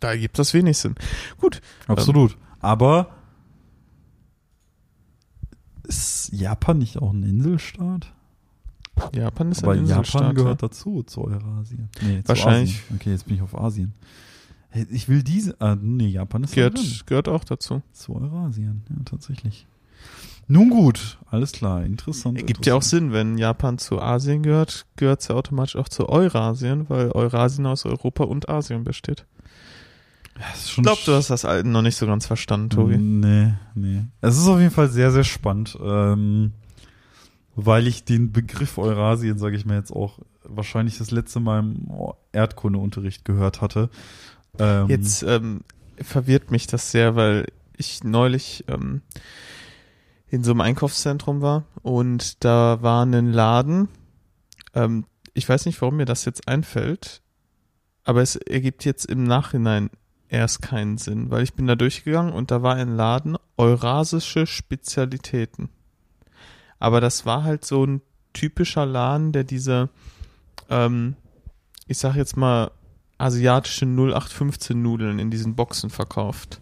da 0.00 0.10
ergibt 0.10 0.38
das 0.38 0.54
wenig 0.54 0.78
Sinn. 0.78 0.96
Gut, 1.38 1.60
Absolut. 1.86 2.36
Aber 2.60 3.14
ist 5.84 6.30
Japan 6.32 6.78
nicht 6.78 6.98
auch 6.98 7.12
ein 7.12 7.22
Inselstaat? 7.22 8.12
Japan 9.14 9.50
ist 9.50 9.62
Aber 9.62 9.72
ein 9.72 9.86
Japan 9.86 9.98
Inselstaat. 10.04 10.34
gehört 10.36 10.62
dazu, 10.62 11.02
zu 11.02 11.24
Eurasien. 11.24 11.88
Nee, 12.02 12.22
zu 12.22 12.28
Wahrscheinlich. 12.28 12.76
Asien. 12.84 12.96
Okay, 12.96 13.10
jetzt 13.10 13.26
bin 13.26 13.36
ich 13.36 13.42
auf 13.42 13.58
Asien. 13.58 13.92
Ich 14.90 15.08
will 15.08 15.22
diese. 15.22 15.60
Ah, 15.60 15.76
nee, 15.80 16.08
Japan 16.08 16.44
ist 16.44 16.54
ja. 16.56 16.68
da 16.70 16.74
gehört, 16.80 17.06
gehört 17.06 17.28
auch 17.28 17.44
dazu. 17.44 17.82
zu 17.92 18.14
Eurasien. 18.16 18.82
Ja, 18.88 18.96
tatsächlich. 19.04 19.66
Nun 20.46 20.68
gut, 20.68 21.18
alles 21.30 21.52
klar, 21.52 21.84
interessant. 21.84 22.36
Ergibt 22.36 22.66
ja 22.66 22.74
auch 22.74 22.78
interessant. 22.78 23.02
Sinn, 23.04 23.12
wenn 23.12 23.38
Japan 23.38 23.78
zu 23.78 24.00
Asien 24.00 24.42
gehört, 24.42 24.84
gehört 24.96 25.22
es 25.22 25.28
ja 25.28 25.36
automatisch 25.36 25.76
auch 25.76 25.88
zu 25.88 26.08
Eurasien, 26.08 26.88
weil 26.90 27.10
Eurasien 27.12 27.64
aus 27.66 27.86
Europa 27.86 28.24
und 28.24 28.48
Asien 28.50 28.84
besteht. 28.84 29.24
Ja, 30.38 30.44
Ich 30.54 30.74
glaube, 30.76 31.00
du 31.06 31.12
hast 31.14 31.30
das 31.30 31.44
Alten 31.46 31.72
noch 31.72 31.80
nicht 31.82 31.96
so 31.96 32.06
ganz 32.06 32.26
verstanden, 32.26 32.68
Tobi. 32.68 32.98
Nee, 32.98 33.54
nee. 33.74 34.04
Es 34.20 34.36
ist 34.36 34.46
auf 34.48 34.58
jeden 34.58 34.72
Fall 34.72 34.88
sehr, 34.90 35.12
sehr 35.12 35.24
spannend, 35.24 35.78
ähm, 35.82 36.52
weil 37.56 37.86
ich 37.86 38.04
den 38.04 38.32
Begriff 38.32 38.78
Eurasien, 38.78 39.38
sage 39.38 39.56
ich 39.56 39.64
mir 39.64 39.76
jetzt 39.76 39.92
auch, 39.92 40.18
wahrscheinlich 40.42 40.98
das 40.98 41.10
letzte 41.10 41.40
Mal 41.40 41.60
im 41.60 41.88
Erdkundeunterricht 42.32 43.24
gehört 43.24 43.60
hatte. 43.60 43.90
Ähm, 44.58 44.88
Jetzt 44.88 45.22
ähm, 45.22 45.62
verwirrt 46.00 46.50
mich 46.50 46.66
das 46.66 46.90
sehr, 46.90 47.16
weil 47.16 47.46
ich 47.76 48.04
neulich 48.04 48.64
ähm, 48.68 49.02
in 50.28 50.44
so 50.44 50.52
einem 50.52 50.60
Einkaufszentrum 50.60 51.42
war 51.42 51.64
und 51.82 52.44
da 52.44 52.82
war 52.82 53.04
ein 53.04 53.32
Laden. 53.32 53.88
Ähm, 54.74 55.06
ich 55.32 55.48
weiß 55.48 55.66
nicht, 55.66 55.80
warum 55.80 55.96
mir 55.96 56.06
das 56.06 56.24
jetzt 56.24 56.48
einfällt, 56.48 57.22
aber 58.04 58.22
es 58.22 58.36
ergibt 58.36 58.84
jetzt 58.84 59.06
im 59.06 59.24
Nachhinein 59.24 59.90
erst 60.28 60.62
keinen 60.62 60.98
Sinn, 60.98 61.30
weil 61.30 61.42
ich 61.42 61.54
bin 61.54 61.66
da 61.66 61.76
durchgegangen 61.76 62.32
und 62.32 62.50
da 62.50 62.62
war 62.62 62.74
ein 62.74 62.96
Laden 62.96 63.36
Eurasische 63.56 64.46
Spezialitäten. 64.46 65.68
Aber 66.84 67.00
das 67.00 67.24
war 67.24 67.44
halt 67.44 67.64
so 67.64 67.86
ein 67.86 68.02
typischer 68.34 68.84
Laden, 68.84 69.32
der 69.32 69.42
diese, 69.42 69.88
ähm, 70.68 71.16
ich 71.86 71.96
sag 71.96 72.14
jetzt 72.14 72.36
mal, 72.36 72.72
asiatische 73.16 73.86
0815 73.86 74.82
Nudeln 74.82 75.18
in 75.18 75.30
diesen 75.30 75.54
Boxen 75.54 75.88
verkauft. 75.88 76.60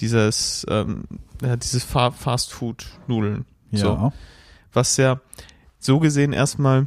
Dieses, 0.00 0.64
ähm, 0.70 1.04
ja, 1.42 1.56
dieses 1.56 1.84
Fa 1.84 2.10
Fast 2.10 2.54
Food 2.54 2.86
Nudeln. 3.06 3.44
ja. 3.70 3.80
So. 3.80 4.12
Was 4.72 4.96
ja 4.96 5.20
so 5.78 6.00
gesehen 6.00 6.32
erstmal 6.32 6.86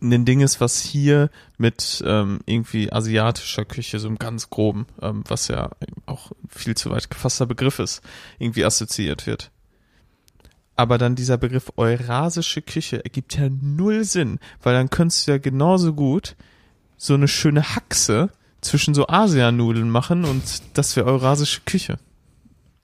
ein 0.00 0.24
Ding 0.24 0.42
ist, 0.42 0.60
was 0.60 0.80
hier 0.80 1.28
mit 1.58 2.04
ähm, 2.06 2.38
irgendwie 2.46 2.92
asiatischer 2.92 3.64
Küche, 3.64 3.98
so 3.98 4.06
im 4.06 4.16
ganz 4.16 4.48
groben, 4.48 4.86
ähm, 5.00 5.24
was 5.26 5.48
ja 5.48 5.70
auch 6.06 6.30
viel 6.48 6.76
zu 6.76 6.90
weit 6.90 7.10
gefasster 7.10 7.46
Begriff 7.46 7.80
ist, 7.80 8.00
irgendwie 8.38 8.64
assoziiert 8.64 9.26
wird. 9.26 9.50
Aber 10.74 10.98
dann 10.98 11.14
dieser 11.14 11.36
Begriff 11.36 11.72
eurasische 11.76 12.62
Küche 12.62 13.04
ergibt 13.04 13.36
ja 13.36 13.48
null 13.50 14.04
Sinn, 14.04 14.38
weil 14.62 14.74
dann 14.74 14.90
könntest 14.90 15.26
du 15.26 15.32
ja 15.32 15.38
genauso 15.38 15.92
gut 15.92 16.36
so 16.96 17.14
eine 17.14 17.28
schöne 17.28 17.74
Haxe 17.74 18.30
zwischen 18.60 18.94
so 18.94 19.08
Asianudeln 19.08 19.90
machen 19.90 20.24
und 20.24 20.62
das 20.74 20.96
wäre 20.96 21.06
eurasische 21.06 21.60
Küche. 21.66 21.98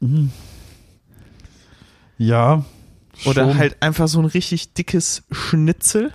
Mhm. 0.00 0.32
Ja. 2.18 2.64
Oder 3.24 3.46
schon. 3.46 3.58
halt 3.58 3.82
einfach 3.82 4.08
so 4.08 4.18
ein 4.18 4.26
richtig 4.26 4.74
dickes 4.74 5.22
Schnitzel 5.30 6.12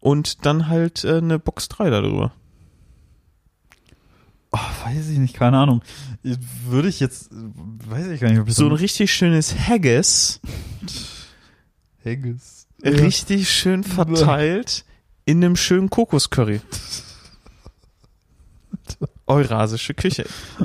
und 0.00 0.46
dann 0.46 0.68
halt 0.68 1.04
äh, 1.04 1.18
eine 1.18 1.38
Box 1.38 1.68
3 1.68 1.90
darüber. 1.90 2.32
Oh, 4.50 4.58
weiß 4.84 5.08
ich 5.10 5.18
nicht, 5.18 5.34
keine 5.34 5.58
Ahnung. 5.58 5.82
Würde 6.22 6.88
ich 6.88 7.00
jetzt, 7.00 7.28
weiß 7.32 8.06
ich 8.08 8.20
gar 8.20 8.30
nicht, 8.30 8.38
ob 8.40 8.48
ich 8.48 8.54
So 8.54 8.66
ein 8.66 8.72
richtig 8.72 9.12
schönes 9.12 9.54
Haggis, 9.68 10.40
Haggis. 12.04 12.66
richtig 12.82 13.50
schön 13.50 13.84
verteilt 13.84 14.84
in 15.26 15.44
einem 15.44 15.56
schönen 15.56 15.90
Kokoscurry. 15.90 16.60
Eurasische 19.26 19.92
Küche. 19.92 20.24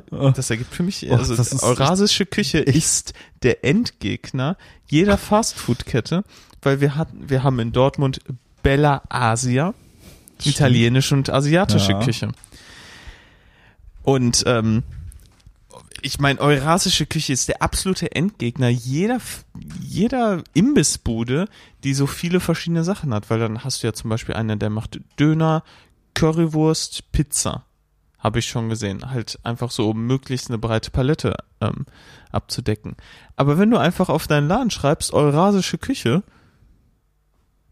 Das 0.10 0.50
ergibt 0.50 0.74
für 0.74 0.84
mich, 0.84 1.04
Och, 1.10 1.18
also 1.20 1.36
das 1.36 1.52
ist 1.52 1.64
Eurasische 1.64 2.26
Küche 2.26 2.60
ist 2.60 3.14
der 3.42 3.66
Endgegner 3.66 4.56
jeder 4.88 5.18
Fastfood-Kette, 5.18 6.24
weil 6.62 6.80
wir 6.80 6.96
hatten, 6.96 7.30
wir 7.30 7.44
haben 7.44 7.60
in 7.60 7.74
Dortmund 7.74 8.22
Bella 8.62 9.02
Asia, 9.10 9.74
italienische 10.46 11.16
und 11.16 11.30
asiatische 11.30 11.92
Ja. 11.92 12.00
Küche. 12.00 12.30
Und 14.04 14.44
ähm, 14.46 14.84
ich 16.02 16.20
meine, 16.20 16.40
Eurasische 16.40 17.06
Küche 17.06 17.34
ist 17.34 17.48
der 17.48 17.62
absolute 17.62 18.14
Endgegner 18.14 18.68
jeder, 18.68 19.20
jeder 19.82 20.44
Imbissbude, 20.54 21.48
die 21.84 21.94
so 21.94 22.08
viele 22.08 22.42
verschiedene 22.42 22.84
Sachen 22.84 23.14
hat, 23.14 23.30
weil 23.30 23.40
dann 23.40 23.64
hast 23.64 23.82
du 23.82 23.88
ja 23.88 23.94
zum 23.94 24.10
Beispiel 24.10 24.36
einen, 24.36 24.60
der 24.60 24.70
macht 24.70 25.00
Döner, 25.18 25.64
Currywurst, 26.14 27.12
Pizza. 27.14 27.66
Habe 28.20 28.40
ich 28.40 28.48
schon 28.48 28.70
gesehen. 28.70 29.10
Halt 29.12 29.40
einfach 29.44 29.72
so, 29.72 29.90
um 29.90 30.06
möglichst 30.06 30.50
eine 30.50 30.58
breite 30.58 30.92
Palette 30.92 31.36
ähm, 31.62 31.86
abzudecken. 32.32 32.96
Aber 33.36 33.58
wenn 33.58 33.72
du 33.72 33.78
einfach 33.78 34.10
auf 34.10 34.28
deinen 34.28 34.48
Laden 34.48 34.72
schreibst, 34.72 35.14
Eurasische 35.14 35.78
Küche, 35.78 36.24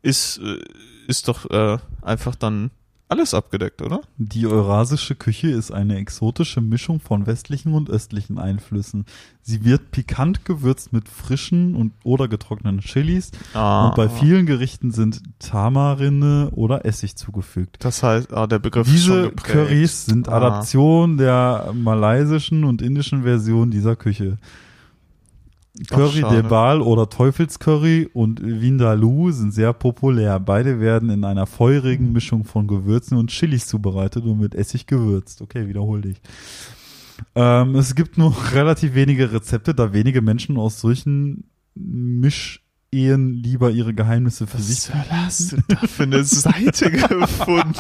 ist, 0.01 0.39
äh, 0.39 0.59
ist 1.07 1.27
doch 1.27 1.49
äh, 1.49 1.77
einfach 2.01 2.35
dann 2.35 2.71
alles 3.11 3.33
abgedeckt, 3.33 3.81
oder? 3.81 4.01
Die 4.17 4.47
eurasische 4.47 5.15
Küche 5.15 5.49
ist 5.49 5.71
eine 5.71 5.97
exotische 5.97 6.61
Mischung 6.61 6.99
von 6.99 7.27
westlichen 7.27 7.73
und 7.73 7.89
östlichen 7.89 8.37
Einflüssen. 8.39 9.05
Sie 9.41 9.65
wird 9.65 9.91
pikant 9.91 10.45
gewürzt 10.45 10.93
mit 10.93 11.09
frischen 11.09 11.75
und 11.75 11.91
oder 12.03 12.27
getrockneten 12.27 12.79
Chilis 12.79 13.31
Ah, 13.53 13.87
und 13.87 13.95
bei 13.95 14.07
vielen 14.07 14.45
Gerichten 14.45 14.91
sind 14.91 15.21
Tamarinde 15.39 16.49
oder 16.53 16.85
Essig 16.85 17.15
zugefügt. 17.17 17.77
Das 17.83 18.01
heißt, 18.01 18.33
ah, 18.33 18.47
der 18.47 18.59
Begriff 18.59 18.87
ist 18.87 18.93
Diese 18.93 19.23
geprägt. 19.23 19.43
Currys 19.43 20.05
sind 20.05 20.29
Ah. 20.29 20.37
Adaption 20.37 21.17
der 21.17 21.73
malaysischen 21.73 22.63
und 22.63 22.81
indischen 22.81 23.23
Version 23.23 23.71
dieser 23.71 23.95
Küche. 23.95 24.37
Curry 25.89 26.21
de 26.21 26.41
Bal 26.41 26.81
oder 26.81 27.09
Teufelscurry 27.09 28.09
und 28.13 28.41
Vindaloo 28.41 29.31
sind 29.31 29.53
sehr 29.53 29.71
populär. 29.71 30.39
Beide 30.39 30.81
werden 30.81 31.09
in 31.09 31.23
einer 31.23 31.47
feurigen 31.47 32.11
Mischung 32.11 32.43
von 32.43 32.67
Gewürzen 32.67 33.17
und 33.17 33.29
Chilis 33.29 33.67
zubereitet 33.67 34.25
und 34.25 34.39
mit 34.39 34.53
Essig 34.53 34.85
gewürzt. 34.85 35.41
Okay, 35.41 35.67
wiederhol 35.67 36.01
dich. 36.01 36.21
Ähm, 37.35 37.75
es 37.75 37.95
gibt 37.95 38.17
nur 38.17 38.35
relativ 38.53 38.95
wenige 38.95 39.31
Rezepte, 39.31 39.73
da 39.73 39.93
wenige 39.93 40.21
Menschen 40.21 40.57
aus 40.57 40.81
solchen 40.81 41.45
Mischehen 41.73 43.33
lieber 43.33 43.71
ihre 43.71 43.93
Geheimnisse 43.93 44.47
für 44.47 44.61
sich 44.61 44.77
Was 44.77 44.83
zur 44.83 44.95
Hölle 44.95 45.25
hast 45.25 45.51
du 45.53 45.57
da 45.69 45.77
für 45.87 46.03
eine 46.03 46.23
Seite 46.25 46.91
gefunden? 46.91 47.73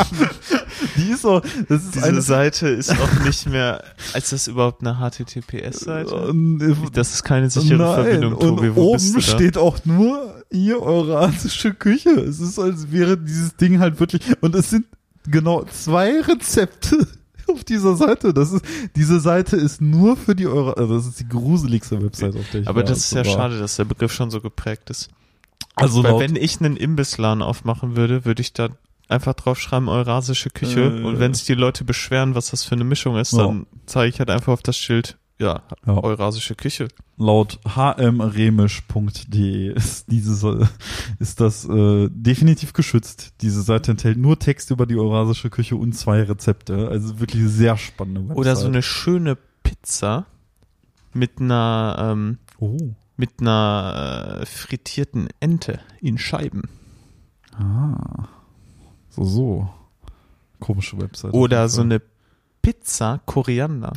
Die 0.95 1.11
ist 1.11 1.21
so, 1.21 1.41
das 1.67 1.83
ist 1.83 1.95
Diese 1.95 2.05
eine 2.05 2.21
Seite 2.21 2.67
ist 2.69 2.91
auch 2.91 3.25
nicht 3.25 3.47
mehr, 3.47 3.83
ist 4.15 4.31
das 4.31 4.47
überhaupt 4.47 4.81
eine 4.85 4.95
HTTPS-Seite? 4.95 6.27
Ähm, 6.29 6.89
Das 6.93 7.13
ist 7.13 7.23
keine 7.23 7.49
sichere 7.49 7.77
Nein, 7.77 7.93
Verbindung, 8.03 8.33
und 8.33 8.57
Tobi. 8.57 8.75
Wo 8.75 8.93
oben 8.95 9.21
steht 9.21 9.57
auch 9.57 9.83
nur 9.85 10.43
hier 10.51 10.81
eurasische 10.81 11.73
Küche. 11.73 12.09
Es 12.11 12.39
ist, 12.39 12.59
als 12.59 12.91
wäre 12.91 13.17
dieses 13.17 13.55
Ding 13.55 13.79
halt 13.79 13.99
wirklich, 13.99 14.21
und 14.41 14.55
es 14.55 14.69
sind 14.69 14.85
genau 15.27 15.63
zwei 15.65 16.21
Rezepte 16.21 17.07
auf 17.47 17.63
dieser 17.63 17.95
Seite. 17.95 18.33
Das 18.33 18.51
ist, 18.51 18.63
diese 18.95 19.19
Seite 19.19 19.55
ist 19.57 19.81
nur 19.81 20.17
für 20.17 20.35
die 20.35 20.47
Euro, 20.47 20.71
also 20.71 20.95
das 20.95 21.07
ist 21.07 21.19
die 21.19 21.27
gruseligste 21.27 22.01
Website, 22.01 22.35
auf 22.35 22.49
der 22.51 22.61
ich 22.61 22.67
Aber 22.67 22.83
das 22.83 22.99
ist 22.99 23.11
ja 23.11 23.25
war. 23.25 23.33
schade, 23.33 23.59
dass 23.59 23.75
der 23.75 23.85
Begriff 23.85 24.11
schon 24.13 24.31
so 24.31 24.41
geprägt 24.41 24.89
ist. 24.89 25.09
Also 25.75 26.03
Weil 26.03 26.19
wenn 26.19 26.35
ich 26.35 26.59
einen 26.59 26.75
Imbissladen 26.75 27.41
aufmachen 27.41 27.95
würde, 27.95 28.25
würde 28.25 28.41
ich 28.41 28.53
da 28.53 28.69
einfach 29.11 29.33
draufschreiben 29.33 29.89
Eurasische 29.89 30.49
Küche 30.49 30.81
Äh. 30.81 31.03
und 31.03 31.19
wenn 31.19 31.33
sich 31.33 31.45
die 31.45 31.53
Leute 31.53 31.83
beschweren, 31.83 32.35
was 32.35 32.51
das 32.51 32.63
für 32.63 32.75
eine 32.75 32.83
Mischung 32.83 33.17
ist, 33.17 33.33
Ja. 33.33 33.45
dann 33.45 33.65
zeige 33.85 34.09
ich 34.09 34.19
halt 34.19 34.29
einfach 34.29 34.53
auf 34.53 34.61
das 34.63 34.77
Schild, 34.77 35.17
ja, 35.39 35.61
Ja. 35.85 36.03
Eurasische 36.03 36.55
Küche. 36.55 36.87
laut 37.17 37.59
hmremisch.de 37.67 39.73
ist 39.73 40.11
diese, 40.11 40.69
ist 41.19 41.39
das 41.39 41.65
äh, 41.67 42.09
definitiv 42.11 42.73
geschützt. 42.73 43.33
Diese 43.41 43.61
Seite 43.61 43.91
enthält 43.91 44.17
nur 44.17 44.39
Text 44.39 44.71
über 44.71 44.85
die 44.85 44.97
eurasische 44.97 45.49
Küche 45.49 45.75
und 45.75 45.93
zwei 45.93 46.23
Rezepte. 46.23 46.87
Also 46.89 47.19
wirklich 47.19 47.43
sehr 47.47 47.77
spannende 47.77 48.21
Website. 48.21 48.37
Oder 48.37 48.55
so 48.55 48.67
eine 48.67 48.81
schöne 48.81 49.37
Pizza 49.63 50.25
mit 51.13 51.39
einer, 51.39 51.97
ähm, 52.11 52.37
Oh. 52.59 52.77
mit 53.17 53.41
einer 53.41 54.39
äh, 54.41 54.45
frittierten 54.45 55.27
Ente 55.39 55.79
in 55.99 56.17
Scheiben. 56.17 56.63
Ah. 57.57 58.27
So, 59.11 59.23
so. 59.23 59.69
Komische 60.59 60.99
Website. 60.99 61.33
Oder 61.33 61.67
so 61.69 61.81
eine 61.81 62.01
Pizza 62.61 63.21
Koriander. 63.25 63.93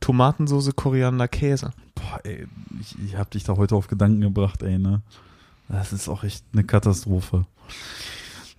Tomatensoße, 0.00 0.72
Koriander, 0.72 1.28
Käse. 1.28 1.72
Boah, 1.94 2.20
ey, 2.24 2.46
ich, 2.80 2.96
ich 3.04 3.16
hab 3.16 3.30
dich 3.30 3.44
da 3.44 3.56
heute 3.56 3.74
auf 3.74 3.88
Gedanken 3.88 4.20
gebracht, 4.20 4.62
ey, 4.62 4.78
ne? 4.78 5.02
Das 5.68 5.92
ist 5.92 6.08
auch 6.08 6.24
echt 6.24 6.44
eine 6.52 6.64
Katastrophe. 6.64 7.46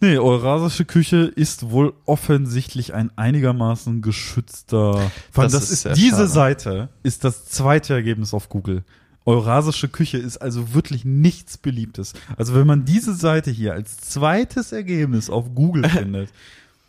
Nee, 0.02 0.18
eurasische 0.18 0.86
Küche 0.86 1.18
ist 1.36 1.72
wohl 1.72 1.94
offensichtlich 2.06 2.94
ein 2.94 3.12
einigermaßen 3.18 4.02
geschützter. 4.02 5.12
Vor 5.32 5.44
allem 5.44 5.52
Das 5.52 5.62
das 5.62 5.72
ist 5.72 5.86
ist, 5.86 5.98
diese 5.98 6.16
schade. 6.18 6.28
Seite 6.30 6.90
ist 7.04 7.24
das 7.24 7.46
zweite 7.46 7.94
Ergebnis 7.94 8.34
auf 8.34 8.48
Google. 8.50 8.84
Eurasische 9.26 9.90
Küche 9.90 10.18
ist 10.18 10.38
also 10.38 10.74
wirklich 10.74 11.06
nichts 11.06 11.58
Beliebtes. 11.58 12.14
Also 12.38 12.56
wenn 12.56 12.66
man 12.66 12.86
diese 12.86 13.14
Seite 13.14 13.52
hier 13.52 13.74
als 13.74 13.98
zweites 13.98 14.72
Ergebnis 14.72 15.30
auf 15.30 15.54
Google 15.54 15.88
findet, 15.90 16.30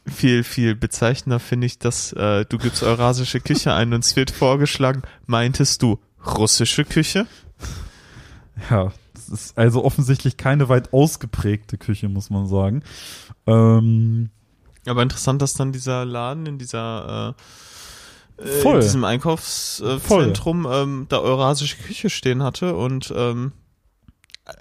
Viel, 0.06 0.44
viel 0.44 0.74
bezeichnender 0.74 1.38
finde 1.38 1.66
ich, 1.66 1.78
dass 1.78 2.12
äh, 2.14 2.46
du 2.46 2.56
gibst 2.56 2.82
Eurasische 2.82 3.40
Küche 3.40 3.74
ein 3.74 3.92
und 3.92 4.04
es 4.04 4.16
wird 4.16 4.30
vorgeschlagen, 4.30 5.02
meintest 5.26 5.82
du 5.82 5.98
russische 6.26 6.84
Küche? 6.84 7.26
Ja, 8.70 8.92
das 9.14 9.28
ist 9.28 9.58
also 9.58 9.84
offensichtlich 9.84 10.36
keine 10.36 10.68
weit 10.68 10.92
ausgeprägte 10.92 11.76
Küche, 11.78 12.08
muss 12.08 12.30
man 12.30 12.46
sagen. 12.46 12.82
Ähm, 13.46 14.30
Aber 14.86 15.02
interessant, 15.02 15.42
dass 15.42 15.54
dann 15.54 15.72
dieser 15.72 16.04
Laden 16.06 16.46
in 16.46 16.58
dieser 16.58 17.36
äh, 17.36 17.42
Voll. 18.62 18.76
in 18.76 18.80
diesem 18.80 19.04
Einkaufszentrum 19.04 20.66
ähm, 20.70 21.06
da 21.08 21.18
Eurasische 21.18 21.76
Küche 21.76 22.10
stehen 22.10 22.42
hatte 22.42 22.74
und 22.74 23.12
ähm, 23.16 23.52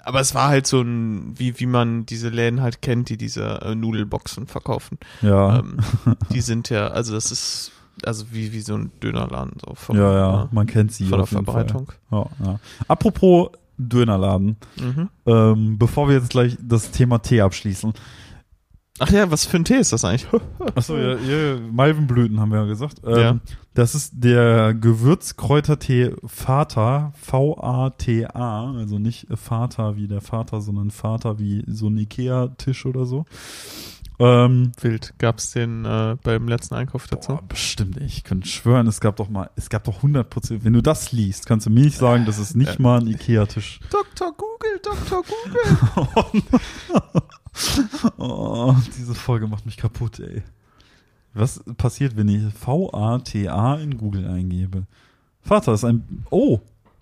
aber 0.04 0.20
es 0.20 0.34
war 0.36 0.48
halt 0.48 0.66
so 0.68 0.80
ein, 0.82 1.34
wie, 1.36 1.58
wie 1.58 1.66
man 1.66 2.06
diese 2.06 2.28
Läden 2.28 2.60
halt 2.62 2.80
kennt, 2.80 3.08
die 3.08 3.16
diese 3.16 3.60
äh, 3.62 3.74
Nudelboxen 3.74 4.46
verkaufen. 4.46 4.98
ja, 5.20 5.58
Ähm, 5.58 5.78
die 6.32 6.40
sind 6.42 6.68
ja, 6.70 6.88
also 6.88 7.12
das 7.12 7.32
ist 7.32 7.72
also 8.04 8.26
wie, 8.30 8.52
wie 8.52 8.60
so 8.60 8.74
ein 8.76 8.92
Dönerladen 9.02 9.54
so 9.66 9.74
vom, 9.74 9.96
ja, 9.96 10.12
ja, 10.14 10.42
äh, 10.44 10.48
man 10.52 10.66
kennt 10.66 10.92
sie 10.92 11.06
von 11.06 11.18
der. 11.18 11.26
Verbreitung. 11.26 11.92
Ja, 12.10 12.26
ja. 12.44 12.60
Apropos 12.88 13.48
Dönerladen, 13.78 14.56
Mhm. 14.80 15.08
ähm, 15.26 15.78
bevor 15.78 16.08
wir 16.08 16.16
jetzt 16.16 16.30
gleich 16.30 16.56
das 16.62 16.90
Thema 16.92 17.18
Tee 17.18 17.40
abschließen. 17.40 17.92
Ach 19.02 19.10
ja, 19.10 19.30
was 19.30 19.46
für 19.46 19.56
ein 19.56 19.64
Tee 19.64 19.76
ist 19.78 19.92
das 19.94 20.04
eigentlich? 20.04 20.28
Achso, 20.74 20.96
ja, 20.96 21.14
ja, 21.16 21.58
Malvenblüten 21.72 22.38
haben 22.38 22.50
wir 22.52 22.58
ja 22.58 22.66
gesagt. 22.66 23.00
Ähm, 23.04 23.18
Ja. 23.18 23.38
Das 23.72 23.94
ist 23.94 24.12
der 24.14 24.74
Gewürzkräutertee 24.74 26.14
Fata, 26.26 27.12
V-A-T-A, 27.14 28.72
also 28.72 28.98
nicht 28.98 29.26
Vater 29.34 29.96
wie 29.96 30.06
der 30.06 30.20
Vater, 30.20 30.60
sondern 30.60 30.90
Vater 30.90 31.38
wie 31.38 31.64
so 31.66 31.88
ein 31.88 31.96
Ikea-Tisch 31.96 32.84
oder 32.84 33.06
so. 33.06 33.24
Ähm, 34.20 34.72
Wild. 34.80 35.14
Gab's 35.18 35.52
den 35.52 35.84
äh, 35.86 36.16
beim 36.22 36.46
letzten 36.46 36.74
Einkauf 36.74 37.06
dazu? 37.08 37.32
Boah, 37.32 37.42
bestimmt. 37.48 37.96
Ich 38.02 38.22
könnte 38.22 38.46
schwören, 38.46 38.86
es 38.86 39.00
gab 39.00 39.16
doch 39.16 39.28
mal, 39.30 39.48
es 39.56 39.70
gab 39.70 39.84
doch 39.84 39.96
100 39.96 40.28
Prozent. 40.28 40.62
Wenn 40.64 40.74
du 40.74 40.82
das 40.82 41.10
liest, 41.12 41.46
kannst 41.46 41.64
du 41.66 41.70
mir 41.70 41.80
nicht 41.84 41.96
sagen, 41.96 42.26
das 42.26 42.38
ist 42.38 42.54
nicht 42.54 42.78
Äh, 42.78 42.82
mal 42.82 43.00
ein 43.00 43.06
Ikea-Tisch. 43.06 43.80
Dr. 43.90 44.32
Google, 44.36 44.80
Dr. 44.82 45.22
Google. 45.22 46.42
Oh, 48.16 48.74
diese 48.96 49.14
Folge 49.14 49.46
macht 49.48 49.66
mich 49.66 49.76
kaputt, 49.76 50.20
ey. 50.20 50.42
Was 51.34 51.62
passiert, 51.76 52.16
wenn 52.16 52.28
ich 52.28 52.52
V-A-T-A 52.54 53.74
in 53.76 53.98
Google 53.98 54.28
eingebe? 54.28 54.86
Vater 55.42 55.74
ist 55.74 55.84
ein. 55.84 56.24
Oh, 56.30 56.60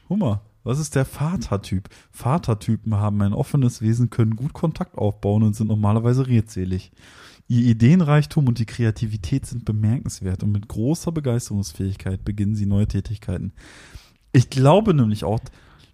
mal. 0.08 0.40
Was 0.68 0.78
ist 0.78 0.94
der 0.96 1.06
Vatertyp? 1.06 1.88
Vatertypen 2.10 2.94
haben 2.96 3.22
ein 3.22 3.32
offenes 3.32 3.80
Wesen, 3.80 4.10
können 4.10 4.36
gut 4.36 4.52
Kontakt 4.52 4.98
aufbauen 4.98 5.42
und 5.42 5.56
sind 5.56 5.68
normalerweise 5.68 6.26
redselig. 6.26 6.92
Ihr 7.48 7.62
Ideenreichtum 7.70 8.46
und 8.46 8.58
die 8.58 8.66
Kreativität 8.66 9.46
sind 9.46 9.64
bemerkenswert 9.64 10.42
und 10.42 10.52
mit 10.52 10.68
großer 10.68 11.10
Begeisterungsfähigkeit 11.10 12.22
beginnen 12.22 12.54
sie 12.54 12.66
neue 12.66 12.86
Tätigkeiten. 12.86 13.52
Ich 14.32 14.50
glaube 14.50 14.92
nämlich 14.92 15.24
auch, 15.24 15.40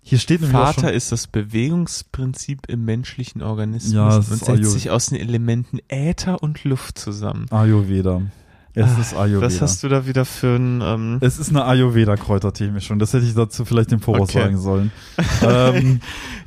hier 0.03 0.19
steht 0.19 0.41
nämlich 0.41 0.59
Vater 0.59 0.93
ist 0.93 1.13
das 1.13 1.29
Bewegungsprinzip 1.29 2.67
im 2.67 2.85
menschlichen 2.85 3.43
Organismus 3.43 3.95
Ja, 3.95 4.17
und 4.17 4.23
setzt 4.25 4.49
Ayur- 4.51 4.65
sich 4.65 4.91
aus 4.91 5.07
den 5.07 5.21
Elementen 5.21 5.79
Äther 5.87 6.43
und 6.43 6.65
Luft 6.65 6.99
zusammen. 6.99 7.47
Ayurveda. 7.51 8.23
Es 8.77 8.91
Ah, 8.97 9.01
ist 9.01 9.15
Ayurveda. 9.15 9.47
Was 9.47 9.61
hast 9.61 9.83
du 9.85 9.89
da 9.89 10.05
wieder 10.07 10.25
für 10.25 10.57
ein 10.57 10.81
ähm, 10.83 11.19
Es 11.21 11.39
ist 11.39 11.51
eine 11.51 11.65
Ayurveda-Kräutertee-Mischung. 11.65 12.99
Das 12.99 13.13
hätte 13.13 13.25
ich 13.25 13.35
dazu 13.35 13.65
vielleicht 13.65 13.93
im 13.93 14.01
Voraus 14.01 14.31
Okay. 14.31 14.41
sagen 14.43 14.59
sollen. 14.59 14.91
ähm, 15.43 16.01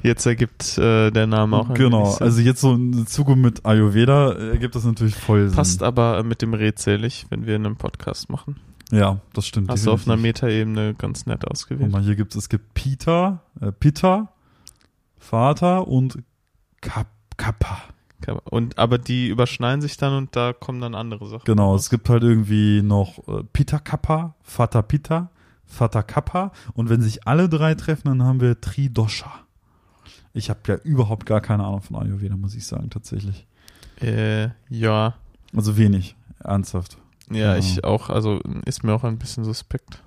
Jetzt 0.04 0.26
ergibt 0.26 0.78
äh, 0.78 1.10
der 1.12 1.26
Name 1.28 1.56
auch 1.58 1.70
ein 1.70 1.76
genau. 1.76 2.14
Also 2.16 2.42
jetzt 2.42 2.60
so 2.62 2.74
im 2.74 3.08
Zuge 3.08 3.36
mit 3.38 3.66
Ayurveda 3.66 4.34
äh, 4.34 4.50
ergibt 4.52 4.76
das 4.76 4.84
natürlich 4.84 5.16
voll 5.16 5.48
Sinn. 5.48 5.56
Passt 5.56 5.82
aber 5.84 6.18
äh, 6.20 6.24
mit 6.24 6.42
dem 6.42 6.54
redselig, 6.54 7.26
wenn 7.30 7.46
wir 7.46 7.56
einen 7.56 7.78
Podcast 7.78 8.30
machen. 8.30 8.58
Ja, 8.92 9.20
das 9.34 9.48
stimmt. 9.48 9.70
Hast 9.70 9.86
du 9.86 9.92
auf 9.92 10.06
einer. 10.08 10.18
Metaebene 10.18 10.96
ganz 10.96 11.26
nett 11.26 11.42
Guck 11.42 11.52
ausgewählt. 11.52 11.92
mal, 11.92 12.02
hier 12.04 12.16
gibt 12.16 12.34
es, 12.34 12.44
es 12.44 12.50
gibt 12.50 12.74
Pita, 12.74 13.42
äh, 13.62 13.72
Pitta, 13.72 14.34
Vater 15.18 15.88
und 15.88 16.20
Kap 16.82 17.08
Kappa. 17.38 17.78
Und 18.46 18.78
aber 18.78 18.98
die 18.98 19.28
überschneiden 19.28 19.82
sich 19.82 19.98
dann 19.98 20.14
und 20.14 20.36
da 20.36 20.54
kommen 20.54 20.82
dann 20.82 20.96
andere 20.96 21.28
Sachen. 21.28 21.46
Genau, 21.46 21.72
raus. 21.72 21.82
es 21.82 21.90
gibt 21.90 22.10
halt 22.10 22.24
irgendwie 22.24 22.82
noch 22.82 23.20
äh, 23.28 23.44
Pitta 23.54 23.80
Kappa, 23.80 24.36
Vater 24.42 24.82
Pitta, 24.82 25.30
Vater 25.66 26.04
Kappa 26.04 26.52
und 26.74 26.90
wenn 26.90 27.02
sich 27.02 27.28
alle 27.28 27.48
drei 27.50 27.76
treffen, 27.76 28.08
dann 28.08 28.24
haben 28.24 28.42
wir 28.42 28.60
Tridosha. 28.60 29.32
Ich 30.34 30.50
habe 30.50 30.60
ja 30.68 30.76
überhaupt 30.84 31.26
gar 31.26 31.42
keine 31.42 31.64
Ahnung 31.66 31.82
von 31.82 31.96
Ayurveda, 31.98 32.36
muss 32.38 32.56
ich 32.56 32.66
sagen, 32.66 32.90
tatsächlich. 32.90 33.48
Äh, 34.02 34.50
ja. 34.70 35.16
Also 35.56 35.78
wenig, 35.78 36.16
ernsthaft. 36.44 36.98
Ja, 37.32 37.54
Genau. 37.56 37.66
ich 37.66 37.84
auch, 37.84 38.10
also 38.10 38.40
ist 38.66 38.84
mir 38.84 38.94
auch 38.94 39.04
ein 39.04 39.18
bisschen 39.18 39.44
suspekt. 39.44 40.02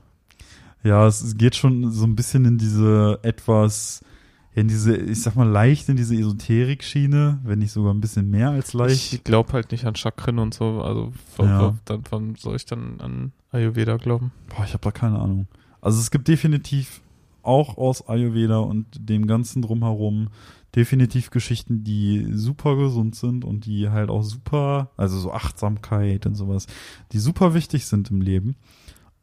Ja, 0.82 1.06
es, 1.06 1.36
geht 1.36 1.56
schon 1.56 1.90
so 1.90 2.04
ein 2.06 2.16
bisschen 2.16 2.44
in 2.46 2.56
diese 2.58 3.18
etwas, 3.22 4.00
ja, 4.00 4.08
in 4.54 4.66
diese, 4.68 4.96
ich 4.96 5.22
sag 5.22 5.36
mal, 5.36 5.48
leicht 5.48 5.88
in 5.88 5.96
diese 5.96 6.14
Esoterik-Schiene, 6.16 7.40
wenn 7.44 7.60
nicht 7.60 7.72
sogar 7.72 7.94
ein 7.94 8.00
bisschen 8.00 8.30
mehr 8.30 8.50
als 8.50 8.72
leicht. 8.72 9.12
Ich 9.12 9.24
glaube 9.24 9.52
halt 9.52 9.70
nicht 9.72 9.84
an 9.86 9.94
Chakren 9.94 10.38
und 10.38 10.54
so, 10.54 10.82
also 10.82 11.12
w- 11.36 11.42
Ja. 11.44 11.74
dann, 11.84 12.02
wann 12.10 12.34
soll 12.34 12.56
ich 12.56 12.66
dann 12.66 13.00
an 13.00 13.32
Ayurveda 13.52 13.96
glauben? 13.96 14.32
Boah, 14.48 14.64
ich 14.64 14.72
habe 14.72 14.82
da 14.82 14.90
keine 14.90 15.18
Ahnung. 15.18 15.46
Also 15.80 16.00
es 16.00 16.10
gibt 16.10 16.26
definitiv 16.28 17.00
auch 17.42 17.78
aus 17.78 18.06
Ayurveda 18.08 18.58
und 18.58 18.86
dem 19.08 19.26
ganzen 19.26 19.62
drumherum 19.62 20.28
definitiv 20.76 21.30
Geschichten, 21.30 21.82
die 21.84 22.26
super 22.32 22.76
gesund 22.76 23.14
sind 23.16 23.44
und 23.44 23.66
die 23.66 23.88
halt 23.88 24.10
auch 24.10 24.22
super, 24.22 24.90
also 24.96 25.18
so 25.18 25.32
Achtsamkeit 25.32 26.26
und 26.26 26.34
sowas, 26.34 26.66
die 27.12 27.18
super 27.18 27.54
wichtig 27.54 27.86
sind 27.86 28.10
im 28.10 28.20
Leben. 28.20 28.56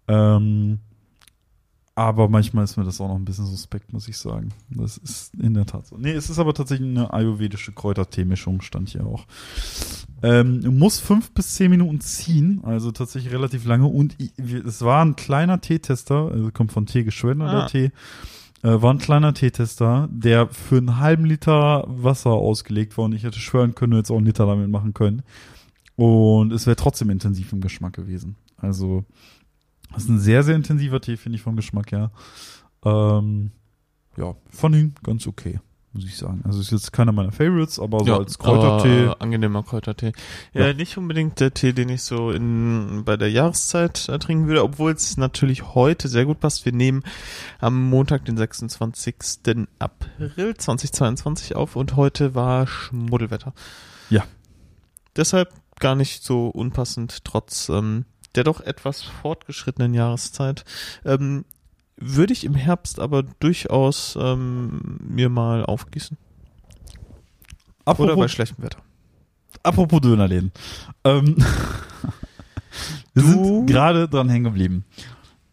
Ähm, 0.07 0.79
aber 1.97 2.29
manchmal 2.29 2.63
ist 2.63 2.77
mir 2.77 2.83
das 2.83 3.01
auch 3.01 3.07
noch 3.07 3.15
ein 3.15 3.25
bisschen 3.25 3.47
suspekt, 3.47 3.91
muss 3.91 4.07
ich 4.07 4.19
sagen. 4.19 4.49
Das 4.69 4.97
ist 4.97 5.33
in 5.33 5.55
der 5.55 5.65
Tat 5.65 5.87
so. 5.87 5.97
Nee, 5.97 6.11
es 6.11 6.29
ist 6.29 6.37
aber 6.37 6.53
tatsächlich 6.53 6.87
eine 6.87 7.11
ayurvedische 7.11 7.71
Kräutertee-Mischung, 7.71 8.61
stand 8.61 8.89
hier 8.89 9.03
auch. 9.03 9.25
Ähm, 10.21 10.77
muss 10.77 10.99
fünf 10.99 11.31
bis 11.31 11.55
zehn 11.55 11.71
Minuten 11.71 11.99
ziehen, 11.99 12.61
also 12.63 12.91
tatsächlich 12.91 13.33
relativ 13.33 13.65
lange. 13.65 13.87
Und 13.87 14.15
es 14.37 14.83
war 14.83 15.03
ein 15.03 15.15
kleiner 15.15 15.59
Teetester, 15.59 16.29
also 16.31 16.51
kommt 16.51 16.71
von 16.71 16.85
Tee 16.85 17.03
geschwellener 17.03 17.49
Ah. 17.49 17.59
der 17.61 17.67
Tee. 17.67 17.91
Äh, 18.61 18.79
war 18.79 18.93
ein 18.93 18.99
kleiner 18.99 19.33
Teetester, 19.33 20.07
der 20.11 20.49
für 20.49 20.77
einen 20.77 20.99
halben 20.99 21.25
Liter 21.25 21.83
Wasser 21.87 22.29
ausgelegt 22.31 22.95
war 22.99 23.05
und 23.05 23.13
ich 23.13 23.23
hätte 23.23 23.39
schwören 23.39 23.73
können, 23.73 23.93
jetzt 23.93 24.11
auch 24.11 24.17
einen 24.17 24.25
Liter 24.27 24.45
damit 24.45 24.69
machen 24.69 24.93
können. 24.93 25.23
Und 25.95 26.51
es 26.53 26.67
wäre 26.67 26.75
trotzdem 26.75 27.09
intensiv 27.09 27.53
im 27.53 27.61
Geschmack 27.61 27.93
gewesen. 27.93 28.35
Also, 28.57 29.03
das 29.93 30.03
ist 30.03 30.09
ein 30.09 30.19
sehr, 30.19 30.43
sehr 30.43 30.55
intensiver 30.55 31.01
Tee, 31.01 31.17
finde 31.17 31.37
ich, 31.37 31.41
vom 31.41 31.55
Geschmack 31.55 31.91
her. 31.91 32.11
Ähm, 32.83 33.51
ja, 34.17 34.35
fand 34.49 34.75
ihn 34.75 34.95
ganz 35.03 35.27
okay, 35.27 35.59
muss 35.93 36.05
ich 36.05 36.17
sagen. 36.17 36.41
Also 36.45 36.59
ist 36.59 36.71
jetzt 36.71 36.91
keiner 36.93 37.11
meiner 37.11 37.31
Favorites, 37.31 37.79
aber 37.79 38.03
so 38.03 38.15
als 38.17 38.37
Kräutertee. 38.37 39.05
Äh, 39.05 39.15
angenehmer 39.19 39.63
Kräutertee. 39.63 40.11
Ja, 40.53 40.67
Ja. 40.67 40.73
nicht 40.73 40.97
unbedingt 40.97 41.39
der 41.39 41.53
Tee, 41.53 41.73
den 41.73 41.89
ich 41.89 42.03
so 42.03 42.31
in 42.31 43.03
bei 43.05 43.17
der 43.17 43.31
Jahreszeit 43.31 44.07
äh, 44.09 44.19
trinken 44.19 44.47
würde, 44.47 44.63
obwohl 44.63 44.91
es 44.91 45.17
natürlich 45.17 45.73
heute 45.75 46.07
sehr 46.07 46.25
gut 46.25 46.39
passt. 46.39 46.65
Wir 46.65 46.73
nehmen 46.73 47.03
am 47.59 47.89
Montag, 47.89 48.25
den 48.25 48.37
26. 48.37 49.15
April 49.79 50.55
2022 50.57 51.55
auf 51.55 51.75
und 51.75 51.95
heute 51.95 52.35
war 52.35 52.67
Schmuddelwetter. 52.67 53.53
Ja. 54.09 54.23
Deshalb 55.15 55.51
gar 55.79 55.95
nicht 55.95 56.23
so 56.23 56.47
unpassend, 56.49 57.23
trotz 57.23 57.69
ähm, 57.69 58.05
der 58.37 58.43
doch 58.45 58.61
etwas 58.61 59.01
fortgeschrittenen 59.01 59.93
Jahreszeit. 59.93 60.63
Ähm, 61.03 61.43
würde 61.99 62.31
ich 62.31 62.43
im 62.45 62.53
Herbst 62.55 62.99
aber 62.99 63.23
durchaus 63.23 64.17
ähm, 64.21 64.99
mir 65.01 65.29
mal 65.29 65.65
aufgießen. 65.65 66.15
Oder 67.85 67.95
bei 67.97 68.03
apropos, 68.11 68.31
schlechtem 68.31 68.63
Wetter. 68.63 68.79
apropos 69.63 70.01
Dönerläden. 70.01 70.51
Ähm, 71.03 71.35
wir 73.13 73.23
Du- 73.23 73.27
sind 73.27 73.65
gerade 73.67 74.07
dran 74.07 74.29
hängen 74.29 74.43
geblieben. 74.45 74.85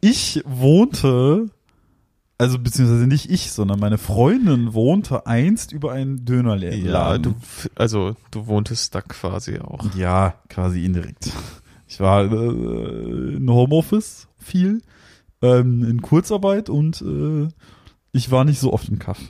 Ich 0.01 0.42
wohnte, 0.44 1.47
also 2.37 2.59
beziehungsweise 2.59 3.07
nicht 3.07 3.31
ich, 3.31 3.53
sondern 3.53 3.81
meine 3.81 3.97
Freundin 3.97 4.75
wohnte 4.75 5.27
einst 5.27 5.73
über 5.73 5.92
einen 5.92 6.27
Dönerladen. 6.27 6.85
Ja, 6.85 7.16
du, 7.16 7.35
also 7.75 8.14
du 8.31 8.47
wohntest 8.47 8.94
da 8.94 9.01
quasi 9.01 9.59
auch. 9.61 9.94
Ja, 9.94 10.35
quasi 10.51 10.85
indirekt. 10.85 11.31
Ich 11.94 12.00
war 12.00 12.24
äh, 12.24 13.37
in 13.37 13.48
Homeoffice 13.48 14.26
viel, 14.37 14.83
ähm, 15.42 15.85
in 15.88 16.02
Kurzarbeit 16.02 16.68
und 16.68 17.00
äh, 17.02 17.48
ich 18.11 18.33
war 18.33 18.44
nicht 18.44 18.59
so 18.59 18.72
oft 18.72 18.88
im 18.88 18.98
Kaff. 18.98 19.20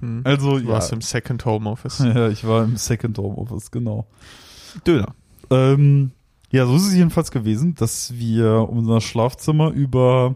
Hm. 0.00 0.22
Also 0.24 0.58
Du 0.58 0.64
ja, 0.64 0.70
warst 0.70 0.92
im 0.92 1.00
Second 1.00 1.44
Home 1.44 1.70
Office. 1.70 1.98
ja, 2.00 2.28
ich 2.28 2.44
war 2.44 2.64
im 2.64 2.76
Second 2.76 3.18
Homeoffice, 3.18 3.70
genau. 3.70 4.08
Döner. 4.84 5.14
Ähm, 5.50 6.10
ja, 6.50 6.66
so 6.66 6.74
ist 6.74 6.88
es 6.88 6.94
jedenfalls 6.94 7.30
gewesen, 7.30 7.76
dass 7.76 8.14
wir 8.16 8.68
unser 8.68 9.00
Schlafzimmer 9.00 9.70
über 9.70 10.34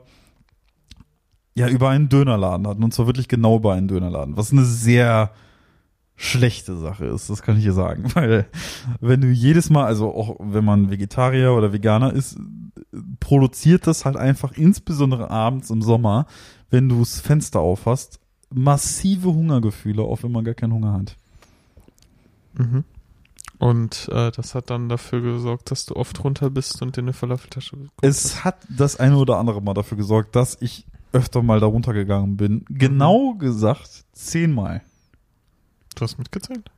ja 1.56 1.68
über 1.68 1.88
einen 1.88 2.08
Dönerladen 2.08 2.68
hatten 2.68 2.84
und 2.84 2.94
zwar 2.94 3.06
wirklich 3.06 3.26
genau 3.26 3.56
über 3.56 3.72
einen 3.72 3.88
Dönerladen, 3.88 4.36
was 4.36 4.52
eine 4.52 4.64
sehr 4.64 5.32
schlechte 6.16 6.76
Sache 6.76 7.06
ist, 7.06 7.28
das 7.28 7.42
kann 7.42 7.58
ich 7.58 7.64
dir 7.64 7.72
sagen, 7.72 8.04
weil 8.14 8.46
wenn 9.00 9.20
du 9.20 9.28
jedes 9.28 9.70
Mal, 9.70 9.84
also 9.84 10.12
auch 10.14 10.36
wenn 10.40 10.64
man 10.64 10.90
Vegetarier 10.90 11.52
oder 11.52 11.72
Veganer 11.72 12.12
ist, 12.12 12.38
produziert 13.20 13.86
das 13.86 14.04
halt 14.04 14.16
einfach 14.16 14.52
insbesondere 14.52 15.30
abends 15.30 15.70
im 15.70 15.82
Sommer, 15.82 16.26
wenn 16.70 16.88
du 16.88 17.00
das 17.00 17.20
Fenster 17.20 17.60
aufhast, 17.60 18.18
massive 18.52 19.32
Hungergefühle, 19.32 20.02
auch 20.02 20.22
wenn 20.22 20.32
man 20.32 20.44
gar 20.44 20.54
keinen 20.54 20.72
Hunger 20.72 20.92
hat. 20.94 21.16
Mhm. 22.54 22.84
Und 23.58 24.08
äh, 24.12 24.30
das 24.32 24.54
hat 24.54 24.70
dann 24.70 24.88
dafür 24.88 25.22
gesorgt, 25.22 25.70
dass 25.70 25.86
du 25.86 25.96
oft 25.96 26.22
runter 26.22 26.50
bist 26.50 26.82
und 26.82 26.96
dir 26.96 27.00
eine 27.00 27.12
Falafeltasche 27.12 27.76
bekommst. 27.76 28.02
Es 28.02 28.44
hat 28.44 28.56
das 28.68 29.00
eine 29.00 29.16
oder 29.16 29.38
andere 29.38 29.62
Mal 29.62 29.74
dafür 29.74 29.96
gesorgt, 29.96 30.36
dass 30.36 30.58
ich 30.60 30.86
öfter 31.12 31.42
mal 31.42 31.60
da 31.60 31.66
runtergegangen 31.66 32.36
bin. 32.36 32.64
Genau 32.68 33.34
gesagt 33.34 34.04
zehnmal. 34.12 34.82
Du 35.96 36.02
hast 36.04 36.18
mitgezählt? 36.18 36.70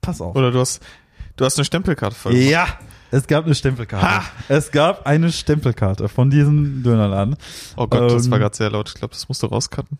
Pass 0.00 0.20
auf. 0.22 0.34
Oder 0.34 0.50
du 0.50 0.60
hast 0.60 0.82
du 1.36 1.44
hast 1.44 1.58
eine 1.58 1.64
Stempelkarte 1.66 2.16
gemacht. 2.22 2.42
Ja, 2.50 2.66
es 3.10 3.26
gab 3.26 3.44
eine 3.44 3.54
Stempelkarte. 3.54 4.06
Ha! 4.06 4.24
Es 4.48 4.70
gab 4.70 5.06
eine 5.06 5.30
Stempelkarte 5.30 6.08
von 6.08 6.30
diesem 6.30 6.82
Dönerladen. 6.82 7.36
Oh 7.76 7.86
Gott, 7.86 8.10
das 8.12 8.24
Ähm, 8.26 8.30
war 8.32 8.38
gerade 8.38 8.56
sehr 8.56 8.70
laut. 8.70 8.88
Ich 8.88 8.94
glaube, 8.94 9.12
das 9.12 9.28
musst 9.28 9.42
du 9.42 9.48
rauscutten. 9.48 9.98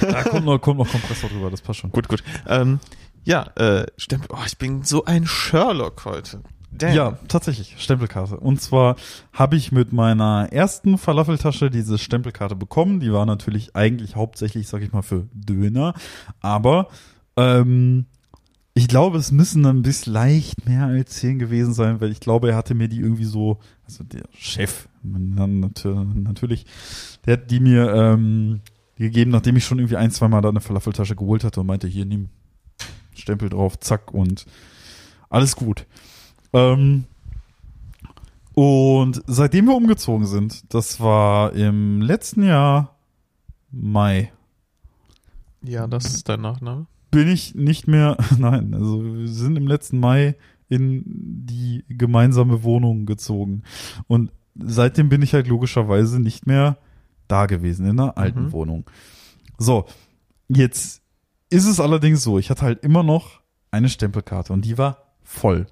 Da 0.00 0.22
kommt 0.22 0.44
noch, 0.44 0.58
kommt 0.60 0.78
noch 0.78 0.88
Kompressor 0.88 1.28
drüber, 1.28 1.50
das 1.50 1.60
passt 1.60 1.80
schon. 1.80 1.90
Gut, 1.90 2.06
gut. 2.06 2.22
Ähm, 2.46 2.78
ja, 3.24 3.44
äh, 3.56 3.86
Stempel. 3.96 4.28
Oh, 4.32 4.42
ich 4.46 4.56
bin 4.58 4.84
so 4.84 5.04
ein 5.06 5.26
Sherlock 5.26 6.04
heute. 6.04 6.42
Damn. 6.72 6.94
Ja, 6.94 7.18
tatsächlich, 7.28 7.76
Stempelkarte. 7.78 8.38
Und 8.38 8.60
zwar 8.60 8.96
habe 9.32 9.56
ich 9.56 9.72
mit 9.72 9.92
meiner 9.92 10.48
ersten 10.52 10.96
Falafeltasche 10.96 11.70
diese 11.70 11.98
Stempelkarte 11.98 12.56
bekommen. 12.56 12.98
Die 13.00 13.12
war 13.12 13.26
natürlich 13.26 13.76
eigentlich 13.76 14.16
hauptsächlich, 14.16 14.68
sag 14.68 14.82
ich 14.82 14.92
mal, 14.92 15.02
für 15.02 15.26
Döner. 15.34 15.94
Aber 16.40 16.88
ähm, 17.36 18.06
ich 18.74 18.88
glaube, 18.88 19.18
es 19.18 19.32
müssen 19.32 19.62
dann 19.62 19.82
bis 19.82 20.06
leicht 20.06 20.66
mehr 20.66 20.86
als 20.86 21.16
zehn 21.16 21.38
gewesen 21.38 21.74
sein, 21.74 22.00
weil 22.00 22.10
ich 22.10 22.20
glaube, 22.20 22.50
er 22.50 22.56
hatte 22.56 22.74
mir 22.74 22.88
die 22.88 23.00
irgendwie 23.00 23.26
so, 23.26 23.58
also 23.84 24.02
der 24.02 24.22
Chef, 24.32 24.88
natürlich, 25.02 26.64
der 27.26 27.34
hat 27.34 27.50
die 27.50 27.60
mir 27.60 27.92
ähm, 27.92 28.60
gegeben, 28.96 29.30
nachdem 29.30 29.56
ich 29.56 29.64
schon 29.64 29.78
irgendwie 29.78 29.96
ein, 29.96 30.10
zwei 30.10 30.28
Mal 30.28 30.40
da 30.40 30.48
eine 30.48 30.60
Falafeltasche 30.60 31.16
geholt 31.16 31.44
hatte 31.44 31.60
und 31.60 31.66
meinte, 31.66 31.86
hier, 31.86 32.06
nimm 32.06 32.30
Stempel 33.14 33.50
drauf, 33.50 33.78
zack 33.78 34.14
und 34.14 34.46
alles 35.28 35.54
gut. 35.54 35.86
Ähm, 36.52 37.04
und 38.54 39.22
seitdem 39.26 39.66
wir 39.66 39.74
umgezogen 39.74 40.26
sind, 40.26 40.72
das 40.74 41.00
war 41.00 41.52
im 41.54 42.02
letzten 42.02 42.42
Jahr 42.44 42.96
Mai, 43.70 44.30
Ja, 45.62 45.86
das 45.86 46.04
ist 46.14 46.28
dein 46.28 46.42
Nachname. 46.42 46.86
bin 47.10 47.28
ich 47.28 47.54
nicht 47.54 47.88
mehr, 47.88 48.18
nein, 48.38 48.74
also 48.74 49.02
wir 49.02 49.28
sind 49.28 49.56
im 49.56 49.66
letzten 49.66 49.98
Mai 49.98 50.36
in 50.68 51.02
die 51.06 51.84
gemeinsame 51.88 52.62
Wohnung 52.62 53.06
gezogen. 53.06 53.62
Und 54.06 54.30
seitdem 54.58 55.08
bin 55.08 55.22
ich 55.22 55.32
halt 55.34 55.46
logischerweise 55.46 56.20
nicht 56.20 56.46
mehr 56.46 56.76
da 57.28 57.46
gewesen, 57.46 57.86
in 57.86 57.96
der 57.96 58.18
alten 58.18 58.44
Mhm. 58.46 58.52
Wohnung. 58.52 58.90
So, 59.58 59.86
jetzt 60.48 61.00
ist 61.48 61.66
es 61.66 61.80
allerdings 61.80 62.22
so, 62.22 62.38
ich 62.38 62.50
hatte 62.50 62.62
halt 62.62 62.82
immer 62.84 63.02
noch 63.02 63.40
eine 63.70 63.88
Stempelkarte 63.88 64.52
und 64.52 64.64
die 64.66 64.76
war 64.76 64.98
voll. 65.22 65.66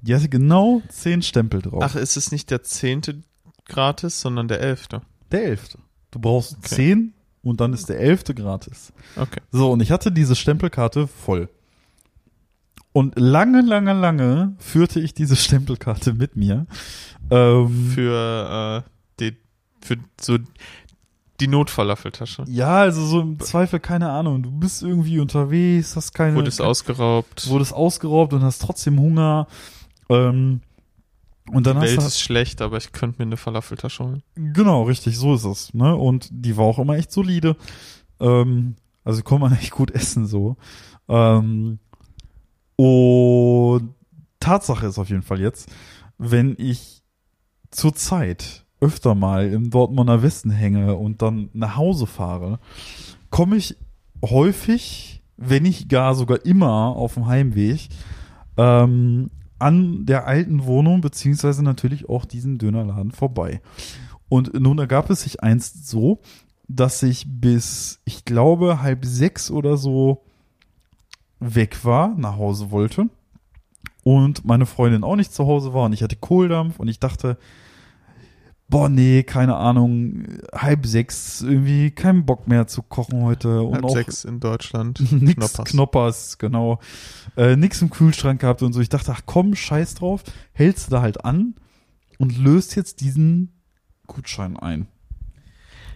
Die 0.00 0.14
hatte 0.14 0.28
genau 0.28 0.82
zehn 0.88 1.22
Stempel 1.22 1.60
drauf. 1.62 1.82
Ach, 1.84 1.94
ist 1.96 2.16
es 2.16 2.30
nicht 2.32 2.50
der 2.50 2.62
zehnte 2.62 3.22
gratis, 3.66 4.20
sondern 4.20 4.48
der 4.48 4.60
elfte? 4.60 5.02
Der 5.32 5.44
elfte. 5.44 5.78
Du 6.10 6.18
brauchst 6.20 6.56
Okay. 6.58 6.74
zehn 6.74 7.14
und 7.42 7.60
dann 7.60 7.72
ist 7.72 7.88
der 7.88 8.00
elfte 8.00 8.34
gratis. 8.34 8.92
Okay. 9.16 9.40
So, 9.50 9.70
und 9.72 9.80
ich 9.82 9.90
hatte 9.90 10.12
diese 10.12 10.36
Stempelkarte 10.36 11.06
voll. 11.06 11.48
Und 12.92 13.18
lange, 13.18 13.60
lange, 13.60 13.92
lange 13.92 14.54
führte 14.58 15.00
ich 15.00 15.14
diese 15.14 15.36
Stempelkarte 15.44 16.14
mit 16.14 16.36
mir. 16.36 16.66
Ähm, 17.30 17.90
Für, 17.94 18.84
äh, 18.84 18.90
die, 19.20 19.36
für 19.82 19.96
so 20.20 20.38
die 21.40 21.46
Notfallaffeltasche. 21.48 22.44
ja, 22.48 22.78
also 22.80 23.04
so 23.04 23.20
im 23.20 23.38
Zweifel, 23.38 23.78
keine 23.78 24.10
Ahnung, 24.10 24.42
du 24.42 24.50
bist 24.50 24.82
irgendwie 24.82 25.20
unterwegs, 25.20 25.94
hast 25.94 26.12
keine. 26.14 26.34
Wurde 26.34 26.48
es 26.48 26.60
ausgeraubt. 26.60 27.48
wurdest 27.48 27.72
ausgeraubt 27.74 28.32
und 28.32 28.42
hast 28.42 28.60
trotzdem 28.62 28.98
Hunger. 28.98 29.46
Ähm, 30.08 30.60
und 31.50 31.66
dann 31.66 31.76
die 31.76 31.82
hast 31.82 31.90
Welt 31.90 32.00
du. 32.02 32.06
ist 32.06 32.20
schlecht, 32.20 32.60
aber 32.60 32.76
ich 32.76 32.92
könnte 32.92 33.18
mir 33.18 33.26
eine 33.26 33.36
Falafeltasche 33.36 34.04
holen. 34.04 34.22
Genau, 34.34 34.82
richtig, 34.82 35.16
so 35.16 35.34
ist 35.34 35.44
es. 35.44 35.72
Ne? 35.74 35.94
Und 35.96 36.28
die 36.30 36.56
war 36.56 36.64
auch 36.64 36.78
immer 36.78 36.96
echt 36.96 37.10
solide. 37.12 37.56
Ähm, 38.20 38.76
also 39.04 39.22
kann 39.22 39.40
man 39.40 39.52
echt 39.58 39.70
gut 39.70 39.90
essen 39.90 40.26
so. 40.26 40.56
Ähm, 41.08 41.78
und 42.76 43.94
Tatsache 44.40 44.86
ist 44.86 44.98
auf 44.98 45.08
jeden 45.08 45.22
Fall 45.22 45.40
jetzt, 45.40 45.70
wenn 46.18 46.54
ich 46.58 47.02
zur 47.70 47.94
Zeit 47.94 48.64
öfter 48.80 49.14
mal 49.14 49.48
im 49.48 49.70
Dortmunder 49.70 50.22
Westen 50.22 50.50
hänge 50.50 50.94
und 50.94 51.22
dann 51.22 51.50
nach 51.52 51.76
Hause 51.76 52.06
fahre, 52.06 52.60
komme 53.30 53.56
ich 53.56 53.76
häufig, 54.24 55.22
wenn 55.36 55.64
nicht 55.64 55.88
gar 55.88 56.14
sogar 56.14 56.44
immer 56.44 56.96
auf 56.96 57.14
dem 57.14 57.26
Heimweg, 57.26 57.88
ähm, 58.56 59.30
an 59.58 60.06
der 60.06 60.26
alten 60.26 60.64
Wohnung 60.64 61.00
beziehungsweise 61.00 61.62
natürlich 61.62 62.08
auch 62.08 62.24
diesen 62.24 62.58
Dönerladen 62.58 63.12
vorbei. 63.12 63.60
Und 64.28 64.58
nun 64.58 64.78
ergab 64.78 65.10
es 65.10 65.22
sich 65.22 65.42
einst 65.42 65.88
so, 65.88 66.20
dass 66.68 67.02
ich 67.02 67.26
bis, 67.28 68.00
ich 68.04 68.24
glaube, 68.24 68.82
halb 68.82 69.04
sechs 69.04 69.50
oder 69.50 69.76
so 69.76 70.22
weg 71.40 71.84
war, 71.84 72.14
nach 72.16 72.36
Hause 72.36 72.70
wollte. 72.70 73.08
Und 74.04 74.44
meine 74.44 74.66
Freundin 74.66 75.04
auch 75.04 75.16
nicht 75.16 75.32
zu 75.32 75.46
Hause 75.46 75.72
war 75.74 75.86
und 75.86 75.92
ich 75.92 76.02
hatte 76.02 76.16
Kohldampf 76.16 76.78
und 76.78 76.88
ich 76.88 77.00
dachte, 77.00 77.38
boah, 78.68 78.88
nee, 78.88 79.22
keine 79.22 79.56
Ahnung, 79.56 80.24
halb 80.52 80.86
sechs, 80.86 81.40
irgendwie 81.40 81.90
keinen 81.90 82.26
Bock 82.26 82.46
mehr 82.46 82.66
zu 82.66 82.82
kochen 82.82 83.22
heute. 83.22 83.62
Und 83.62 83.74
Halb 83.74 83.84
auch 83.84 83.94
sechs 83.94 84.24
in 84.24 84.40
Deutschland. 84.40 85.00
nix 85.12 85.34
Knoppers. 85.34 85.70
Knoppers. 85.70 86.38
genau. 86.38 86.78
Äh, 87.36 87.56
nix 87.56 87.80
im 87.82 87.90
Kühlschrank 87.90 88.40
gehabt 88.40 88.62
und 88.62 88.72
so. 88.72 88.80
Ich 88.80 88.88
dachte, 88.88 89.12
ach 89.12 89.22
komm, 89.26 89.54
scheiß 89.54 89.94
drauf, 89.94 90.22
hältst 90.52 90.88
du 90.88 90.90
da 90.92 91.02
halt 91.02 91.24
an 91.24 91.54
und 92.18 92.36
löst 92.36 92.76
jetzt 92.76 93.00
diesen 93.00 93.62
Gutschein 94.06 94.56
ein. 94.56 94.86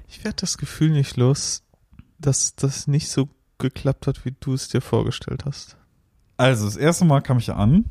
Ich 0.08 0.24
werde 0.24 0.36
das 0.40 0.58
Gefühl 0.58 0.90
nicht 0.90 1.16
los, 1.16 1.64
dass 2.18 2.54
das 2.54 2.86
nicht 2.86 3.08
so 3.08 3.28
geklappt 3.58 4.06
hat, 4.06 4.24
wie 4.24 4.34
du 4.38 4.54
es 4.54 4.68
dir 4.68 4.80
vorgestellt 4.80 5.44
hast. 5.44 5.76
Also, 6.36 6.64
das 6.64 6.76
erste 6.76 7.04
Mal 7.04 7.20
kam 7.20 7.38
ich 7.38 7.52
an. 7.52 7.84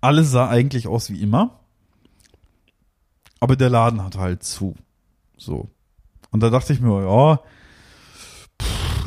Alles 0.00 0.30
sah 0.30 0.48
eigentlich 0.48 0.88
aus 0.88 1.10
wie 1.10 1.20
immer. 1.20 1.59
Aber 3.40 3.56
der 3.56 3.70
Laden 3.70 4.04
hat 4.04 4.16
halt 4.16 4.42
zu. 4.42 4.74
So. 5.36 5.70
Und 6.30 6.42
da 6.42 6.50
dachte 6.50 6.72
ich 6.72 6.80
mir, 6.80 7.02
ja, 7.02 7.40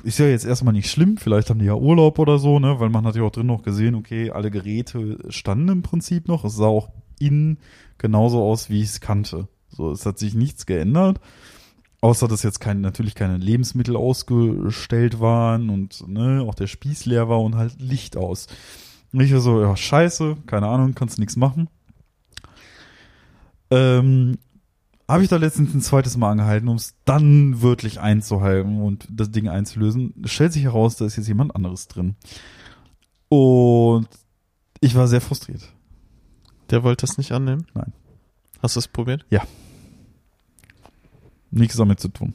ist 0.04 0.20
ja 0.20 0.26
jetzt 0.26 0.46
erstmal 0.46 0.74
nicht 0.74 0.90
schlimm. 0.90 1.18
Vielleicht 1.18 1.50
haben 1.50 1.60
die 1.60 1.66
ja 1.66 1.76
Urlaub 1.76 2.20
oder 2.20 2.38
so, 2.38 2.60
ne? 2.60 2.80
Weil 2.80 2.90
man 2.90 3.06
hat 3.06 3.16
ja 3.16 3.24
auch 3.24 3.32
drin 3.32 3.48
noch 3.48 3.64
gesehen, 3.64 3.96
okay, 3.96 4.32
alle 4.32 4.52
Geräte 4.52 5.20
standen 5.30 5.70
im 5.70 5.82
Prinzip 5.82 6.28
noch. 6.28 6.44
Es 6.44 6.56
sah 6.56 6.66
auch 6.66 6.90
innen 7.20 7.58
genauso 7.98 8.44
aus, 8.44 8.70
wie 8.70 8.82
ich 8.82 8.90
es 8.90 9.02
kannte. 9.02 9.48
So, 9.70 9.92
es 9.92 10.06
hat 10.06 10.20
sich 10.20 10.34
nichts 10.34 10.66
geändert. 10.66 11.22
Außer, 12.02 12.28
dass 12.28 12.44
jetzt 12.44 12.60
kein, 12.60 12.82
natürlich 12.82 13.16
keine 13.16 13.38
Lebensmittel 13.38 13.96
ausgestellt 13.96 15.22
waren 15.22 15.70
und 15.70 16.06
ne, 16.08 16.44
auch 16.46 16.54
der 16.54 16.68
Spieß 16.68 17.06
leer 17.06 17.30
war 17.30 17.42
und 17.42 17.56
halt 17.56 17.80
Licht 17.80 18.18
aus. 18.18 18.48
Und 19.14 19.22
ich 19.22 19.32
war 19.32 19.40
so, 19.40 19.62
ja, 19.62 19.74
scheiße, 19.78 20.36
keine 20.46 20.68
Ahnung, 20.68 20.96
kannst 20.96 21.18
nichts 21.18 21.38
machen. 21.38 21.70
Ähm, 23.74 24.38
habe 25.08 25.24
ich 25.24 25.30
da 25.30 25.38
letztens 25.38 25.74
ein 25.74 25.82
zweites 25.82 26.16
Mal 26.16 26.32
angehalten, 26.32 26.70
um 26.70 26.78
es 26.78 26.96
dann 27.06 27.62
wirklich 27.62 28.00
einzuhalten 28.00 28.82
und 28.82 29.08
das 29.10 29.32
Ding 29.32 29.48
einzulösen. 29.48 30.14
Stellt 30.26 30.54
sich 30.54 30.64
heraus, 30.64 30.96
da 30.96 31.06
ist 31.06 31.18
jetzt 31.18 31.28
jemand 31.28 31.56
anderes 31.56 31.88
drin. 31.88 32.16
Und 33.30 34.08
ich 34.80 34.96
war 34.96 35.08
sehr 35.08 35.22
frustriert. 35.22 35.74
Der 36.70 36.84
wollte 36.84 37.06
das 37.06 37.18
nicht 37.18 37.32
annehmen? 37.32 37.66
Nein. 37.74 37.94
Hast 38.62 38.76
du 38.76 38.80
es 38.80 38.88
probiert? 38.88 39.26
Nichts 41.52 41.76
damit 41.76 42.00
zu 42.00 42.10
tun. 42.10 42.34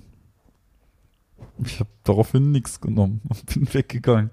Ich 1.64 1.80
habe 1.80 1.90
daraufhin 2.04 2.50
nichts 2.50 2.80
genommen 2.80 3.20
und 3.28 3.46
bin 3.46 3.72
weggegangen. 3.74 4.30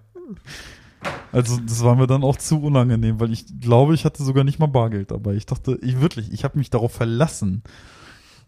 Also 1.35 1.57
das 1.57 1.83
war 1.83 1.97
mir 1.97 2.07
dann 2.07 2.23
auch 2.23 2.37
zu 2.37 2.61
unangenehm, 2.61 3.19
weil 3.19 3.33
ich 3.33 3.59
glaube, 3.59 3.93
ich 3.93 4.05
hatte 4.05 4.23
sogar 4.23 4.45
nicht 4.45 4.57
mal 4.57 4.67
Bargeld 4.67 5.11
dabei. 5.11 5.33
Ich 5.33 5.45
dachte, 5.45 5.77
ich 5.81 5.99
wirklich, 5.99 6.31
ich 6.31 6.45
habe 6.45 6.57
mich 6.57 6.69
darauf 6.69 6.93
verlassen. 6.93 7.61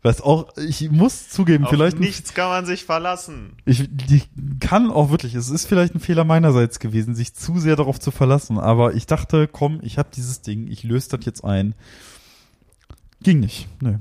Weiß 0.03 0.21
auch, 0.21 0.55
ich 0.55 0.89
muss 0.89 1.27
zugeben, 1.27 1.65
vielleicht 1.69 1.97
ein 1.99 2.33
kann 2.33 2.47
man 2.47 2.65
sich 2.65 2.85
verlassen. 2.85 3.57
Ich, 3.65 3.89
ich 4.09 4.29
kann 4.61 4.89
auch 4.89 5.09
wirklich, 5.09 5.35
es 5.35 5.49
ist 5.49 5.65
vielleicht 5.65 5.95
ein 5.95 5.99
Fehler 5.99 6.23
meinerseits 6.23 6.79
gewesen, 6.79 7.13
sich 7.13 7.33
zu 7.33 7.59
sehr 7.59 7.75
darauf 7.75 7.99
zu 7.99 8.11
verlassen, 8.11 8.57
aber 8.57 8.93
ich 8.93 9.05
dachte, 9.05 9.49
komm, 9.49 9.79
ich 9.81 9.97
habe 9.97 10.07
dieses 10.15 10.41
Ding, 10.41 10.69
ich 10.69 10.83
löse 10.83 11.09
das 11.09 11.25
jetzt 11.25 11.43
ein. 11.43 11.75
Ging 13.21 13.41
nicht. 13.41 13.67
Nö. 13.81 13.95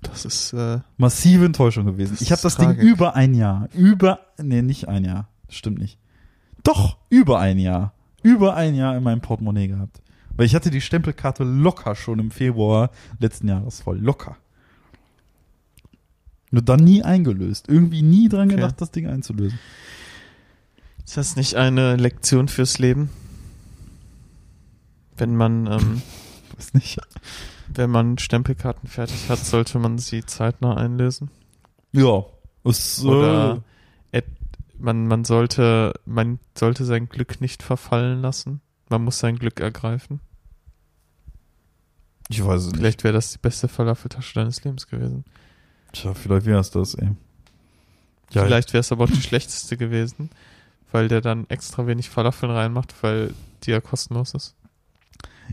Das 0.00 0.24
ist, 0.24 0.52
äh, 0.52 0.80
Massive 0.96 1.44
Enttäuschung 1.44 1.86
gewesen. 1.86 2.16
Ich 2.18 2.32
habe 2.32 2.42
das 2.42 2.56
Tragik. 2.56 2.80
Ding 2.80 2.88
über 2.88 3.14
ein 3.14 3.34
Jahr, 3.34 3.68
über, 3.72 4.18
nee, 4.42 4.62
nicht 4.62 4.88
ein 4.88 5.04
Jahr, 5.04 5.28
stimmt 5.48 5.78
nicht. 5.78 6.01
Doch, 6.62 6.96
über 7.08 7.38
ein 7.40 7.58
Jahr. 7.58 7.92
Über 8.22 8.54
ein 8.54 8.74
Jahr 8.74 8.96
in 8.96 9.02
meinem 9.02 9.20
Portemonnaie 9.20 9.68
gehabt. 9.68 10.00
Weil 10.36 10.46
ich 10.46 10.54
hatte 10.54 10.70
die 10.70 10.80
Stempelkarte 10.80 11.44
locker 11.44 11.94
schon 11.94 12.18
im 12.18 12.30
Februar 12.30 12.90
letzten 13.18 13.48
Jahres 13.48 13.80
voll. 13.80 13.98
Locker. 13.98 14.36
Nur 16.50 16.62
dann 16.62 16.80
nie 16.80 17.02
eingelöst. 17.02 17.68
Irgendwie 17.68 18.02
nie 18.02 18.28
dran 18.28 18.48
Okay. 18.48 18.56
gedacht, 18.56 18.80
das 18.80 18.90
Ding 18.90 19.06
einzulösen. 19.06 19.58
ist 21.04 21.16
das 21.16 21.36
nicht 21.36 21.56
eine 21.56 21.96
Lektion 21.96 22.48
fürs 22.48 22.78
Leben? 22.78 23.10
Wenn 25.16 25.36
man, 25.36 25.66
ähm, 25.66 26.02
Weiß 26.56 26.74
nicht. 26.74 26.98
wenn 27.68 27.90
man 27.90 28.18
Stempelkarten 28.18 28.88
fertig 28.88 29.28
hat, 29.28 29.38
sollte 29.38 29.78
man 29.78 29.98
sie 29.98 30.24
zeitnah 30.24 30.76
einlösen. 30.76 31.30
Ja. 31.92 32.24
Es, 32.64 33.04
Oder 33.04 33.50
äh, 33.54 33.56
et, 33.56 33.62
man, 34.82 35.06
man 35.06 35.24
sollte, 35.24 35.94
man 36.04 36.38
sollte 36.56 36.84
sein 36.84 37.08
Glück 37.08 37.40
nicht 37.40 37.62
verfallen 37.62 38.20
lassen. 38.20 38.60
Man 38.88 39.04
muss 39.04 39.18
sein 39.18 39.38
Glück 39.38 39.60
ergreifen. 39.60 40.20
ich 42.28 42.44
weiß 42.44 42.60
es 42.62 42.66
nicht. 42.68 42.78
Vielleicht 42.78 43.04
wäre 43.04 43.14
das 43.14 43.32
die 43.32 43.38
beste 43.38 43.68
Falafeltasche 43.68 44.34
deines 44.34 44.62
Lebens 44.64 44.86
gewesen. 44.86 45.24
Tja, 45.92 46.14
vielleicht 46.14 46.46
wäre 46.46 46.60
es 46.60 46.70
das, 46.70 46.94
ey. 46.94 47.10
Ja, 48.32 48.44
Vielleicht 48.44 48.72
wäre 48.72 48.80
es 48.80 48.90
aber 48.92 49.04
auch 49.04 49.10
die 49.10 49.20
schlechteste 49.22 49.76
gewesen, 49.76 50.30
weil 50.90 51.08
der 51.08 51.20
dann 51.20 51.48
extra 51.50 51.86
wenig 51.86 52.08
Falafeln 52.08 52.50
reinmacht, 52.50 52.94
weil 53.02 53.34
die 53.62 53.70
ja 53.70 53.80
kostenlos 53.80 54.34
ist. 54.34 54.54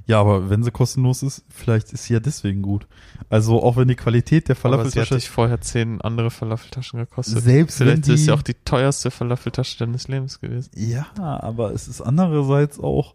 Ja, 0.06 0.20
aber 0.20 0.50
wenn 0.50 0.64
sie 0.64 0.72
kostenlos 0.72 1.24
ist, 1.24 1.44
vielleicht 1.50 1.94
ist 1.94 2.06
sie 2.06 2.14
ja 2.14 2.20
deswegen 2.20 2.62
gut. 2.62 2.88
Also 3.30 3.62
auch 3.62 3.78
wenn 3.78 3.88
die 3.88 3.96
Qualität 3.96 4.48
der 4.48 4.56
Aber 4.56 4.62
sie 4.62 4.68
hat 4.68 4.74
Falafeltasche 4.84 5.16
dich 5.16 5.30
vorher 5.30 5.62
zehn 5.62 6.02
andere 6.02 6.32
Falafeltaschen 6.32 7.00
gekostet. 7.00 7.44
selbst 7.44 7.80
wenn 7.80 7.88
Vielleicht 7.88 8.08
die, 8.08 8.14
ist 8.14 8.28
ja 8.28 8.34
auch 8.34 8.42
die 8.42 8.56
teuerste 8.66 9.12
Falafeltasche 9.12 9.78
deines 9.80 10.08
Lebens 10.08 10.40
gewesen. 10.40 10.72
Ja, 10.76 11.08
aber 11.18 11.74
es 11.74 11.88
ist 11.88 12.02
andererseits 12.02 12.80
auch, 12.80 13.14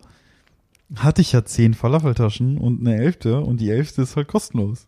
hatte 0.96 1.22
ich 1.22 1.32
ja 1.32 1.44
zehn 1.44 1.74
Falafeltaschen 1.74 2.58
und 2.58 2.80
eine 2.80 2.96
elfte 2.96 3.40
und 3.40 3.60
die 3.60 3.70
elfte 3.70 4.02
ist 4.02 4.16
halt 4.16 4.28
kostenlos. 4.28 4.86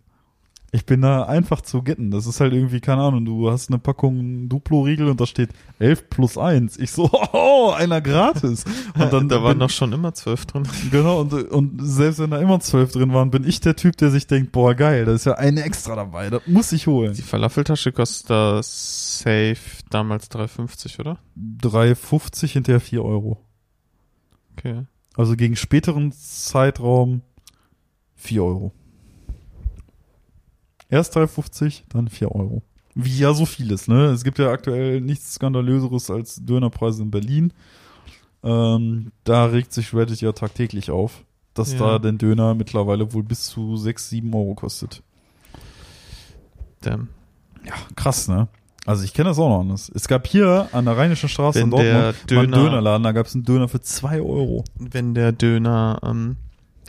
Ich 0.73 0.85
bin 0.85 1.01
da 1.01 1.23
einfach 1.23 1.61
zu 1.63 1.83
getten. 1.83 2.11
Das 2.11 2.27
ist 2.27 2.41
halt 2.41 2.53
irgendwie, 2.53 2.81
keine 2.81 3.01
Ahnung, 3.03 3.25
du 3.25 3.51
hast 3.51 3.71
eine 3.71 3.79
Packung 3.79 4.49
Duplo-Riegel 4.49 5.09
und 5.09 5.21
da 5.21 5.25
steht 5.27 5.51
11 5.79 6.11
plus 6.11 6.37
1. 6.37 6.77
Ich 6.79 6.91
so, 6.91 7.09
oh, 7.33 7.71
einer 7.75 8.01
gratis. 8.01 8.65
Und 8.99 9.13
dann 9.13 9.29
da 9.31 9.43
waren 9.43 9.53
bin- 9.53 9.59
noch 9.59 9.71
schon 9.71 9.93
immer 9.93 10.13
zwölf 10.13 10.45
drin. 10.45 10.65
Genau, 10.91 11.21
und, 11.21 11.33
und 11.33 11.79
selbst 11.83 12.19
wenn 12.19 12.31
da 12.31 12.39
immer 12.41 12.59
12 12.61 12.93
drin 12.93 13.15
waren, 13.15 13.31
bin 13.31 13.45
ich 13.49 13.61
der 13.61 13.77
Typ, 13.77 13.97
der 13.97 14.11
sich 14.11 14.27
denkt, 14.27 14.53
boah, 14.53 14.75
geil, 14.75 15.05
da 15.05 15.13
ist 15.13 15.25
ja 15.25 15.35
eine 15.35 15.63
extra 15.63 15.95
dabei, 15.95 16.31
das 16.31 16.43
muss 16.47 16.73
ich 16.73 16.87
holen. 16.89 17.15
Die 17.15 17.23
Falafeltasche 17.23 17.93
kostet 17.93 18.31
da 18.31 18.61
safe 18.63 19.57
damals 19.89 20.31
3,50, 20.31 21.01
oder? 21.01 21.19
3,50 21.63 22.49
hinterher 22.49 22.81
4 22.81 23.05
Euro. 23.05 23.39
Okay. 24.59 24.83
Also 25.17 25.37
gegen 25.37 25.57
späteren 25.57 26.13
Zeitraum 26.13 27.23
4 28.17 28.43
Euro. 28.43 28.73
Erst 30.89 31.17
3,50, 31.17 31.83
dann 31.89 32.09
4 32.09 32.31
Euro. 32.33 32.63
Wie 32.95 33.19
ja 33.19 33.35
so 33.35 33.45
vieles, 33.45 33.89
ne? 33.89 34.07
Es 34.07 34.25
gibt 34.25 34.39
ja 34.39 34.51
aktuell 34.51 35.01
nichts 35.01 35.35
Skandalöseres 35.35 36.11
als 36.11 36.37
Dönerpreise 36.37 37.03
in 37.03 37.11
Berlin. 37.11 37.53
Ähm, 38.43 39.13
da 39.25 39.47
regt 39.47 39.73
sich 39.73 39.93
Reddit 39.93 40.21
ja 40.21 40.33
tagtäglich 40.33 40.91
auf, 40.91 41.25
dass 41.55 41.73
Ja. 41.73 41.79
da 41.79 41.99
der 41.99 42.13
Döner 42.13 42.55
mittlerweile 42.55 43.13
wohl 43.13 43.23
bis 43.25 43.47
zu 43.47 43.77
6, 43.77 44.09
7 44.11 44.33
Euro 44.35 44.55
kostet. 44.55 45.03
Damn. 46.81 47.09
Ja, 47.65 47.73
krass, 47.97 48.29
ne? 48.29 48.49
Also 48.87 49.03
ich 49.03 49.13
kenne 49.13 49.31
das 49.31 49.39
auch 49.41 49.49
noch 49.49 49.61
anders. 49.61 49.91
Es 49.93 50.07
gab 50.07 50.27
hier 50.29 50.69
an 50.71 50.85
der 50.85 50.97
Rheinischen 50.97 51.29
Straße 51.29 51.59
Wenn 51.59 51.65
in 51.65 51.71
Dortmund 51.71 51.93
mal 51.95 52.09
einen 52.09 52.17
Döner- 52.53 52.57
Dönerladen, 52.63 53.03
da 53.03 53.13
gab 53.13 53.27
es 53.27 53.35
einen 53.35 53.43
Döner 53.45 53.67
für 53.69 53.81
2 53.81 54.21
Euro. 54.21 54.63
Wenn 54.79 55.15
der 55.15 55.33
Döner, 55.33 55.99
ähm, 56.05 56.37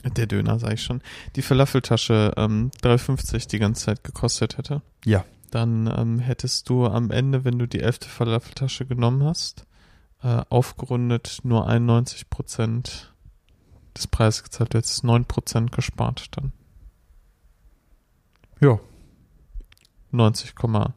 der 0.09 0.27
Döner, 0.27 0.59
sag 0.59 0.73
ich 0.73 0.83
schon, 0.83 1.01
die 1.35 1.41
Falafeltasche 1.41 2.33
ähm, 2.37 2.71
3,50 2.83 3.47
die 3.49 3.59
ganze 3.59 3.85
Zeit 3.85 4.03
gekostet 4.03 4.57
hätte, 4.57 4.81
Ja. 5.05 5.25
dann 5.51 5.87
ähm, 5.95 6.19
hättest 6.19 6.69
du 6.69 6.85
am 6.85 7.11
Ende, 7.11 7.43
wenn 7.45 7.57
du 7.59 7.67
die 7.67 7.81
elfte 7.81 8.07
Falafeltasche 8.09 8.85
genommen 8.85 9.23
hast, 9.23 9.65
äh, 10.23 10.41
aufgerundet 10.49 11.39
nur 11.43 11.67
91 11.67 12.29
Prozent 12.29 13.13
des 13.95 14.07
Preises 14.07 14.43
gezahlt. 14.43 14.73
Du 14.73 14.77
hättest 14.79 15.03
9 15.03 15.25
Prozent 15.25 15.71
gespart 15.71 16.25
dann. 16.37 16.51
Ja. 18.59 18.79
90,0. 20.11 20.93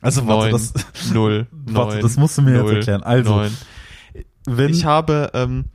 Also 0.00 0.26
warte, 0.26 0.50
Neun. 0.50 0.52
das, 0.92 1.10
Null, 1.12 1.46
warte, 1.50 1.94
neun, 1.94 2.02
das 2.02 2.16
musst 2.16 2.38
du 2.38 2.42
mir 2.42 2.58
null, 2.58 2.66
jetzt 2.74 2.88
erklären. 2.88 3.02
Also, 3.02 3.34
neun. 3.36 3.56
wenn 4.46 4.70
Ich 4.70 4.84
habe, 4.84 5.30
ähm, 5.34 5.66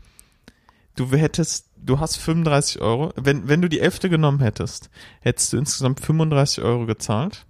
du 0.96 1.10
hättest, 1.12 1.68
du 1.78 2.00
hast 2.00 2.18
35 2.18 2.82
Euro. 2.82 3.12
Wenn, 3.16 3.48
wenn 3.48 3.62
du 3.62 3.70
die 3.70 3.80
Elfte 3.80 4.10
genommen 4.10 4.40
hättest, 4.40 4.90
hättest 5.22 5.54
du 5.54 5.58
insgesamt 5.58 6.00
35 6.00 6.64
Euro 6.64 6.86
gezahlt. 6.86 7.46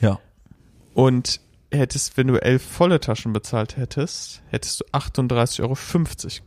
Ja. 0.00 0.18
Und 0.94 1.40
hättest, 1.72 2.16
wenn 2.16 2.26
du 2.26 2.42
elf 2.42 2.64
volle 2.64 2.98
Taschen 2.98 3.32
bezahlt 3.32 3.76
hättest, 3.76 4.42
hättest 4.48 4.80
du 4.80 4.84
38,50 4.92 5.62
Euro 5.62 5.76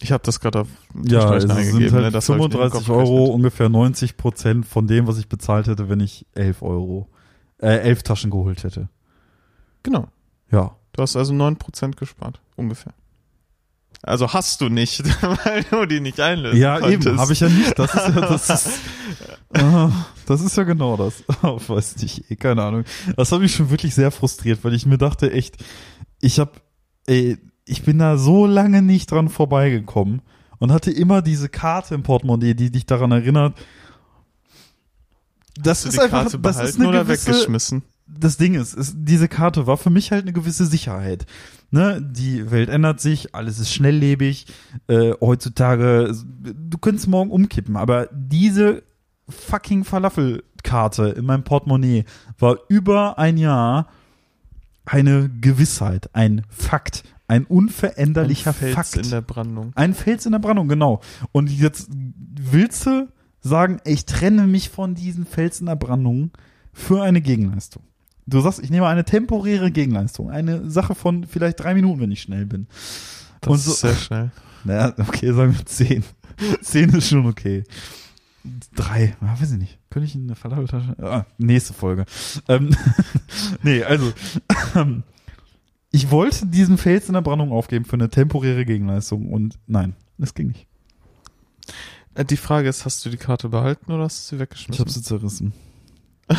Ich 0.02 0.12
habe 0.12 0.22
das 0.24 0.40
gerade 0.40 0.60
auf 0.60 0.68
Ja, 1.04 1.34
es 1.36 1.42
sind 1.44 1.52
halt 1.52 1.92
ne? 1.92 2.10
Das 2.10 2.28
hab 2.28 2.36
ich 2.36 2.42
nicht 2.42 2.54
im 2.54 2.60
35 2.60 2.72
Kopf 2.72 2.88
Euro, 2.90 3.24
ungefähr 3.26 3.68
90 3.68 4.16
Prozent 4.16 4.66
von 4.66 4.86
dem, 4.86 5.06
was 5.06 5.18
ich 5.18 5.28
bezahlt 5.28 5.66
hätte, 5.68 5.88
wenn 5.88 6.00
ich 6.00 6.26
11 6.34 6.62
Euro, 6.62 7.08
äh, 7.58 7.78
11 7.78 8.02
Taschen 8.02 8.30
geholt 8.30 8.64
hätte. 8.64 8.88
Genau. 9.82 10.08
Ja. 10.50 10.76
Du 10.92 11.02
hast 11.02 11.16
also 11.16 11.32
9% 11.32 11.96
gespart, 11.96 12.40
ungefähr. 12.56 12.92
Also 14.02 14.32
hast 14.32 14.60
du 14.60 14.68
nicht, 14.68 15.02
weil 15.44 15.62
du 15.70 15.86
die 15.86 16.00
nicht 16.00 16.18
einlösen 16.18 16.58
Ja, 16.60 16.80
konntest. 16.80 17.06
eben, 17.06 17.18
habe 17.20 17.32
ich 17.32 17.40
ja 17.40 17.48
nicht. 17.48 17.78
Das 17.78 17.94
ist 17.94 18.08
ja, 18.08 18.10
das 18.20 18.50
ist, 18.50 18.80
Ah, 19.54 19.90
das 20.26 20.40
ist 20.40 20.56
ja 20.56 20.64
genau 20.64 20.96
das. 20.96 21.22
Oh, 21.42 21.60
weiß 21.64 21.96
nicht, 21.98 22.30
eh, 22.30 22.36
keine 22.36 22.62
Ahnung. 22.62 22.84
Das 23.16 23.30
hat 23.30 23.40
mich 23.40 23.54
schon 23.54 23.70
wirklich 23.70 23.94
sehr 23.94 24.10
frustriert, 24.10 24.64
weil 24.64 24.74
ich 24.74 24.86
mir 24.86 24.98
dachte, 24.98 25.30
echt, 25.30 25.56
ich 26.20 26.40
habe, 26.40 26.52
ey, 27.06 27.38
ich 27.72 27.82
bin 27.82 27.98
da 27.98 28.18
so 28.18 28.46
lange 28.46 28.82
nicht 28.82 29.10
dran 29.10 29.28
vorbeigekommen 29.28 30.22
und 30.58 30.70
hatte 30.70 30.90
immer 30.90 31.22
diese 31.22 31.48
Karte 31.48 31.94
im 31.94 32.02
Portemonnaie, 32.02 32.54
die 32.54 32.70
dich 32.70 32.86
daran 32.86 33.10
erinnert. 33.10 33.58
Das 35.56 35.84
ist 35.84 35.96
die 35.96 36.00
einfach, 36.00 36.22
Karte 36.22 36.38
das 36.38 36.62
ist 36.62 36.78
eine 36.78 36.88
oder 36.88 37.04
gewisse, 37.04 37.28
weggeschmissen? 37.28 37.82
das 38.06 38.36
Ding 38.36 38.54
ist, 38.54 38.74
ist, 38.74 38.94
diese 38.98 39.26
Karte 39.26 39.66
war 39.66 39.76
für 39.76 39.90
mich 39.90 40.12
halt 40.12 40.22
eine 40.22 40.32
gewisse 40.32 40.66
Sicherheit. 40.66 41.26
Ne, 41.70 42.02
die 42.02 42.50
Welt 42.50 42.68
ändert 42.68 43.00
sich, 43.00 43.34
alles 43.34 43.58
ist 43.58 43.72
schnelllebig. 43.72 44.46
Äh, 44.88 45.12
heutzutage, 45.20 46.14
du 46.42 46.76
könntest 46.78 47.08
morgen 47.08 47.30
umkippen, 47.30 47.76
aber 47.76 48.08
diese 48.12 48.82
fucking 49.28 49.84
Falafelkarte 49.84 51.08
in 51.08 51.24
meinem 51.24 51.44
Portemonnaie 51.44 52.04
war 52.38 52.58
über 52.68 53.18
ein 53.18 53.38
Jahr 53.38 53.88
eine 54.84 55.30
Gewissheit, 55.40 56.10
ein 56.12 56.44
Fakt, 56.50 57.04
ein 57.32 57.44
unveränderlicher 57.46 58.50
Ein 58.50 58.54
Fels 58.54 58.74
Fakt. 58.74 58.96
in 58.96 59.10
der 59.10 59.20
Brandung. 59.22 59.72
Ein 59.74 59.94
Fels 59.94 60.26
in 60.26 60.32
der 60.32 60.38
Brandung, 60.38 60.68
genau. 60.68 61.00
Und 61.32 61.50
jetzt 61.50 61.88
willst 61.90 62.84
du 62.86 63.08
sagen, 63.40 63.80
ich 63.84 64.04
trenne 64.06 64.46
mich 64.46 64.68
von 64.68 64.94
diesen 64.94 65.24
Fels 65.26 65.60
in 65.60 65.66
der 65.66 65.76
Brandung 65.76 66.30
für 66.72 67.02
eine 67.02 67.20
Gegenleistung. 67.20 67.82
Du 68.26 68.40
sagst, 68.40 68.60
ich 68.60 68.70
nehme 68.70 68.86
eine 68.86 69.04
temporäre 69.04 69.70
Gegenleistung. 69.72 70.30
Eine 70.30 70.70
Sache 70.70 70.94
von 70.94 71.24
vielleicht 71.24 71.58
drei 71.60 71.74
Minuten, 71.74 72.00
wenn 72.00 72.12
ich 72.12 72.22
schnell 72.22 72.46
bin. 72.46 72.66
Das 73.40 73.50
Und 73.50 73.56
ist 73.56 73.64
so- 73.64 73.72
sehr 73.88 73.96
schnell. 73.96 74.30
Naja, 74.64 74.94
okay, 74.96 75.32
sagen 75.32 75.56
wir 75.56 75.66
zehn. 75.66 76.04
zehn 76.62 76.90
ist 76.90 77.08
schon 77.08 77.26
okay. 77.26 77.64
Drei, 78.76 79.16
ja, 79.20 79.40
weiß 79.40 79.52
ich 79.52 79.58
nicht. 79.58 79.78
Könnte 79.90 80.06
ich 80.06 80.14
in 80.14 80.22
eine 80.24 80.36
Falafeltasche? 80.36 80.94
Ah, 81.02 81.26
nächste 81.38 81.72
Folge. 81.72 82.04
Ähm, 82.46 82.70
nee, 83.64 83.82
also, 83.82 84.12
ähm, 84.76 85.02
ich 85.92 86.10
wollte 86.10 86.46
diesen 86.46 86.78
Fels 86.78 87.06
in 87.08 87.14
der 87.14 87.20
Brandung 87.22 87.52
aufgeben 87.52 87.84
für 87.84 87.94
eine 87.94 88.10
temporäre 88.10 88.64
Gegenleistung 88.64 89.30
und 89.32 89.58
nein, 89.66 89.94
das 90.18 90.34
ging 90.34 90.48
nicht. 90.48 90.66
Äh, 92.14 92.24
Die 92.24 92.36
Frage 92.36 92.68
ist, 92.68 92.84
hast 92.84 93.04
du 93.04 93.10
die 93.10 93.16
Karte 93.16 93.48
behalten 93.48 93.92
oder 93.92 94.04
hast 94.04 94.24
du 94.24 94.28
sie 94.30 94.36
Ich 94.36 94.40
weggeschmissen? 94.42 94.80
habe 94.80 94.90
sie 94.90 95.02
zerrissen. 95.02 95.52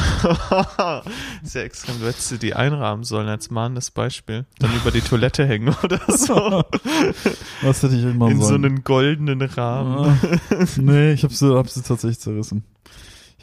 Sehr 1.44 1.66
extrem. 1.66 2.00
Du 2.00 2.08
hättest 2.08 2.30
sie 2.30 2.40
die 2.40 2.56
einrahmen 2.56 3.04
sollen 3.04 3.28
als 3.28 3.52
mahnendes 3.52 3.92
Beispiel. 3.92 4.46
Dann 4.60 4.74
über 4.76 4.90
die 4.92 5.02
Toilette 5.02 5.46
hängen 5.46 5.76
oder 5.84 6.00
so. 6.08 6.34
Was 7.62 7.84
hätte 7.84 7.96
ich 7.96 8.04
immer 8.04 8.30
In 8.32 8.42
so 8.42 8.56
einen 8.56 8.84
goldenen 8.84 9.42
Rahmen. 9.42 10.18
Ah, 10.50 10.66
nee, 10.78 11.12
ich 11.14 11.24
habe 11.24 11.34
sie, 11.34 11.56
hab 11.56 11.70
sie 11.70 11.82
tatsächlich 11.84 12.20
zerrissen. 12.20 12.64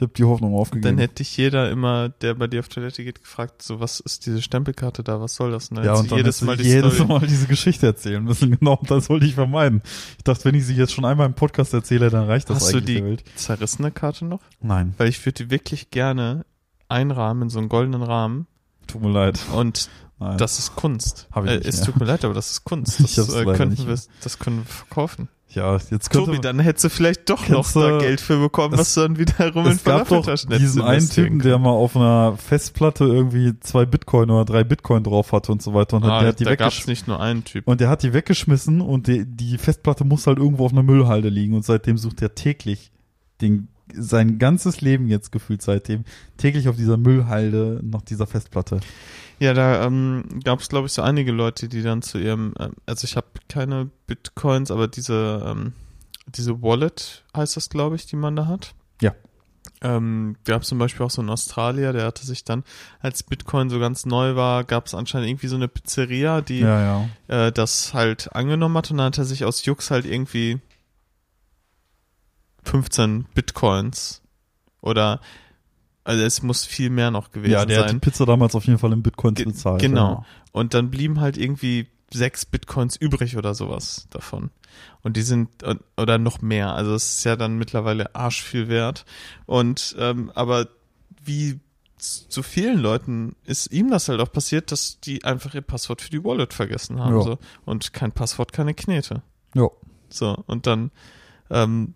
Ich 0.00 0.02
habe 0.02 0.14
die 0.14 0.24
Hoffnung 0.24 0.52
Dann 0.52 0.60
aufgegeben. 0.60 0.96
hätte 0.96 1.16
dich 1.16 1.36
jeder 1.36 1.70
immer, 1.70 2.08
der 2.08 2.32
bei 2.32 2.46
dir 2.46 2.60
auf 2.60 2.68
Toilette 2.68 3.04
geht, 3.04 3.20
gefragt, 3.20 3.60
so 3.60 3.80
was 3.80 4.00
ist 4.00 4.24
diese 4.24 4.40
Stempelkarte 4.40 5.04
da, 5.04 5.20
was 5.20 5.34
soll 5.34 5.50
das? 5.50 5.70
Ne? 5.70 5.84
ja, 5.84 5.92
und 5.92 6.10
dann 6.10 6.16
jedes 6.16 6.40
Mal 6.40 6.56
die 6.56 6.62
jedes 6.62 6.94
Story. 6.94 7.08
Mal 7.08 7.26
diese 7.26 7.46
Geschichte 7.46 7.84
erzählen 7.86 8.24
müssen. 8.24 8.50
Genau, 8.60 8.76
und 8.76 8.90
das 8.90 9.10
wollte 9.10 9.26
ich 9.26 9.34
vermeiden. 9.34 9.82
Ich 10.16 10.24
dachte, 10.24 10.46
wenn 10.46 10.54
ich 10.54 10.64
sie 10.64 10.74
jetzt 10.74 10.94
schon 10.94 11.04
einmal 11.04 11.26
im 11.26 11.34
Podcast 11.34 11.74
erzähle, 11.74 12.08
dann 12.08 12.24
reicht 12.24 12.48
das 12.48 12.56
Hast 12.56 12.72
du 12.72 12.78
eigentlich 12.78 12.86
die 12.86 12.94
der 12.94 13.04
Welt. 13.04 13.24
zerrissene 13.36 13.90
Karte 13.90 14.24
noch? 14.24 14.40
Nein, 14.62 14.94
Weil 14.96 15.08
ich 15.08 15.22
würde 15.26 15.44
die 15.44 15.50
wirklich 15.50 15.90
gerne 15.90 16.46
einrahmen 16.88 17.42
in 17.42 17.50
so 17.50 17.58
einen 17.58 17.68
goldenen 17.68 18.02
Rahmen 18.02 18.46
tut 18.86 19.02
mir 19.02 19.10
leid. 19.12 19.38
und 19.54 19.90
Nein. 20.18 20.38
das 20.38 20.58
ist 20.58 20.76
Kunst. 20.76 21.28
Hab 21.30 21.44
ich 21.44 21.50
äh, 21.50 21.56
es 21.68 21.82
tut 21.82 22.00
mir 22.00 22.06
leid, 22.06 22.24
aber 22.24 22.32
das 22.34 22.50
ist 22.50 22.64
Kunst. 22.64 23.00
Das, 23.16 23.34
äh, 23.34 23.44
könnten 23.44 23.86
wir, 23.86 23.98
das 24.22 24.38
können 24.38 24.58
wir 24.60 24.64
verkaufen. 24.64 25.28
Ja, 25.54 25.74
jetzt 25.90 26.10
könnte 26.10 26.26
Tobi, 26.26 26.40
dann 26.40 26.58
hättest 26.60 26.84
du 26.84 26.88
vielleicht 26.90 27.28
doch 27.28 27.48
noch 27.48 27.70
da 27.72 27.98
Geld 27.98 28.20
für 28.20 28.38
bekommen, 28.38 28.74
es- 28.74 28.80
was 28.80 28.94
du 28.94 29.00
dann 29.00 29.18
wiederum 29.18 29.66
in 29.66 29.78
Falafeltaschen 29.78 30.50
diesen 30.50 30.60
hättest 30.62 30.78
einen 30.80 30.94
investieren 30.98 31.26
Typen, 31.26 31.38
der 31.42 31.58
mal 31.58 31.70
auf 31.70 31.96
einer 31.96 32.36
Festplatte 32.36 33.04
irgendwie 33.04 33.58
zwei 33.60 33.84
Bitcoin 33.84 34.30
oder 34.30 34.44
drei 34.44 34.62
Bitcoin 34.64 35.02
drauf 35.02 35.32
hatte 35.32 35.50
und 35.52 35.60
so 35.62 35.74
weiter 35.74 35.96
und 35.96 36.04
Ah, 36.04 36.20
der 36.20 36.28
hat 36.28 36.40
die 36.40 36.44
da 36.44 36.54
gab's 36.56 36.86
nicht 36.86 37.08
nur 37.08 37.20
einen 37.20 37.44
Typ. 37.44 37.66
Und 37.66 37.80
der 37.80 37.88
hat 37.88 38.02
die 38.02 38.12
weggeschmissen 38.12 38.80
und 38.80 39.06
die, 39.08 39.24
die 39.26 39.58
Festplatte 39.58 40.04
muss 40.04 40.26
halt 40.26 40.38
irgendwo 40.38 40.64
auf 40.66 40.72
einer 40.72 40.82
Müllhalde 40.82 41.28
liegen 41.28 41.54
und 41.54 41.64
seitdem 41.64 41.98
sucht 41.98 42.22
er 42.22 42.34
täglich 42.34 42.90
den, 43.40 43.68
sein 43.92 44.38
ganzes 44.38 44.80
Leben 44.82 45.08
jetzt 45.08 45.32
gefühlt 45.32 45.62
seitdem 45.62 46.04
täglich 46.36 46.68
auf 46.68 46.76
dieser 46.76 46.96
Müllhalde 46.96 47.80
nach 47.82 48.02
dieser 48.02 48.26
Festplatte. 48.28 48.78
Ja, 49.40 49.54
da 49.54 49.84
ähm, 49.86 50.24
gab 50.44 50.60
es, 50.60 50.68
glaube 50.68 50.86
ich, 50.86 50.92
so 50.92 51.00
einige 51.00 51.32
Leute, 51.32 51.68
die 51.68 51.82
dann 51.82 52.02
zu 52.02 52.18
ihrem, 52.18 52.52
ähm, 52.58 52.72
also 52.84 53.06
ich 53.06 53.16
habe 53.16 53.28
keine 53.48 53.90
Bitcoins, 54.06 54.70
aber 54.70 54.86
diese, 54.86 55.42
ähm, 55.46 55.72
diese 56.26 56.60
Wallet 56.62 57.24
heißt 57.34 57.56
das, 57.56 57.70
glaube 57.70 57.96
ich, 57.96 58.04
die 58.04 58.16
man 58.16 58.36
da 58.36 58.46
hat. 58.46 58.74
Ja. 59.00 59.14
Ähm, 59.80 60.36
gab 60.44 60.60
es 60.60 60.68
zum 60.68 60.78
Beispiel 60.78 61.06
auch 61.06 61.10
so 61.10 61.22
einen 61.22 61.30
Australier, 61.30 61.94
der 61.94 62.04
hatte 62.04 62.26
sich 62.26 62.44
dann, 62.44 62.64
als 63.00 63.22
Bitcoin 63.22 63.70
so 63.70 63.78
ganz 63.78 64.04
neu 64.04 64.36
war, 64.36 64.62
gab 64.64 64.84
es 64.86 64.94
anscheinend 64.94 65.30
irgendwie 65.30 65.48
so 65.48 65.56
eine 65.56 65.68
Pizzeria, 65.68 66.42
die 66.42 66.60
Ja, 66.60 67.08
ja. 67.28 67.46
äh, 67.46 67.50
das 67.52 67.94
halt 67.94 68.34
angenommen 68.34 68.76
hat 68.76 68.90
und 68.90 68.98
dann 68.98 69.06
hat 69.06 69.18
er 69.18 69.24
sich 69.24 69.46
aus 69.46 69.64
Jux 69.64 69.90
halt 69.90 70.04
irgendwie 70.04 70.60
15 72.64 73.24
Bitcoins 73.34 74.20
Oder 74.82 75.20
also 76.10 76.24
es 76.24 76.42
muss 76.42 76.64
viel 76.66 76.90
mehr 76.90 77.10
noch 77.10 77.30
gewesen 77.30 77.52
Ja, 77.52 77.64
der 77.64 77.78
hat 77.80 77.86
die 77.86 77.90
sein. 77.92 78.00
Pizza 78.00 78.26
damals 78.26 78.54
auf 78.54 78.64
jeden 78.66 78.78
Fall 78.78 78.92
in 78.92 79.02
Bitcoins 79.02 79.36
Ge- 79.36 79.46
bezahlt. 79.46 79.80
Genau. 79.80 80.24
Und 80.52 80.74
dann 80.74 80.90
blieben 80.90 81.20
halt 81.20 81.36
irgendwie 81.38 81.88
sechs 82.12 82.44
Bitcoins 82.44 82.96
übrig 82.96 83.36
oder 83.36 83.54
sowas 83.54 84.06
davon. 84.10 84.50
Und 85.02 85.16
die 85.16 85.22
sind 85.22 85.48
oder 85.96 86.18
noch 86.18 86.42
mehr. 86.42 86.72
Also 86.74 86.94
es 86.94 87.18
ist 87.18 87.24
ja 87.24 87.36
dann 87.36 87.56
mittlerweile 87.56 88.14
arsch 88.14 88.42
viel 88.42 88.68
wert. 88.68 89.04
Und 89.46 89.94
ähm, 89.98 90.30
aber 90.34 90.68
wie 91.24 91.60
zu 91.98 92.42
vielen 92.42 92.78
Leuten 92.78 93.36
ist 93.44 93.70
ihm 93.72 93.90
das 93.90 94.08
halt 94.08 94.20
auch 94.20 94.32
passiert, 94.32 94.72
dass 94.72 95.00
die 95.00 95.22
einfach 95.24 95.54
ihr 95.54 95.60
Passwort 95.60 96.00
für 96.00 96.10
die 96.10 96.24
Wallet 96.24 96.54
vergessen 96.54 96.98
haben. 96.98 97.16
Ja. 97.16 97.22
So. 97.22 97.38
Und 97.66 97.92
kein 97.92 98.12
Passwort, 98.12 98.52
keine 98.52 98.74
Knete. 98.74 99.22
Ja. 99.54 99.62
ja. 99.62 99.68
So, 100.08 100.42
und 100.46 100.66
dann 100.66 100.90
ähm, 101.50 101.94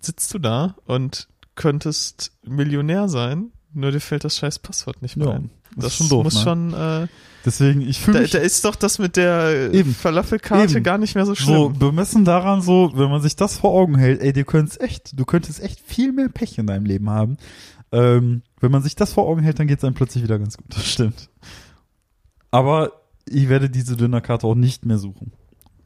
sitzt 0.00 0.34
du 0.34 0.38
da 0.38 0.74
und 0.84 1.28
könntest 1.54 2.32
Millionär 2.44 3.08
sein, 3.08 3.52
nur 3.72 3.90
dir 3.92 4.00
fällt 4.00 4.24
das 4.24 4.36
scheiß 4.36 4.58
Passwort 4.60 5.02
nicht 5.02 5.16
mehr 5.16 5.28
Ja, 5.28 5.34
ein. 5.34 5.50
das 5.76 5.92
ist 5.92 5.96
schon 5.98 6.08
doof, 6.08 6.24
muss 6.24 6.34
ne? 6.34 6.40
schon, 6.42 6.74
äh, 6.74 7.06
Deswegen, 7.44 7.82
ich 7.82 8.00
fühle 8.00 8.18
da, 8.18 8.22
mich 8.22 8.30
da 8.30 8.38
ist 8.38 8.64
doch 8.64 8.74
das 8.74 8.98
mit 8.98 9.16
der 9.16 9.70
äh, 9.72 9.78
Eben. 9.78 9.94
Falafelkarte 9.94 10.72
Eben. 10.76 10.82
gar 10.82 10.96
nicht 10.96 11.14
mehr 11.14 11.26
so 11.26 11.34
schlimm. 11.34 11.54
so 11.54 11.68
bemessen 11.68 12.24
daran 12.24 12.62
so, 12.62 12.92
wenn 12.94 13.10
man 13.10 13.20
sich 13.20 13.36
das 13.36 13.58
vor 13.58 13.72
Augen 13.72 13.98
hält, 13.98 14.22
ey, 14.22 14.32
du 14.32 14.44
könntest 14.44 14.80
echt, 14.80 15.18
du 15.18 15.24
könntest 15.26 15.60
echt 15.62 15.80
viel 15.80 16.12
mehr 16.12 16.28
Pech 16.30 16.56
in 16.58 16.66
deinem 16.66 16.86
Leben 16.86 17.10
haben. 17.10 17.36
Ähm, 17.92 18.42
wenn 18.60 18.70
man 18.72 18.82
sich 18.82 18.96
das 18.96 19.12
vor 19.12 19.26
Augen 19.28 19.42
hält, 19.42 19.58
dann 19.58 19.66
geht 19.66 19.78
es 19.78 19.84
einem 19.84 19.94
plötzlich 19.94 20.24
wieder 20.24 20.38
ganz 20.38 20.56
gut. 20.56 20.66
Das 20.70 20.86
stimmt. 20.86 21.28
Aber 22.50 22.92
ich 23.28 23.48
werde 23.48 23.68
diese 23.68 23.96
Dönerkarte 23.96 24.46
auch 24.46 24.54
nicht 24.54 24.86
mehr 24.86 24.98
suchen. 24.98 25.32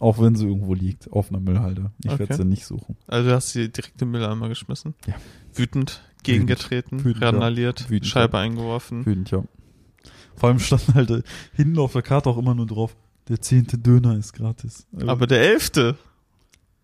Auch 0.00 0.20
wenn 0.20 0.36
sie 0.36 0.46
irgendwo 0.46 0.74
liegt, 0.74 1.10
auf 1.12 1.30
einer 1.30 1.40
Müllhalde. 1.40 1.90
Ich 2.04 2.10
Okay. 2.10 2.20
werde 2.20 2.34
sie 2.36 2.44
nicht 2.44 2.64
suchen. 2.66 2.96
Also 3.08 3.30
du 3.30 3.34
hast 3.34 3.50
sie 3.50 3.68
direkt 3.68 4.00
im 4.00 4.12
Mülleimer 4.12 4.48
geschmissen. 4.48 4.94
Ja. 5.06 5.14
Wütend, 5.54 6.02
gegengetreten, 6.22 7.04
Wütend, 7.04 7.22
ja. 7.22 7.30
randaliert, 7.30 7.90
Wütend, 7.90 8.06
Scheibe 8.06 8.38
eingeworfen. 8.38 9.04
Wütend, 9.04 9.30
ja. 9.32 9.42
Vor 10.36 10.50
allem 10.50 10.60
stand 10.60 10.82
halt 10.94 11.10
äh, 11.10 11.22
hinten 11.54 11.78
auf 11.78 11.92
der 11.94 12.02
Karte 12.02 12.30
auch 12.30 12.38
immer 12.38 12.54
nur 12.54 12.66
drauf, 12.66 12.96
der 13.28 13.40
zehnte 13.40 13.76
Döner 13.76 14.16
ist 14.16 14.32
gratis. 14.34 14.86
Aber 15.06 15.26
der 15.26 15.40
elfte, 15.42 15.96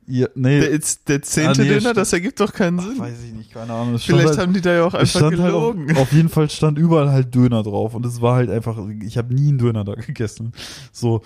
ja, 0.06 0.26
nee, 0.34 0.60
der, 0.60 0.78
der 1.08 1.22
zehnte 1.22 1.62
Ah, 1.62 1.64
nee, 1.64 1.68
Döner, 1.68 1.94
das 1.94 2.12
ergibt 2.12 2.38
doch 2.40 2.52
keinen 2.52 2.78
Sinn. 2.80 2.98
weiß 2.98 3.22
ich 3.24 3.32
nicht, 3.32 3.52
keine 3.52 3.72
Ahnung. 3.72 3.98
Vielleicht 3.98 4.26
halt, 4.26 4.38
haben 4.38 4.52
die 4.52 4.60
da 4.60 4.74
ja 4.74 4.84
auch 4.84 4.92
einfach 4.92 5.20
stand 5.20 5.38
halt 5.38 5.52
gelogen. 5.52 5.90
auf, 5.92 5.98
auf 6.02 6.12
jeden 6.12 6.28
Fall 6.28 6.50
stand 6.50 6.78
überall 6.78 7.10
halt 7.10 7.32
Döner 7.34 7.62
drauf 7.62 7.94
und 7.94 8.04
es 8.04 8.20
war 8.20 8.34
halt 8.34 8.50
einfach, 8.50 8.76
ich 9.02 9.16
habe 9.16 9.32
nie 9.32 9.48
einen 9.48 9.58
Döner 9.58 9.84
da 9.84 9.94
gegessen. 9.94 10.52
So, 10.92 11.22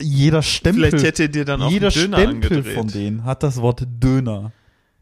jeder 0.00 0.42
Stempel, 0.42 0.90
Vielleicht 0.90 1.04
hätte 1.04 1.28
dir 1.28 1.44
dann 1.44 1.62
auch 1.62 1.70
jeder 1.70 1.90
Döner 1.90 2.18
Stempel 2.18 2.28
angedreht. 2.50 2.74
von 2.76 2.88
denen 2.88 3.24
hat 3.24 3.42
das 3.42 3.60
Wort 3.60 3.86
Döner 3.88 4.52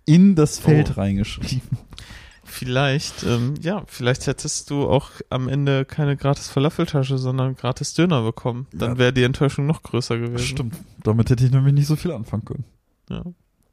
in 0.06 0.34
das 0.34 0.58
Feld 0.58 0.92
Oh. 0.96 1.00
reingeschrieben. 1.00 1.78
Vielleicht, 2.44 3.22
ähm, 3.22 3.54
ja, 3.62 3.84
vielleicht 3.86 4.26
hättest 4.26 4.70
du 4.70 4.88
auch 4.88 5.10
am 5.30 5.48
Ende 5.48 5.84
keine 5.84 6.16
gratis 6.16 6.48
Falafeltasche, 6.48 7.16
sondern 7.16 7.54
gratis 7.54 7.94
Döner 7.94 8.22
bekommen. 8.22 8.66
Dann 8.72 8.92
Ja. 8.92 8.98
wäre 8.98 9.12
die 9.12 9.22
Enttäuschung 9.22 9.66
noch 9.66 9.82
größer 9.84 10.18
gewesen. 10.18 10.38
Stimmt. 10.44 10.74
Damit 11.04 11.30
hätte 11.30 11.44
ich 11.44 11.52
nämlich 11.52 11.74
nicht 11.74 11.86
so 11.86 11.94
viel 11.96 12.10
anfangen 12.10 12.44
können. 12.44 12.64
Ja. 13.08 13.22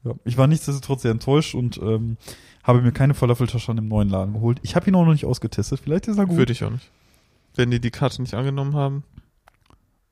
Ja. 0.04 0.14
Ich 0.26 0.38
war 0.38 0.46
nichtsdestotrotz 0.48 1.02
sehr 1.02 1.12
enttäuscht 1.12 1.56
und 1.56 1.78
ähm, 1.82 2.18
habe 2.64 2.82
mir 2.82 2.92
keine 2.92 3.16
Falafeltasche 3.16 3.72
an 3.72 3.78
dem 3.78 3.88
neuen 3.88 4.10
Laden 4.10 4.34
geholt. 4.34 4.60
Ich 4.62 4.76
habe 4.76 4.88
ihn 4.90 4.96
auch 4.96 5.06
noch 5.06 5.14
nicht 5.14 5.26
ausgetestet. 5.26 5.80
Vielleicht 5.84 6.08
ist 6.08 6.18
er 6.20 6.28
gut. 6.28 6.38
Würde 6.38 6.52
ich 6.54 6.64
auch 6.64 6.70
nicht. 6.72 6.90
Wenn 7.56 7.72
die 7.72 7.80
die 7.80 7.92
Karte 7.92 8.22
nicht 8.22 8.36
angenommen 8.36 8.76
haben. 8.76 9.04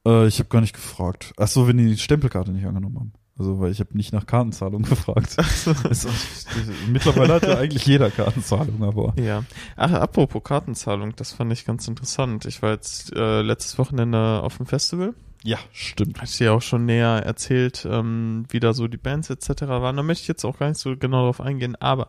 Äh, 0.06 0.28
ich 0.28 0.40
habe 0.40 0.50
gar 0.50 0.62
nicht 0.62 0.74
gefragt. 0.74 1.34
Ach 1.38 1.48
so, 1.48 1.68
wenn 1.68 1.78
die 1.78 1.86
die 1.88 1.98
Stempelkarte 1.98 2.52
nicht 2.52 2.66
angenommen 2.66 2.96
haben. 3.00 3.14
Also, 3.38 3.60
weil 3.60 3.70
ich 3.72 3.82
habe 3.82 3.98
nicht 3.98 4.14
nach 4.14 4.26
Kartenzahlung 4.26 4.84
gefragt. 4.90 5.36
Ist- 5.90 6.08
Mittlerweile 6.88 7.34
hat 7.34 7.44
ja 7.44 7.58
eigentlich 7.58 7.86
jeder 7.86 8.10
Kartenzahlung, 8.10 8.82
aber 8.84 9.14
Ja. 9.22 9.44
Ach, 9.76 9.92
apropos 9.92 10.42
Kartenzahlung, 10.44 11.16
das 11.18 11.34
fand 11.34 11.52
ich 11.52 11.66
ganz 11.66 11.88
interessant. 11.88 12.46
Ich 12.46 12.62
war 12.62 12.72
jetzt 12.72 13.14
äh, 13.14 13.42
letztes 13.42 13.78
Wochenende 13.78 14.42
auf 14.42 14.56
dem 14.58 14.66
Festival. 14.66 15.14
ja, 15.44 15.58
stimmt. 15.74 16.18
Hatte 16.22 16.32
ich 16.32 16.38
dir 16.38 16.54
auch 16.54 16.62
schon 16.62 16.86
näher 16.86 17.24
erzählt, 17.26 17.86
ähm, 17.90 18.46
wie 18.50 18.62
da 18.62 18.74
so 18.74 18.88
die 18.88 18.98
Bands 18.98 19.30
etc. 19.30 19.64
waren. 19.64 19.98
Da 19.98 20.04
möchte 20.04 20.22
ich 20.22 20.28
jetzt 20.30 20.46
auch 20.46 20.58
gar 20.58 20.70
nicht 20.70 20.80
so 20.80 20.96
genau 20.96 21.18
darauf 21.22 21.42
eingehen. 21.42 21.76
Aber 21.76 22.08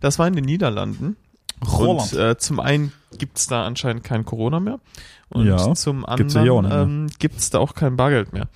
das 0.00 0.18
war 0.18 0.28
in 0.28 0.34
den 0.36 0.44
Niederlanden. 0.44 1.16
Roland. 1.64 2.12
Und 2.12 2.18
äh, 2.18 2.38
zum 2.38 2.60
einen 2.60 2.92
gibt's 3.18 3.46
da 3.46 3.64
anscheinend 3.64 4.04
kein 4.04 4.24
Corona 4.24 4.60
mehr. 4.60 4.80
Und 5.28 5.46
Ja, 5.46 5.74
zum 5.74 6.02
ja 6.02 6.08
anderen 6.08 6.70
ähm, 6.70 7.06
gibt's 7.18 7.50
da 7.50 7.58
auch 7.58 7.74
kein 7.74 7.96
Bargeld 7.96 8.32
mehr. 8.32 8.48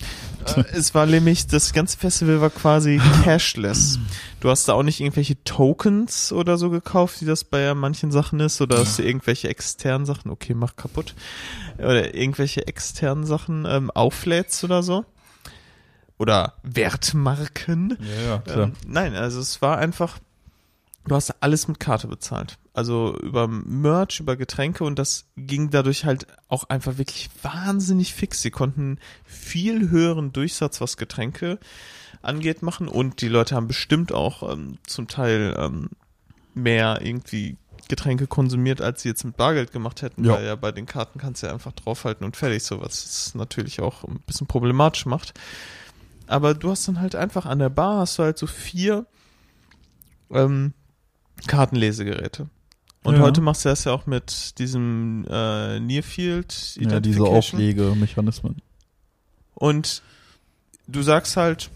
äh, 0.57 0.63
es 0.73 0.95
war 0.95 1.07
nämlich, 1.07 1.49
das 1.49 1.73
ganze 1.73 1.99
Festival 1.99 2.41
war 2.41 2.51
quasi 2.51 3.01
cashless. 3.25 3.99
Du 4.39 4.51
hast 4.51 4.69
da 4.69 4.75
auch 4.75 4.85
nicht 4.85 5.01
irgendwelche 5.01 5.43
Tokens 5.43 6.33
oder 6.33 6.59
so 6.59 6.71
gekauft, 6.71 7.23
wie 7.23 7.25
das 7.25 7.43
bei 7.43 7.75
manchen 7.75 8.13
Sachen 8.13 8.39
ist, 8.39 8.61
oder 8.61 8.79
hast 8.79 8.99
du 8.99 9.03
irgendwelche 9.03 9.49
externen 9.49 10.07
Sachen, 10.07 10.31
okay, 10.31 10.55
mach 10.55 10.77
kaputt, 10.77 11.15
oder 11.79 12.15
irgendwelche 12.15 12.67
externen 12.67 13.27
Sachen 13.27 13.67
ähm, 13.69 13.91
auflädst 13.91 14.63
oder 14.63 14.83
so. 14.85 15.05
Oder 16.19 16.55
Wertmarken. 16.63 17.99
Ja, 18.01 18.31
ja, 18.31 18.39
klar. 18.39 18.59
Ähm, 18.59 18.73
nein, 18.87 19.15
also 19.15 19.41
es 19.41 19.61
war 19.61 19.79
einfach, 19.79 20.19
du 21.07 21.15
hast 21.15 21.43
alles 21.43 21.67
mit 21.69 21.81
Karte 21.81 22.07
bezahlt. 22.09 22.59
Also 22.73 23.17
über 23.19 23.49
Merch, 23.49 24.21
über 24.21 24.37
Getränke 24.37 24.85
und 24.85 24.99
das 24.99 25.27
ging 25.37 25.71
dadurch 25.71 26.05
halt 26.05 26.27
auch 26.49 26.65
einfach 26.65 26.99
wirklich 26.99 27.29
wahnsinnig 27.43 28.15
fix. 28.15 28.43
Sie 28.43 28.51
konnten 28.51 28.99
viel 29.25 29.91
höheren 29.91 30.33
Durchsatz, 30.33 30.81
was 30.81 30.97
Getränke 30.97 31.59
angeht, 32.23 32.63
machen 32.63 32.87
und 32.89 33.23
die 33.23 33.29
Leute 33.29 33.57
haben 33.57 33.67
bestimmt 33.67 34.13
auch 34.13 34.53
ähm, 34.53 34.79
zum 34.87 35.09
Teil 35.09 35.57
ähm, 35.59 35.91
mehr 36.55 37.01
irgendwie 37.03 37.57
Getränke 37.89 38.27
konsumiert, 38.29 38.81
als 38.81 39.03
sie 39.03 39.09
jetzt 39.09 39.25
mit 39.25 39.37
Bargeld 39.37 39.73
gemacht 39.73 40.03
hätten, 40.03 40.25
Ja. 40.25 40.35
weil 40.35 40.45
ja 40.47 40.55
bei 40.55 40.71
den 40.71 40.87
Karten 40.87 41.19
kannst 41.19 41.43
du 41.43 41.49
ja 41.49 41.53
einfach 41.53 41.73
draufhalten 41.73 42.25
und 42.25 42.37
fertig, 42.37 42.63
so 42.63 42.81
was 42.81 43.05
es 43.05 43.35
natürlich 43.35 43.81
auch 43.81 44.05
ein 44.05 44.21
bisschen 44.27 44.47
problematisch 44.47 45.07
macht. 45.07 45.35
Aber 46.29 46.55
du 46.55 46.71
hast 46.71 46.87
dann 46.87 47.01
halt 47.01 47.17
einfach 47.17 47.47
an 47.47 47.59
der 47.59 47.71
Bar 47.71 47.99
hast 47.99 48.19
du 48.19 48.23
halt 48.23 48.39
so 48.39 48.47
vier 48.47 49.07
ähm, 50.31 50.73
Kartenlesegeräte. 51.47 52.49
Und 53.03 53.17
Ja. 53.17 53.23
heute 53.23 53.41
machst 53.41 53.65
du 53.65 53.69
das 53.71 53.85
ja 53.85 53.93
auch 53.93 54.07
mit 54.07 54.59
diesem 54.59 55.27
äh, 55.31 55.81
Nearfield 55.81 56.77
ja, 56.77 57.01
diese. 57.01 57.23
Auflegemechanismen. 57.23 58.61
Und 59.55 60.03
du 60.87 61.03
sagst 61.03 61.37
halt 61.37 61.71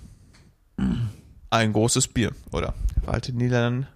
ein 1.51 1.73
großes 1.73 2.09
Bier 2.09 2.33
oder 2.53 2.75
alte 3.07 3.33
Niederlanden, 3.33 3.87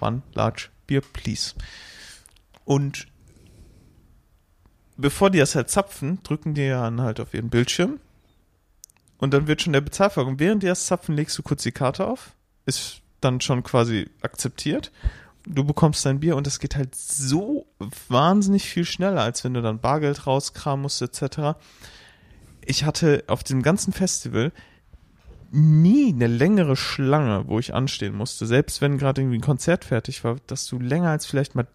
one 0.00 0.22
large 0.34 0.68
beer, 0.86 1.00
please. 1.00 1.54
Und 2.64 3.06
bevor 4.96 5.30
die 5.30 5.38
das 5.38 5.54
halt 5.54 5.70
zapfen, 5.70 6.22
drücken 6.22 6.54
die 6.54 6.68
dann 6.68 7.00
halt 7.00 7.20
auf 7.20 7.34
ihren 7.34 7.50
Bildschirm 7.50 7.98
und 9.18 9.32
dann 9.34 9.46
wird 9.46 9.62
schon 9.62 9.72
der 9.72 9.80
Bezahlvorgang. 9.80 10.38
Während 10.38 10.62
die 10.62 10.66
das 10.68 10.86
zapfen, 10.86 11.16
legst 11.16 11.36
du 11.38 11.42
kurz 11.42 11.62
die 11.62 11.72
Karte 11.72 12.06
auf, 12.06 12.32
ist 12.66 13.00
dann 13.20 13.40
schon 13.40 13.62
quasi 13.62 14.08
akzeptiert. 14.22 14.92
Du 15.46 15.64
bekommst 15.64 16.04
dein 16.04 16.20
Bier 16.20 16.36
und 16.36 16.46
es 16.46 16.58
geht 16.58 16.76
halt 16.76 16.94
so 16.94 17.66
wahnsinnig 18.08 18.64
viel 18.64 18.84
schneller, 18.84 19.22
als 19.22 19.44
wenn 19.44 19.54
du 19.54 19.62
dann 19.62 19.80
Bargeld 19.80 20.26
rauskramen 20.26 20.82
musst, 20.82 21.00
etc 21.02 21.54
ich 22.68 22.84
hatte 22.84 23.24
auf 23.28 23.42
dem 23.42 23.62
ganzen 23.62 23.92
Festival 23.94 24.52
nie 25.50 26.12
eine 26.12 26.26
längere 26.26 26.76
Schlange, 26.76 27.48
wo 27.48 27.58
ich 27.58 27.72
anstehen 27.74 28.14
musste. 28.14 28.46
Selbst 28.46 28.82
wenn 28.82 28.98
gerade 28.98 29.22
irgendwie 29.22 29.38
ein 29.38 29.42
Konzert 29.42 29.86
fertig 29.86 30.22
war, 30.22 30.36
dass 30.46 30.66
du 30.66 30.78
länger 30.78 31.08
als 31.08 31.24
vielleicht 31.24 31.54
mal 31.54 31.66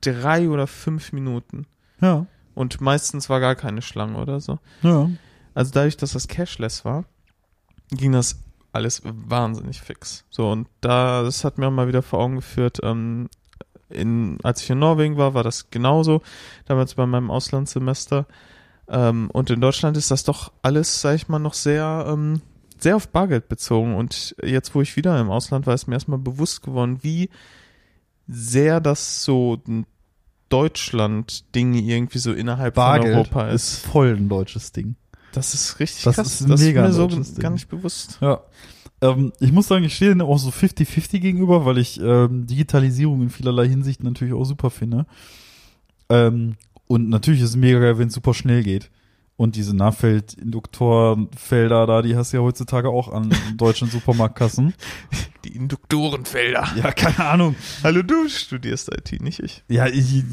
drei 0.00 0.48
oder 0.48 0.66
fünf 0.66 1.12
Minuten. 1.12 1.66
Ja, 2.00 2.26
Und 2.54 2.80
meistens 2.80 3.28
war 3.28 3.40
gar 3.40 3.54
keine 3.54 3.82
Schlange 3.82 4.16
oder 4.16 4.40
so. 4.40 4.58
ja. 4.82 5.10
Also 5.54 5.70
dadurch, 5.74 5.98
dass 5.98 6.12
das 6.12 6.28
cashless 6.28 6.86
war, 6.86 7.04
ging 7.90 8.12
das 8.12 8.40
alles 8.72 9.02
wahnsinnig 9.04 9.80
fix. 9.80 10.24
So, 10.30 10.50
und 10.50 10.68
da, 10.80 11.22
das 11.22 11.44
hat 11.44 11.58
mir 11.58 11.70
mal 11.70 11.88
wieder 11.88 12.02
vor 12.02 12.20
Augen 12.20 12.36
geführt, 12.36 12.80
ähm, 12.82 13.28
in, 13.92 14.38
als 14.42 14.62
ich 14.62 14.70
in 14.70 14.78
Norwegen 14.78 15.16
war, 15.16 15.34
war 15.34 15.42
das 15.42 15.70
genauso. 15.70 16.22
Damals 16.66 16.94
bei 16.94 17.06
meinem 17.06 17.30
Auslandssemester. 17.30 18.26
Ähm, 18.88 19.30
und 19.30 19.50
in 19.50 19.60
Deutschland 19.60 19.96
ist 19.96 20.10
das 20.10 20.24
doch 20.24 20.52
alles, 20.62 21.00
sag 21.00 21.14
ich 21.14 21.28
mal, 21.28 21.38
noch 21.38 21.54
sehr, 21.54 22.06
ähm, 22.08 22.40
sehr 22.78 22.96
auf 22.96 23.08
Bargeld 23.08 23.48
bezogen. 23.48 23.94
Und 23.94 24.34
jetzt, 24.42 24.74
wo 24.74 24.80
ich 24.80 24.96
wieder 24.96 25.20
im 25.20 25.30
Ausland 25.30 25.66
war, 25.66 25.74
ist 25.74 25.86
mir 25.86 25.94
erstmal 25.94 26.18
bewusst 26.18 26.62
geworden, 26.62 26.98
wie 27.02 27.30
sehr 28.26 28.80
das 28.80 29.24
so 29.24 29.58
ein 29.68 29.86
Deutschland-Ding 30.48 31.74
irgendwie 31.74 32.18
so 32.18 32.32
innerhalb 32.32 32.74
von 32.74 32.84
Bargeld 32.84 33.16
Europa 33.16 33.48
ist 33.48 33.74
ist. 33.74 33.86
voll 33.86 34.16
ein 34.16 34.28
deutsches 34.28 34.72
Ding. 34.72 34.96
Das 35.32 35.54
ist 35.54 35.78
richtig 35.80 36.04
Das 36.04 36.16
krass. 36.16 36.40
ist 36.40 36.48
das 36.50 36.60
mega 36.60 36.86
ist 36.86 36.96
mir 36.98 37.10
so 37.24 37.40
gar 37.40 37.50
nicht 37.50 37.68
bewusst. 37.68 38.18
Ja. 38.20 38.40
Ähm, 39.00 39.32
ich 39.40 39.52
muss 39.52 39.66
sagen, 39.68 39.84
ich 39.84 39.94
stehe 39.96 40.10
denen 40.10 40.20
auch 40.20 40.38
so 40.38 40.50
50-50 40.50 41.18
gegenüber, 41.18 41.64
weil 41.64 41.78
ich 41.78 42.00
ähm, 42.00 42.46
Digitalisierung 42.46 43.22
in 43.22 43.30
vielerlei 43.30 43.68
Hinsicht 43.68 44.02
natürlich 44.04 44.34
auch 44.34 44.44
super 44.44 44.70
finde. 44.70 45.06
Ähm, 46.08 46.56
und 46.86 47.08
natürlich 47.08 47.40
ist 47.40 47.50
es 47.50 47.56
mega 47.56 47.78
geil, 47.80 47.98
wenn 47.98 48.08
es 48.08 48.14
super 48.14 48.34
schnell 48.34 48.62
geht. 48.62 48.90
Und 49.36 49.56
diese 49.56 49.74
Nahfeld-Induktorfelder 49.74 51.86
da, 51.86 52.02
die 52.02 52.16
hast 52.16 52.32
du 52.32 52.36
ja 52.38 52.42
heutzutage 52.42 52.88
auch 52.90 53.12
an 53.12 53.30
deutschen 53.56 53.88
Supermarktkassen. 53.88 54.74
Die 55.44 55.56
Induktorenfelder. 55.56 56.68
Ja, 56.76 56.92
keine 56.92 57.26
Ahnung. 57.26 57.56
Hallo, 57.82 58.02
du 58.02 58.28
studierst 58.28 58.90
IT, 58.94 59.20
nicht 59.20 59.40
ich. 59.40 59.64
Ja, 59.68 59.86
ich, 59.88 60.16
ich, 60.18 60.24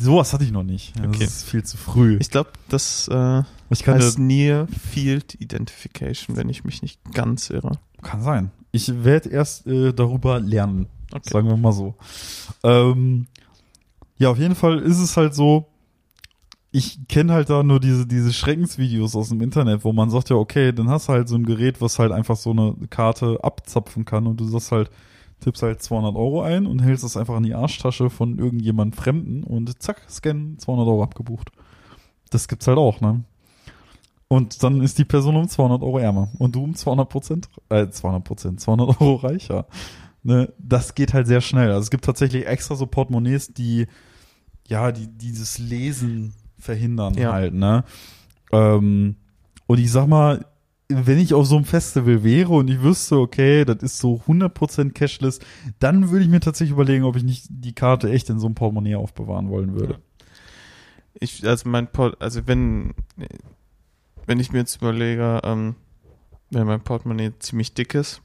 sowas 0.00 0.32
hatte 0.32 0.42
ich 0.44 0.50
noch 0.50 0.64
nicht. 0.64 0.94
Das 0.98 1.06
Okay. 1.06 1.24
ist 1.24 1.44
viel 1.48 1.62
zu 1.62 1.76
früh. 1.76 2.16
Ich 2.20 2.30
glaube, 2.30 2.50
das 2.68 3.06
äh, 3.08 3.42
Ich 3.70 3.82
kann 3.84 3.94
heißt 3.96 4.18
Near 4.18 4.66
Field 4.90 5.34
Identification, 5.40 6.36
wenn 6.36 6.48
ich 6.48 6.64
mich 6.64 6.82
nicht 6.82 7.00
ganz 7.12 7.50
irre. 7.50 7.78
Kann 8.02 8.22
sein. 8.22 8.50
Ich 8.72 9.04
werde 9.04 9.28
erst 9.28 9.66
äh, 9.66 9.92
darüber 9.92 10.40
lernen, 10.40 10.86
Okay. 11.12 11.30
sagen 11.30 11.48
wir 11.48 11.56
mal 11.56 11.72
so. 11.72 11.94
Ähm, 12.64 13.26
ja, 14.18 14.30
auf 14.30 14.38
jeden 14.38 14.54
Fall 14.56 14.80
ist 14.80 14.98
es 14.98 15.16
halt 15.16 15.34
so, 15.34 15.66
ich 16.70 17.08
kenne 17.08 17.32
halt 17.32 17.48
da 17.50 17.62
nur 17.62 17.80
diese, 17.80 18.06
diese 18.06 18.32
Schreckensvideos 18.32 19.16
aus 19.16 19.30
dem 19.30 19.40
Internet, 19.40 19.84
wo 19.84 19.92
man 19.92 20.10
sagt 20.10 20.30
ja, 20.30 20.36
okay, 20.36 20.72
dann 20.72 20.90
hast 20.90 21.08
du 21.08 21.14
halt 21.14 21.28
so 21.28 21.36
ein 21.36 21.46
Gerät, 21.46 21.80
was 21.80 21.98
halt 21.98 22.12
einfach 22.12 22.36
so 22.36 22.50
eine 22.50 22.74
Karte 22.90 23.38
abzapfen 23.42 24.04
kann 24.04 24.26
und 24.26 24.38
du 24.38 24.44
sagst 24.44 24.72
halt, 24.72 24.90
tippst 25.40 25.62
halt 25.62 25.82
200 25.82 26.16
Euro 26.16 26.42
ein 26.42 26.66
und 26.66 26.80
hältst 26.80 27.04
das 27.04 27.16
einfach 27.16 27.36
in 27.36 27.44
die 27.44 27.54
Arschtasche 27.54 28.10
von 28.10 28.38
irgendjemand 28.38 28.96
Fremden 28.96 29.44
und 29.44 29.80
zack, 29.82 30.02
scan, 30.10 30.56
200 30.58 30.86
Euro 30.86 31.02
abgebucht. 31.02 31.50
Das 32.30 32.48
gibt's 32.48 32.66
halt 32.66 32.78
auch, 32.78 33.00
ne? 33.00 33.24
Und 34.28 34.62
dann 34.62 34.82
ist 34.82 34.98
die 34.98 35.06
Person 35.06 35.36
um 35.36 35.48
200 35.48 35.82
Euro 35.82 35.98
ärmer 35.98 36.28
und 36.38 36.54
du 36.54 36.62
um 36.62 36.74
200 36.74 37.08
Prozent, 37.08 37.48
äh, 37.70 37.88
200 37.88 38.22
Prozent, 38.24 38.60
200 38.60 39.00
Euro 39.00 39.14
reicher. 39.14 39.66
Ne? 40.22 40.52
Das 40.58 40.94
geht 40.94 41.14
halt 41.14 41.26
sehr 41.26 41.40
schnell. 41.40 41.68
Also 41.70 41.80
es 41.80 41.90
gibt 41.90 42.04
tatsächlich 42.04 42.46
extra 42.46 42.74
so 42.74 42.86
Portemonnaies, 42.86 43.54
die, 43.54 43.86
ja, 44.66 44.92
die 44.92 45.06
dieses 45.06 45.58
Lesen 45.58 46.34
verhindern 46.58 47.14
Ja. 47.14 47.32
halt, 47.32 47.54
ne? 47.54 47.84
Ähm, 48.52 49.16
und 49.66 49.78
ich 49.78 49.90
sag 49.92 50.06
mal, 50.08 50.46
wenn 50.88 51.18
ich 51.18 51.34
auf 51.34 51.46
so 51.46 51.56
einem 51.56 51.66
Festival 51.66 52.24
wäre 52.24 52.54
und 52.54 52.68
ich 52.68 52.80
wüsste, 52.82 53.16
okay, 53.18 53.64
das 53.66 53.82
ist 53.82 53.98
so 53.98 54.22
100% 54.26 54.92
cashless, 54.92 55.38
dann 55.78 56.10
würde 56.10 56.24
ich 56.24 56.30
mir 56.30 56.40
tatsächlich 56.40 56.72
überlegen, 56.72 57.04
ob 57.04 57.16
ich 57.16 57.24
nicht 57.24 57.46
die 57.50 57.74
Karte 57.74 58.10
echt 58.10 58.30
in 58.30 58.38
so 58.38 58.46
einem 58.46 58.54
Portemonnaie 58.54 58.94
aufbewahren 58.94 59.50
wollen 59.50 59.74
würde. 59.74 59.98
Ich, 61.20 61.46
also 61.46 61.68
mein 61.68 61.88
Port, 61.88 62.16
also 62.22 62.46
wenn, 62.46 62.94
wenn 64.26 64.40
ich 64.40 64.52
mir 64.52 64.60
jetzt 64.60 64.76
überlege, 64.76 65.40
ähm, 65.44 65.74
wenn 66.50 66.66
mein 66.66 66.80
Portemonnaie 66.80 67.32
ziemlich 67.38 67.74
dick 67.74 67.94
ist 67.94 68.22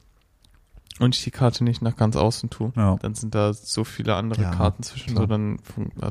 und 1.00 1.16
ich 1.16 1.24
die 1.24 1.32
Karte 1.32 1.64
nicht 1.64 1.82
nach 1.82 1.96
ganz 1.96 2.16
außen 2.16 2.50
tue, 2.50 2.72
Ja. 2.76 2.98
dann 3.02 3.16
sind 3.16 3.34
da 3.36 3.54
so 3.54 3.84
viele 3.84 4.16
andere 4.16 4.42
Ja, 4.44 4.52
Karten 4.52 4.84
zwischen, 4.84 5.16
so 5.16 5.26
dann, 5.26 5.58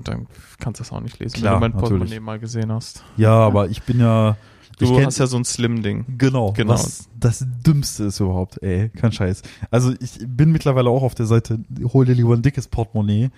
dann 0.05 0.26
kannst 0.59 0.80
du 0.80 0.85
das 0.85 0.93
auch 0.93 1.01
nicht 1.01 1.18
lesen, 1.20 1.37
Klar, 1.41 1.61
wenn 1.61 1.70
du 1.72 1.76
mein 1.76 1.83
natürlich. 1.83 1.91
Portemonnaie 2.01 2.20
mal 2.20 2.39
gesehen 2.39 2.72
hast. 2.72 3.05
Ja, 3.16 3.33
aber 3.35 3.68
ich 3.68 3.83
bin 3.83 4.01
ja. 4.01 4.37
Du 4.78 4.87
ich 4.87 4.91
kenn- 4.93 5.07
hast 5.07 5.18
ja 5.18 5.26
so 5.26 5.37
ein 5.37 5.45
Slim-Ding. 5.45 6.16
Genau, 6.18 6.53
Genau. 6.53 6.72
Was 6.72 7.09
das 7.20 7.47
Dümmste 7.64 8.05
ist 8.05 8.18
überhaupt, 8.20 8.61
ey. 8.62 8.89
Kein 8.89 9.12
Scheiß. 9.12 9.43
Also 9.70 9.93
ich 10.01 10.18
bin 10.26 10.51
mittlerweile 10.51 10.89
auch 10.91 11.03
auf 11.03 11.14
der 11.14 11.26
Seite, 11.26 11.61
hol 11.93 12.05
dir 12.07 12.14
lieber 12.14 12.35
ein 12.35 12.43
dickes 12.43 12.66
Portemonnaie. 12.68 13.30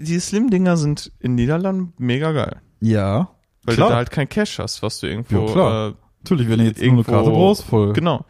Die 0.00 0.18
Slim-Dinger 0.18 0.76
sind 0.76 1.10
in 1.20 1.34
Niederlanden 1.34 1.92
mega 1.98 2.32
geil. 2.32 2.56
Ja. 2.80 3.28
Weil 3.64 3.74
Klar. 3.74 3.88
du 3.88 3.92
da 3.92 3.96
halt 3.96 4.10
kein 4.10 4.28
Cash 4.28 4.58
hast, 4.60 4.82
was 4.82 5.00
du 5.00 5.08
irgendwo, 5.08 5.46
Ja, 5.46 5.52
klar. 5.52 5.88
Äh, 5.88 5.94
Natürlich, 6.22 6.48
wenn 6.48 6.58
du 6.58 6.64
jetzt 6.64 6.80
irgendwo- 6.80 7.02
eine 7.10 7.18
Karte 7.18 7.30
brauchst, 7.30 7.64
voll. 7.64 7.92
genau. 7.92 8.24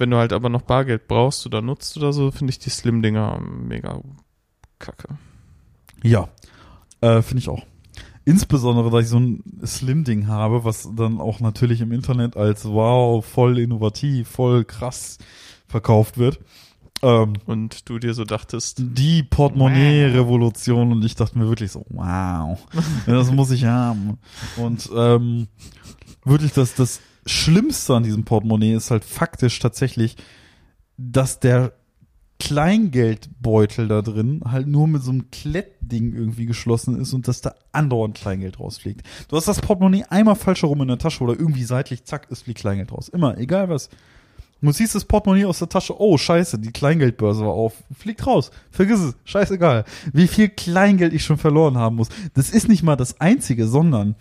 Wenn 0.00 0.10
du 0.10 0.16
halt 0.16 0.32
aber 0.32 0.48
noch 0.48 0.62
Bargeld 0.62 1.08
brauchst 1.08 1.44
oder 1.44 1.60
nutzt 1.60 1.96
oder 1.98 2.14
so, 2.14 2.30
finde 2.30 2.52
ich 2.52 2.58
die 2.58 2.70
Slim-Dinger 2.70 3.38
mega 3.40 4.00
kacke. 4.78 5.08
Ja. 6.02 6.28
Äh, 7.02 7.20
Finde 7.20 7.40
ich 7.40 7.48
auch. 7.50 7.66
Insbesondere, 8.24 8.90
da 8.90 9.00
ich 9.00 9.08
so 9.08 9.18
ein 9.18 9.42
Slim-Ding 9.64 10.26
habe, 10.26 10.64
was 10.64 10.88
dann 10.96 11.20
auch 11.20 11.40
natürlich 11.40 11.82
im 11.82 11.92
Internet 11.92 12.36
als 12.36 12.64
wow, 12.64 13.24
voll 13.24 13.58
innovativ, 13.58 14.28
voll 14.28 14.64
krass 14.64 15.18
verkauft 15.66 16.16
wird. 16.16 16.40
Ähm, 17.02 17.34
Und 17.44 17.88
du 17.90 17.98
dir 17.98 18.14
so 18.14 18.24
dachtest, 18.24 18.78
die 18.80 19.22
Portemonnaie-Revolution 19.22 20.92
und 20.92 21.04
ich 21.04 21.14
dachte 21.14 21.38
mir 21.38 21.48
wirklich 21.48 21.72
so, 21.72 21.84
wow, 21.90 22.58
das 23.06 23.30
muss 23.30 23.50
ich 23.50 23.64
haben. 23.66 24.18
Und 24.56 24.88
ähm, 24.96 25.48
wirklich 26.24 26.52
das, 26.52 26.74
das 26.74 27.00
Schlimmste 27.26 27.94
an 27.94 28.02
diesem 28.02 28.24
Portemonnaie 28.24 28.74
ist 28.74 28.90
halt 28.90 29.04
faktisch 29.04 29.58
tatsächlich, 29.58 30.16
dass 30.96 31.40
der 31.40 31.72
Kleingeldbeutel 32.40 33.86
da 33.86 34.00
drin 34.00 34.40
halt 34.50 34.66
nur 34.66 34.88
mit 34.88 35.02
so 35.02 35.10
einem 35.10 35.30
Klettding 35.30 36.14
irgendwie 36.14 36.46
geschlossen 36.46 36.98
ist 36.98 37.12
und 37.12 37.28
dass 37.28 37.42
da 37.42 37.54
andauernd 37.72 38.16
Kleingeld 38.16 38.58
rausfliegt. 38.58 39.02
Du 39.28 39.36
hast 39.36 39.46
das 39.46 39.60
Portemonnaie 39.60 40.04
einmal 40.08 40.36
falsch 40.36 40.62
herum 40.62 40.80
in 40.80 40.88
der 40.88 40.98
Tasche 40.98 41.22
oder 41.22 41.38
irgendwie 41.38 41.64
seitlich, 41.64 42.04
zack, 42.04 42.28
es 42.30 42.42
fliegt 42.42 42.60
Kleingeld 42.60 42.92
raus. 42.92 43.08
Immer, 43.08 43.36
egal 43.36 43.68
was. 43.68 43.90
Du 44.62 44.72
ziehst 44.72 44.94
das 44.94 45.04
Portemonnaie 45.06 45.46
aus 45.46 45.58
der 45.58 45.68
Tasche, 45.68 45.98
oh 45.98 46.18
scheiße, 46.18 46.58
die 46.58 46.72
Kleingeldbörse 46.72 47.44
war 47.44 47.52
auf, 47.52 47.82
fliegt 47.96 48.26
raus, 48.26 48.50
vergiss 48.70 49.00
es, 49.00 49.16
scheißegal. 49.24 49.84
Wie 50.12 50.28
viel 50.28 50.50
Kleingeld 50.50 51.14
ich 51.14 51.24
schon 51.24 51.38
verloren 51.38 51.78
haben 51.78 51.96
muss. 51.96 52.08
Das 52.34 52.50
ist 52.50 52.68
nicht 52.68 52.82
mal 52.82 52.96
das 52.96 53.20
Einzige, 53.20 53.66
sondern, 53.66 54.16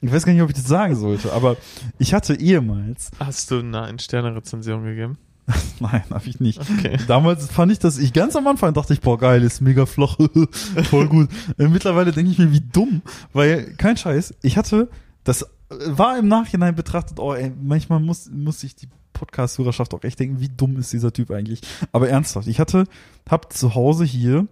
ich 0.00 0.12
weiß 0.12 0.24
gar 0.24 0.32
nicht, 0.32 0.42
ob 0.42 0.50
ich 0.50 0.56
das 0.56 0.66
sagen 0.66 0.94
sollte, 0.94 1.32
aber 1.32 1.56
ich 1.98 2.14
hatte 2.14 2.34
ehemals, 2.34 3.10
hast 3.18 3.50
du 3.50 3.58
eine 3.58 3.82
Ein-Sterne-Rezension 3.82 4.84
gegeben? 4.84 5.18
nein, 5.80 6.02
habe 6.10 6.26
ich 6.26 6.40
nicht. 6.40 6.60
Okay. 6.60 6.98
Damals 7.06 7.48
fand 7.48 7.70
ich 7.70 7.78
das, 7.78 7.98
ich 7.98 8.12
ganz 8.12 8.34
am 8.34 8.46
Anfang 8.46 8.74
dachte 8.74 8.92
ich, 8.92 9.00
boah 9.00 9.18
geil, 9.18 9.42
ist 9.42 9.60
mega 9.60 9.86
flach, 9.86 10.16
voll 10.90 11.08
gut. 11.08 11.28
Äh, 11.58 11.68
Mittlerweile 11.68 12.12
denke 12.12 12.32
ich 12.32 12.38
mir, 12.38 12.52
wie 12.52 12.60
dumm, 12.60 13.02
weil, 13.32 13.74
kein 13.74 13.96
Scheiß, 13.96 14.34
ich 14.42 14.56
hatte, 14.56 14.88
das 15.24 15.42
äh, 15.42 15.46
war 15.70 16.18
im 16.18 16.28
Nachhinein 16.28 16.74
betrachtet, 16.74 17.20
oh 17.20 17.32
ey, 17.34 17.52
manchmal 17.62 18.00
muss, 18.00 18.28
muss 18.30 18.60
sich 18.60 18.74
die 18.74 18.88
Podcast-Hörerschaft 19.12 19.94
auch 19.94 20.04
echt 20.04 20.20
denken, 20.20 20.40
wie 20.40 20.48
dumm 20.48 20.76
ist 20.76 20.92
dieser 20.92 21.12
Typ 21.12 21.30
eigentlich. 21.30 21.60
Aber 21.92 22.08
ernsthaft, 22.08 22.48
ich 22.48 22.60
hatte, 22.60 22.84
hab 23.28 23.52
zu 23.52 23.74
Hause 23.74 24.04
hier 24.04 24.46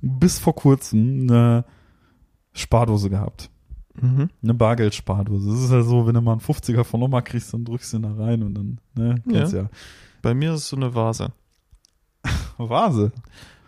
bis 0.00 0.38
vor 0.38 0.54
kurzem 0.54 1.22
eine 1.22 1.64
Spardose 2.52 3.10
gehabt. 3.10 3.50
Mhm. 4.00 4.30
Eine 4.42 4.54
Bargeldspardose. 4.54 5.50
Das 5.50 5.60
ist 5.60 5.70
ja 5.70 5.82
so, 5.82 6.06
wenn 6.06 6.14
du 6.14 6.20
mal 6.20 6.32
einen 6.32 6.40
50er 6.40 6.84
von 6.84 7.02
Oma 7.02 7.22
kriegst, 7.22 7.52
dann 7.52 7.64
drückst 7.64 7.92
du 7.92 7.96
ihn 7.98 8.02
da 8.02 8.14
rein 8.14 8.42
und 8.42 8.54
dann, 8.54 8.78
ne, 8.94 9.22
kennst 9.28 9.52
ja. 9.52 9.68
Bei 10.22 10.34
mir 10.34 10.54
ist 10.54 10.62
es 10.62 10.68
so 10.68 10.76
eine 10.76 10.94
Vase. 10.94 11.32
Vase. 12.58 13.12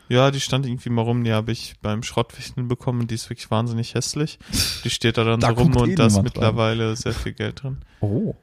Ja, 0.09 0.31
die 0.31 0.41
stand 0.41 0.65
irgendwie 0.65 0.89
mal 0.89 1.03
rum, 1.03 1.23
die 1.23 1.33
habe 1.33 1.53
ich 1.53 1.75
beim 1.83 2.03
Schrottwichteln 2.03 2.67
bekommen, 2.67 3.07
die 3.07 3.15
ist 3.15 3.29
wirklich 3.29 3.51
wahnsinnig 3.51 3.95
hässlich. 3.95 4.39
Die 4.85 4.91
steht 4.91 5.19
da 5.19 5.25
dann 5.25 5.41
Da 5.41 5.49
so 5.49 5.55
rum 5.55 5.71
guckt 5.71 5.87
eh 5.87 5.91
und 5.91 5.99
da 5.99 6.07
ist 6.07 6.23
mittlerweile 6.23 6.97
sehr 6.97 7.13
viel 7.13 7.33
Geld 7.33 7.63
drin. 7.63 7.79
Oh. 8.01 8.35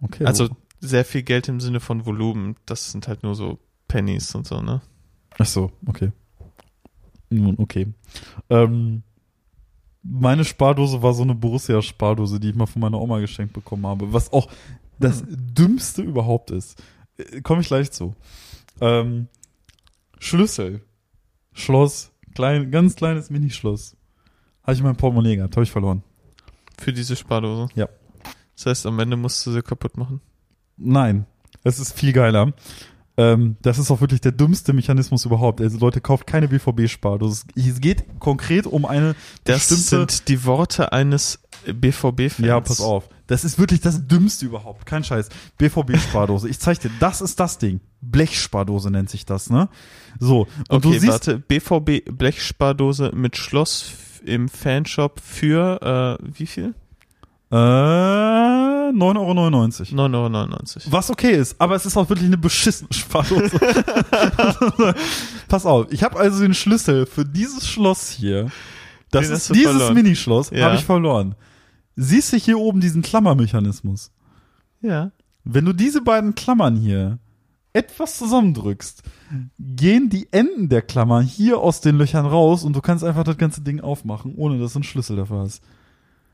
Okay. 0.00 0.24
Also 0.24 0.48
sehr 0.80 1.04
viel 1.04 1.22
Geld 1.22 1.48
im 1.48 1.60
Sinne 1.60 1.80
von 1.80 2.04
Volumen. 2.04 2.56
Das 2.66 2.90
sind 2.90 3.06
halt 3.06 3.22
nur 3.22 3.34
so 3.34 3.58
Pennies 3.86 4.34
und 4.34 4.46
so, 4.46 4.60
ne? 4.60 4.80
Ach 5.38 5.46
so, 5.46 5.70
okay. 5.86 6.10
Nun, 7.30 7.56
okay. 7.58 7.86
Ähm, 8.50 9.02
meine 10.10 10.44
Spardose 10.44 11.02
war 11.02 11.12
so 11.12 11.22
eine 11.22 11.34
Borussia-Spardose, 11.34 12.40
die 12.40 12.50
ich 12.50 12.54
mal 12.54 12.66
von 12.66 12.80
meiner 12.80 13.00
Oma 13.00 13.20
geschenkt 13.20 13.52
bekommen 13.52 13.86
habe, 13.86 14.12
was 14.12 14.32
auch 14.32 14.48
das 14.98 15.22
Dümmste 15.28 16.02
überhaupt 16.02 16.50
ist. 16.50 16.82
Äh, 17.16 17.40
Komme 17.42 17.60
ich 17.60 17.68
gleich 17.68 17.90
zu. 17.90 18.14
Ähm, 18.80 19.28
Schlüssel, 20.18 20.82
Schloss, 21.52 22.10
klein, 22.34 22.70
ganz 22.70 22.96
kleines 22.96 23.30
Minischloss. 23.30 23.96
Habe 24.62 24.72
ich 24.72 24.78
in 24.78 24.84
meinem 24.84 24.96
Portemonnaie 24.96 25.36
gehabt, 25.36 25.56
habe 25.56 25.64
ich 25.64 25.70
verloren. 25.70 26.02
Für 26.78 26.92
diese 26.92 27.16
Spardose. 27.16 27.72
Ja. 27.74 27.88
Das 28.56 28.66
heißt, 28.66 28.86
am 28.86 28.98
Ende 28.98 29.16
musst 29.16 29.46
du 29.46 29.52
sie 29.52 29.62
kaputt 29.62 29.96
machen. 29.96 30.20
Nein, 30.76 31.26
es 31.64 31.78
ist 31.78 31.92
viel 31.92 32.12
geiler. 32.12 32.52
Ähm, 33.18 33.56
das 33.62 33.78
ist 33.78 33.90
auch 33.90 34.00
wirklich 34.00 34.20
der 34.20 34.30
dümmste 34.30 34.72
Mechanismus 34.72 35.24
überhaupt. 35.24 35.60
Also 35.60 35.76
Leute, 35.78 36.00
kauft 36.00 36.26
keine 36.26 36.46
BVB-Spardose. 36.46 37.46
Es 37.56 37.80
geht 37.80 38.04
konkret 38.20 38.66
um 38.66 38.84
eine 38.86 39.16
Das 39.42 39.68
sind 39.68 40.28
die 40.28 40.44
Worte 40.44 40.92
eines 40.92 41.40
BVB-Fans. 41.66 42.38
Ja, 42.38 42.60
pass 42.60 42.80
auf. 42.80 43.08
Das 43.26 43.44
ist 43.44 43.58
wirklich 43.58 43.80
das 43.80 44.06
Dümmste 44.06 44.46
überhaupt. 44.46 44.86
Kein 44.86 45.02
Scheiß. 45.02 45.28
BVB-Spardose. 45.58 46.48
Ich 46.48 46.60
zeig 46.60 46.78
dir, 46.78 46.90
das 47.00 47.20
ist 47.20 47.40
das 47.40 47.58
Ding. 47.58 47.80
Blechspardose 48.00 48.90
nennt 48.90 49.10
sich 49.10 49.26
das, 49.26 49.50
ne? 49.50 49.68
So. 50.20 50.42
Und 50.68 50.70
Okay, 50.70 50.80
du 50.80 50.92
siehst, 50.92 51.08
warte. 51.08 51.38
BVB 51.40 52.16
Blechspardose 52.16 53.10
mit 53.14 53.36
Schloss 53.36 53.92
im 54.24 54.48
Fanshop 54.48 55.20
für 55.20 56.18
äh, 56.22 56.24
wie 56.38 56.46
viel? 56.46 56.74
Äh, 57.50 57.54
9,99 57.54 59.16
Euro. 59.16 59.32
9,99 59.32 60.76
Euro. 60.86 60.92
Was 60.92 61.10
okay 61.10 61.32
ist, 61.32 61.60
aber 61.60 61.74
es 61.76 61.86
ist 61.86 61.96
auch 61.96 62.08
wirklich 62.08 62.26
eine 62.26 62.38
beschissene 62.38 62.92
Spardose. 62.92 63.58
Pass 65.48 65.66
auf, 65.66 65.86
ich 65.90 66.02
habe 66.02 66.18
also 66.18 66.40
den 66.40 66.54
Schlüssel 66.54 67.06
für 67.06 67.24
dieses 67.24 67.66
Schloss 67.66 68.10
hier. 68.10 68.50
Das 69.10 69.26
Den 69.28 69.36
ist 69.36 69.54
dieses 69.54 69.70
verloren. 69.72 69.94
Minischloss, 69.94 70.50
Ja. 70.50 70.66
habe 70.66 70.76
ich 70.76 70.84
verloren. 70.84 71.34
Siehst 71.96 72.32
du 72.32 72.36
hier 72.36 72.58
oben 72.58 72.80
diesen 72.80 73.02
Klammermechanismus? 73.02 74.10
Ja. 74.82 75.10
Wenn 75.44 75.64
du 75.64 75.72
diese 75.72 76.02
beiden 76.02 76.34
Klammern 76.34 76.76
hier 76.76 77.18
etwas 77.72 78.18
zusammendrückst, 78.18 79.02
gehen 79.58 80.10
die 80.10 80.28
Enden 80.32 80.68
der 80.68 80.82
Klammer 80.82 81.20
hier 81.22 81.58
aus 81.58 81.80
den 81.80 81.96
Löchern 81.96 82.26
raus 82.26 82.64
und 82.64 82.74
du 82.74 82.80
kannst 82.80 83.04
einfach 83.04 83.24
das 83.24 83.36
ganze 83.38 83.62
Ding 83.62 83.80
aufmachen, 83.80 84.34
ohne 84.36 84.58
dass 84.58 84.72
du 84.74 84.78
einen 84.78 84.84
Schlüssel 84.84 85.16
dafür 85.16 85.40
hast. 85.40 85.62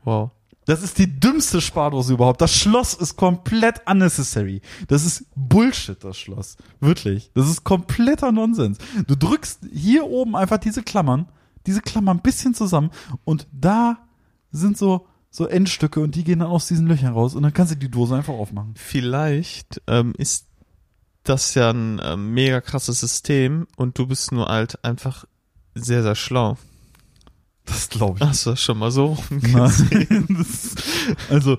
Wow. 0.03 0.31
Das 0.65 0.81
ist 0.81 0.97
die 0.97 1.19
dümmste 1.19 1.61
Spardose 1.61 2.13
überhaupt. 2.13 2.41
Das 2.41 2.53
Schloss 2.53 2.95
ist 2.95 3.15
komplett 3.15 3.87
unnecessary. 3.87 4.61
Das 4.87 5.05
ist 5.05 5.25
Bullshit, 5.35 6.03
das 6.03 6.17
Schloss. 6.17 6.57
Wirklich. 6.79 7.31
Das 7.33 7.47
ist 7.47 7.63
kompletter 7.63 8.31
Nonsens. 8.31 8.79
Du 9.07 9.15
drückst 9.15 9.61
hier 9.71 10.05
oben 10.05 10.35
einfach 10.35 10.57
diese 10.57 10.81
Klammern, 10.81 11.27
diese 11.67 11.81
Klammern 11.81 12.17
ein 12.17 12.23
bisschen 12.23 12.53
zusammen 12.53 12.89
und 13.23 13.47
da 13.51 13.99
sind 14.51 14.77
so, 14.77 15.07
so 15.29 15.45
Endstücke 15.45 15.99
und 15.99 16.15
die 16.15 16.23
gehen 16.23 16.39
dann 16.39 16.49
aus 16.49 16.67
diesen 16.67 16.87
Löchern 16.87 17.13
raus 17.13 17.35
und 17.35 17.43
dann 17.43 17.53
kannst 17.53 17.73
du 17.73 17.77
die 17.77 17.91
Dose 17.91 18.15
einfach 18.15 18.33
aufmachen. 18.33 18.73
Vielleicht 18.75 19.81
ähm, 19.87 20.13
ist 20.17 20.47
das 21.23 21.53
ja 21.55 21.71
ein 21.71 22.01
ähm, 22.03 22.33
mega 22.33 22.61
krasses 22.61 22.99
System 22.99 23.67
und 23.75 23.97
du 23.97 24.07
bist 24.07 24.31
nur 24.31 24.47
halt 24.47 24.83
einfach 24.83 25.25
sehr, 25.75 26.03
sehr 26.03 26.15
schlau. 26.15 26.57
Das 27.65 27.89
glaube 27.89 28.19
ich. 28.19 28.25
Hast 28.27 28.45
du 28.45 28.51
das 28.51 28.61
schon 28.61 28.77
mal 28.77 28.91
so 28.91 29.17
rumgesehen? 29.31 30.45
Also, 31.29 31.57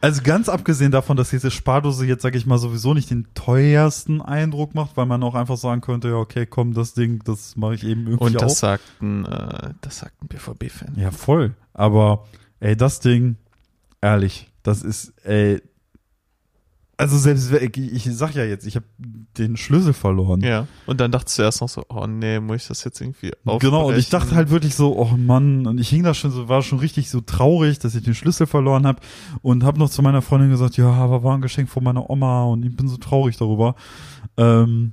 also 0.00 0.22
ganz 0.22 0.48
abgesehen 0.48 0.90
davon, 0.90 1.16
dass 1.16 1.30
diese 1.30 1.50
Spardose 1.50 2.06
jetzt, 2.06 2.22
sag 2.22 2.34
ich 2.34 2.46
mal, 2.46 2.58
sowieso 2.58 2.92
nicht 2.94 3.10
den 3.10 3.26
teuersten 3.34 4.20
Eindruck 4.20 4.74
macht, 4.74 4.96
weil 4.96 5.06
man 5.06 5.22
auch 5.22 5.34
einfach 5.36 5.56
sagen 5.56 5.80
könnte, 5.80 6.08
ja, 6.08 6.14
okay, 6.16 6.46
komm, 6.46 6.74
das 6.74 6.94
Ding, 6.94 7.22
das 7.24 7.56
mache 7.56 7.74
ich 7.76 7.84
eben 7.84 8.06
irgendwie 8.06 8.24
Und 8.24 8.34
das 8.34 8.52
auch. 8.52 8.56
sagt 8.56 8.84
ein, 9.00 9.24
äh, 9.24 9.74
das 9.80 9.98
sagt 9.98 10.20
ein 10.22 10.28
BVB-Fan. 10.28 10.94
Ja, 10.96 11.10
voll. 11.12 11.54
Aber, 11.72 12.24
ey, 12.60 12.76
das 12.76 12.98
Ding, 13.00 13.36
ehrlich, 14.00 14.50
das 14.64 14.82
ist, 14.82 15.12
ey, 15.24 15.62
also 17.02 17.18
selbst, 17.18 17.50
ich, 17.50 17.76
ich 17.76 18.16
sag 18.16 18.34
ja 18.34 18.44
jetzt, 18.44 18.66
ich 18.66 18.76
habe 18.76 18.86
den 19.36 19.56
Schlüssel 19.56 19.92
verloren. 19.92 20.40
Ja. 20.40 20.68
Und 20.86 21.00
dann 21.00 21.10
dachtest 21.10 21.38
du 21.38 21.42
erst 21.42 21.60
noch 21.60 21.68
so, 21.68 21.84
oh 21.88 22.06
nee, 22.06 22.38
muss 22.38 22.62
ich 22.62 22.68
das 22.68 22.84
jetzt 22.84 23.00
irgendwie 23.00 23.32
aufbrechen? 23.44 23.58
Genau, 23.58 23.88
und 23.88 23.98
ich 23.98 24.08
dachte 24.08 24.34
halt 24.34 24.50
wirklich 24.50 24.74
so, 24.74 24.96
oh 24.96 25.16
Mann, 25.16 25.66
und 25.66 25.78
ich 25.78 25.88
hing 25.88 26.04
da 26.04 26.14
schon 26.14 26.30
so, 26.30 26.48
war 26.48 26.62
schon 26.62 26.78
richtig 26.78 27.10
so 27.10 27.20
traurig, 27.20 27.78
dass 27.80 27.94
ich 27.94 28.04
den 28.04 28.14
Schlüssel 28.14 28.46
verloren 28.46 28.86
habe 28.86 29.00
und 29.42 29.64
habe 29.64 29.78
noch 29.78 29.90
zu 29.90 30.00
meiner 30.02 30.22
Freundin 30.22 30.50
gesagt, 30.50 30.76
ja, 30.76 30.90
aber 30.90 31.24
war 31.24 31.34
ein 31.34 31.42
Geschenk 31.42 31.68
von 31.68 31.82
meiner 31.82 32.08
Oma 32.08 32.44
und 32.44 32.64
ich 32.64 32.76
bin 32.76 32.86
so 32.86 32.96
traurig 32.98 33.36
darüber. 33.36 33.74
Ähm, 34.36 34.92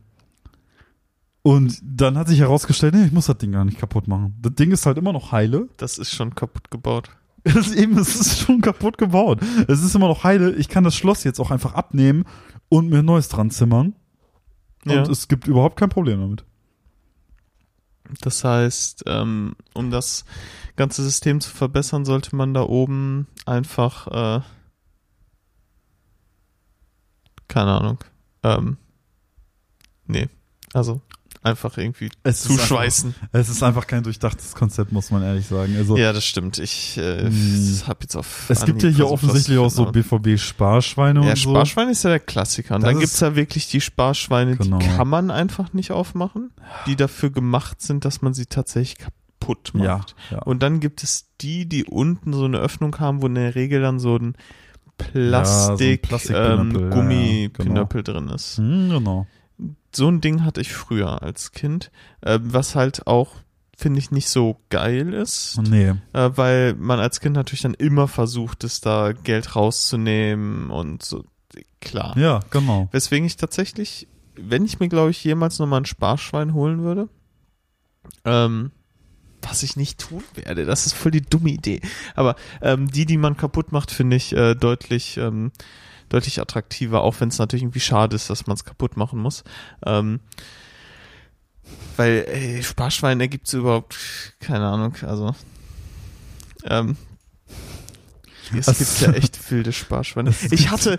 und 1.41 1.79
dann 1.83 2.17
hat 2.17 2.27
sich 2.27 2.39
herausgestellt, 2.39 2.95
nee, 2.95 3.05
ich 3.05 3.11
muss 3.11 3.27
das 3.27 3.37
Ding 3.37 3.51
gar 3.51 3.65
nicht 3.65 3.79
kaputt 3.79 4.07
machen. 4.07 4.35
Das 4.41 4.55
Ding 4.55 4.71
ist 4.71 4.85
halt 4.85 4.97
immer 4.97 5.13
noch 5.13 5.31
heile. 5.31 5.69
Das 5.77 5.97
ist 5.97 6.11
schon 6.11 6.35
kaputt 6.35 6.69
gebaut. 6.69 7.09
Es 7.43 7.55
ist 7.55 7.75
eben, 7.75 7.97
es 7.97 8.15
ist 8.15 8.39
schon 8.39 8.61
kaputt 8.61 8.97
gebaut. 8.97 9.39
Es 9.67 9.81
ist 9.81 9.95
immer 9.95 10.07
noch 10.07 10.23
heile. 10.23 10.55
Ich 10.55 10.67
kann 10.69 10.83
das 10.83 10.95
Schloss 10.95 11.23
jetzt 11.23 11.39
auch 11.39 11.51
einfach 11.51 11.73
abnehmen 11.73 12.25
und 12.67 12.89
mir 12.89 12.99
ein 12.99 13.05
neues 13.05 13.29
dran 13.29 13.49
zimmern. 13.49 13.95
Ja. 14.85 14.99
Und 14.99 15.09
es 15.09 15.27
gibt 15.27 15.47
überhaupt 15.47 15.77
kein 15.77 15.89
Problem 15.89 16.19
damit. 16.19 16.45
Das 18.21 18.43
heißt, 18.43 19.03
ähm, 19.07 19.55
um 19.73 19.91
das 19.91 20.25
ganze 20.75 21.03
System 21.03 21.41
zu 21.41 21.51
verbessern, 21.51 22.05
sollte 22.05 22.35
man 22.35 22.53
da 22.53 22.63
oben 22.63 23.27
einfach, 23.45 24.07
äh, 24.07 24.41
keine 27.47 27.71
Ahnung, 27.71 28.03
ähm, 28.43 28.77
nee, 30.07 30.27
also 30.73 31.01
einfach 31.41 31.77
irgendwie 31.77 32.09
Es 32.23 32.41
ist 32.41 32.47
zuschweißen. 32.57 33.15
Es 33.31 33.47
ist 33.49 33.63
einfach 33.63 33.87
kein 33.87 34.03
durchdachtes 34.03 34.53
Konzept, 34.55 34.91
muss 34.91 35.09
man 35.11 35.23
ehrlich 35.23 35.45
sagen. 35.47 35.75
Also 35.77 35.95
Ja, 35.97 36.11
das 36.11 36.25
stimmt. 36.25 36.57
Ich 36.59 36.97
äh, 36.97 37.23
Hm. 37.23 37.81
habe 37.87 37.99
jetzt 38.01 38.15
auf. 38.15 38.49
es 38.49 38.65
gibt 38.65 38.83
ja 38.83 38.89
hier 38.89 39.09
offensichtlich 39.09 39.57
auch 39.57 39.69
so 39.69 39.85
finden, 39.85 40.03
BVB-Sparschweine 40.03 41.23
Ja, 41.23 41.29
und 41.31 41.37
so. 41.37 41.51
Sparschwein 41.51 41.89
ist 41.89 42.03
ja 42.03 42.09
der 42.09 42.19
Klassiker. 42.19 42.75
Und 42.75 42.81
Das 42.83 42.91
dann 42.91 42.99
gibt's 42.99 43.19
ja 43.21 43.35
wirklich 43.35 43.67
die 43.69 43.81
Sparschweine, 43.81 44.57
Genau. 44.57 44.79
die 44.79 44.87
kann 44.87 45.07
man 45.07 45.31
einfach 45.31 45.71
nicht 45.73 45.91
aufmachen, 45.91 46.51
die 46.87 46.95
dafür 46.95 47.29
gemacht 47.29 47.81
sind, 47.81 48.03
dass 48.05 48.21
man 48.21 48.33
sie 48.33 48.45
tatsächlich 48.45 48.97
kaputt 48.97 49.71
macht. 49.73 50.15
Ja, 50.31 50.37
ja. 50.37 50.43
Und 50.43 50.61
dann 50.61 50.79
gibt 50.81 51.03
es 51.03 51.27
die, 51.41 51.67
die 51.67 51.85
unten 51.85 52.33
so 52.33 52.43
eine 52.45 52.57
Öffnung 52.59 52.99
haben, 52.99 53.21
wo 53.21 53.27
in 53.27 53.35
der 53.35 53.55
Regel 53.55 53.81
dann 53.81 53.99
so 53.99 54.17
ein 54.17 54.35
Plastik, 54.97 56.01
Plastikpinöppel, 56.01 56.75
ähm, 56.75 56.89
ja, 56.89 56.89
Gummipinöppel 56.95 58.03
drin 58.03 58.27
ist. 58.29 58.57
Hm, 58.57 58.89
genau. 58.89 59.27
So 59.91 60.07
ein 60.09 60.21
Ding 60.21 60.43
hatte 60.43 60.61
ich 60.61 60.71
früher 60.73 61.21
als 61.23 61.51
Kind, 61.51 61.91
äh, 62.21 62.39
was 62.41 62.75
halt 62.75 63.07
auch, 63.07 63.35
finde 63.75 63.99
ich, 63.99 64.11
nicht 64.11 64.29
so 64.29 64.59
geil 64.69 65.13
ist, 65.13 65.59
Nee. 65.63 65.93
äh, 66.13 66.29
weil 66.35 66.75
man 66.75 66.99
als 66.99 67.19
Kind 67.21 67.35
natürlich 67.35 67.61
dann 67.61 67.73
immer 67.73 68.07
versucht, 68.07 68.63
es 68.63 68.81
da 68.81 69.13
Geld 69.13 69.55
rauszunehmen 69.55 70.69
und 70.69 71.03
so, 71.03 71.23
klar. 71.81 72.17
Ja, 72.17 72.41
genau. 72.51 72.89
Weswegen 72.91 73.25
ich 73.25 73.37
tatsächlich, 73.37 74.07
wenn 74.35 74.65
ich 74.65 74.79
mir, 74.79 74.89
glaube 74.89 75.11
ich, 75.11 75.23
jemals 75.23 75.59
nochmal 75.59 75.81
ein 75.81 75.85
Sparschwein 75.85 76.53
holen 76.53 76.83
würde, 76.83 77.09
ähm, 78.25 78.71
was 79.41 79.63
ich 79.63 79.75
nicht 79.77 79.99
tun 79.99 80.23
werde, 80.35 80.65
das 80.65 80.85
ist 80.85 80.93
voll 80.93 81.11
die 81.11 81.21
dumme 81.21 81.49
Idee. 81.49 81.81
Aber 82.15 82.35
ähm, 82.61 82.91
die, 82.91 83.05
die 83.05 83.17
man 83.17 83.37
kaputt 83.37 83.71
macht, 83.71 83.89
finde 83.91 84.17
ich 84.17 84.35
äh, 84.35 84.53
deutlich, 84.55 85.17
ähm, 85.17 85.51
deutlich 86.09 86.41
attraktiver, 86.41 87.01
auch 87.01 87.15
wenn 87.19 87.29
es 87.29 87.37
natürlich 87.37 87.63
irgendwie 87.63 87.79
schade 87.79 88.15
ist, 88.15 88.29
dass 88.29 88.47
man 88.47 88.55
es 88.55 88.65
kaputt 88.65 88.97
machen 88.97 89.19
muss. 89.19 89.43
Ähm, 89.85 90.19
weil 91.97 92.25
ey, 92.27 92.63
Sparschwein 92.63 93.19
ergibt 93.21 93.51
überhaupt 93.53 93.95
keine 94.39 94.67
Ahnung, 94.67 94.95
also 95.03 95.35
ähm, 96.65 96.97
es 98.57 98.65
Das- 98.65 98.79
gibt 98.79 99.01
ja 99.01 99.11
echt 99.13 99.51
wilde 99.51 99.71
Sparschweine. 99.71 100.33
Ich 100.49 100.71
hatte, 100.71 100.97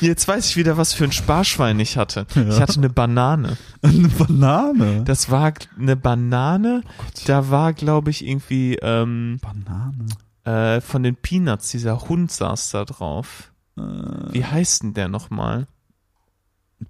jetzt 0.00 0.26
weiß 0.26 0.46
ich 0.50 0.56
wieder, 0.56 0.76
was 0.76 0.92
für 0.94 1.04
ein 1.04 1.12
Sparschwein 1.12 1.78
ich 1.78 1.96
hatte. 1.96 2.26
Ja. 2.34 2.48
Ich 2.48 2.60
hatte 2.60 2.78
eine 2.78 2.90
Banane. 2.90 3.56
Eine 3.82 4.08
Banane. 4.08 5.04
Das 5.04 5.30
war 5.30 5.52
eine 5.78 5.94
Banane. 5.94 6.82
oh. 6.98 7.02
Da 7.26 7.50
war, 7.50 7.72
glaube 7.72 8.10
ich, 8.10 8.26
irgendwie 8.26 8.74
ähm, 8.82 9.38
Banane. 9.40 10.06
äh, 10.42 10.80
von 10.80 11.04
den 11.04 11.14
Peanuts, 11.14 11.70
dieser 11.70 12.08
Hund 12.08 12.32
saß 12.32 12.70
da 12.70 12.84
drauf. 12.84 13.47
Äh, 13.78 14.34
Wie 14.34 14.44
heißt 14.44 14.82
denn 14.82 14.94
der 14.94 15.08
nochmal? 15.08 15.66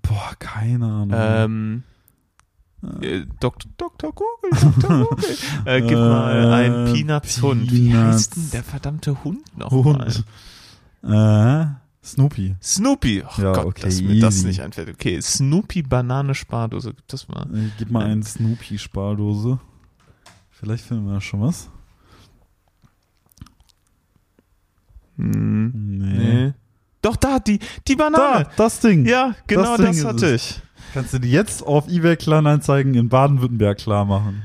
boah, 0.03 0.34
keine 0.39 0.84
Ahnung. 0.86 1.11
Ähm, 1.14 1.82
äh, 3.01 3.24
Dr. 3.41 3.70
Dr. 3.78 4.12
Google, 4.12 4.51
Dr. 4.80 5.07
Google. 5.07 5.36
äh, 5.64 5.80
gib 5.80 5.99
mal 5.99 6.86
Äh, 6.89 6.93
Peanuts-Hund. 6.93 7.70
Wie 7.72 7.95
heißt 7.97 8.36
denn 8.36 8.51
der 8.53 8.62
verdammte 8.62 9.24
Hund 9.24 9.57
nochmal? 9.57 10.12
Äh, 11.03 11.66
Snoopy. 12.05 12.57
Snoopy. 12.62 13.22
Oh 13.24 13.41
Ja, 13.43 13.53
Gott, 13.53 13.66
okay, 13.66 13.82
dass 13.82 14.01
mir 14.03 14.20
das 14.20 14.43
nicht 14.45 14.61
einfällt. 14.62 14.91
Okay, 14.91 15.20
Snoopy 15.20 15.82
Banane 15.82 16.34
Spardose. 16.34 16.95
Gibt 16.95 17.12
das 17.12 17.28
mal? 17.28 17.47
Ich 17.55 17.76
gib 17.78 17.91
mal 17.91 18.05
einen 18.05 18.22
Snoopy-Spardose. 18.22 19.59
Vielleicht 20.51 20.84
finden 20.84 21.07
wir 21.07 21.14
da 21.14 21.20
schon 21.20 21.41
was. 21.41 21.70
Hm, 25.16 25.99
Nee. 25.99 26.45
nee. 26.47 26.53
Doch, 27.03 27.16
da, 27.16 27.38
die, 27.38 27.61
die 27.86 27.96
Banane. 27.96 28.44
Da, 28.44 28.51
das 28.57 28.80
Ding. 28.80 29.07
Ja, 29.07 29.34
genau 29.46 29.76
das, 29.76 29.96
ist 29.96 30.05
hatte 30.05 30.34
ich. 30.34 30.61
Kannst 30.94 31.12
du 31.14 31.18
die 31.18 31.30
jetzt 31.30 31.64
auf 31.64 31.88
eBay 31.88 32.16
Kleinanzeigen 32.16 32.94
in 32.94 33.09
Baden-Württemberg 33.09 33.78
klar 33.78 34.05
machen. 34.05 34.44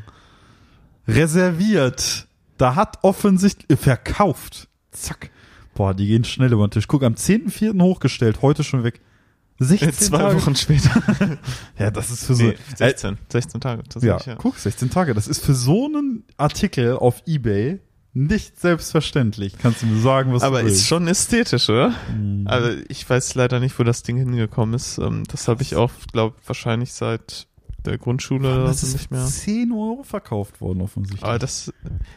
Reserviert. 1.07 2.27
Da 2.57 2.75
hat 2.75 2.99
offensichtlich 3.01 3.69
äh, 3.69 3.81
verkauft. 3.81 4.67
Zack. 4.91 5.31
Boah, 5.73 5.93
die 5.93 6.07
gehen 6.07 6.23
schnell 6.23 6.53
über 6.53 6.67
den 6.67 6.71
Tisch. 6.71 6.87
Guck, 6.87 7.03
am 7.03 7.13
10.4. 7.13 7.81
hochgestellt, 7.81 8.41
heute 8.41 8.63
schon 8.63 8.83
weg. 8.83 9.01
16 9.59 9.93
Zwei 9.93 10.17
Tage. 10.17 10.35
Wochen 10.41 10.55
später. 10.55 11.01
Ja, 11.79 11.91
das 11.91 12.11
ist 12.11 12.25
für 12.25 12.35
so. 12.35 12.43
Nee, 12.43 12.57
16. 12.75 13.17
16 13.29 13.61
Tage. 13.61 13.83
Das 13.91 14.03
ja. 14.03 14.17
ja. 14.25 14.35
guck, 14.35 14.57
16 14.57 14.89
Tage. 14.89 15.13
Das 15.13 15.27
ist 15.27 15.43
für 15.43 15.53
so 15.53 15.85
einen 15.85 16.23
Artikel 16.37 16.97
auf 16.97 17.23
eBay 17.25 17.79
nicht 18.13 18.59
selbstverständlich. 18.59 19.57
Kannst 19.57 19.81
du 19.81 19.87
mir 19.87 19.99
sagen, 20.01 20.33
was 20.33 20.43
Aber 20.43 20.61
du 20.61 20.67
ist 20.67 20.73
willst. 20.73 20.87
schon 20.87 21.07
ästhetisch, 21.07 21.69
oder? 21.69 21.93
Mhm. 22.15 22.45
Also 22.47 22.77
ich 22.87 23.09
weiß 23.09 23.35
leider 23.35 23.59
nicht, 23.59 23.77
wo 23.79 23.83
das 23.83 24.03
Ding 24.03 24.17
hingekommen 24.17 24.75
ist. 24.75 24.97
Ähm, 24.99 25.23
Das 25.31 25.47
habe 25.47 25.61
ich 25.63 25.75
auch, 25.75 25.91
glaube 26.11 26.35
wahrscheinlich 26.45 26.93
seit 26.93 27.47
der 27.85 27.97
Grundschule 27.97 28.63
das 28.65 28.81
ist 28.83 28.93
nicht 28.93 29.11
mehr. 29.11 29.25
10 29.25 29.71
Euro 29.73 30.03
verkauft 30.03 30.61
worden 30.61 30.81
offensichtlich. 30.81 31.23
Aber 31.23 31.39
das 31.39 31.73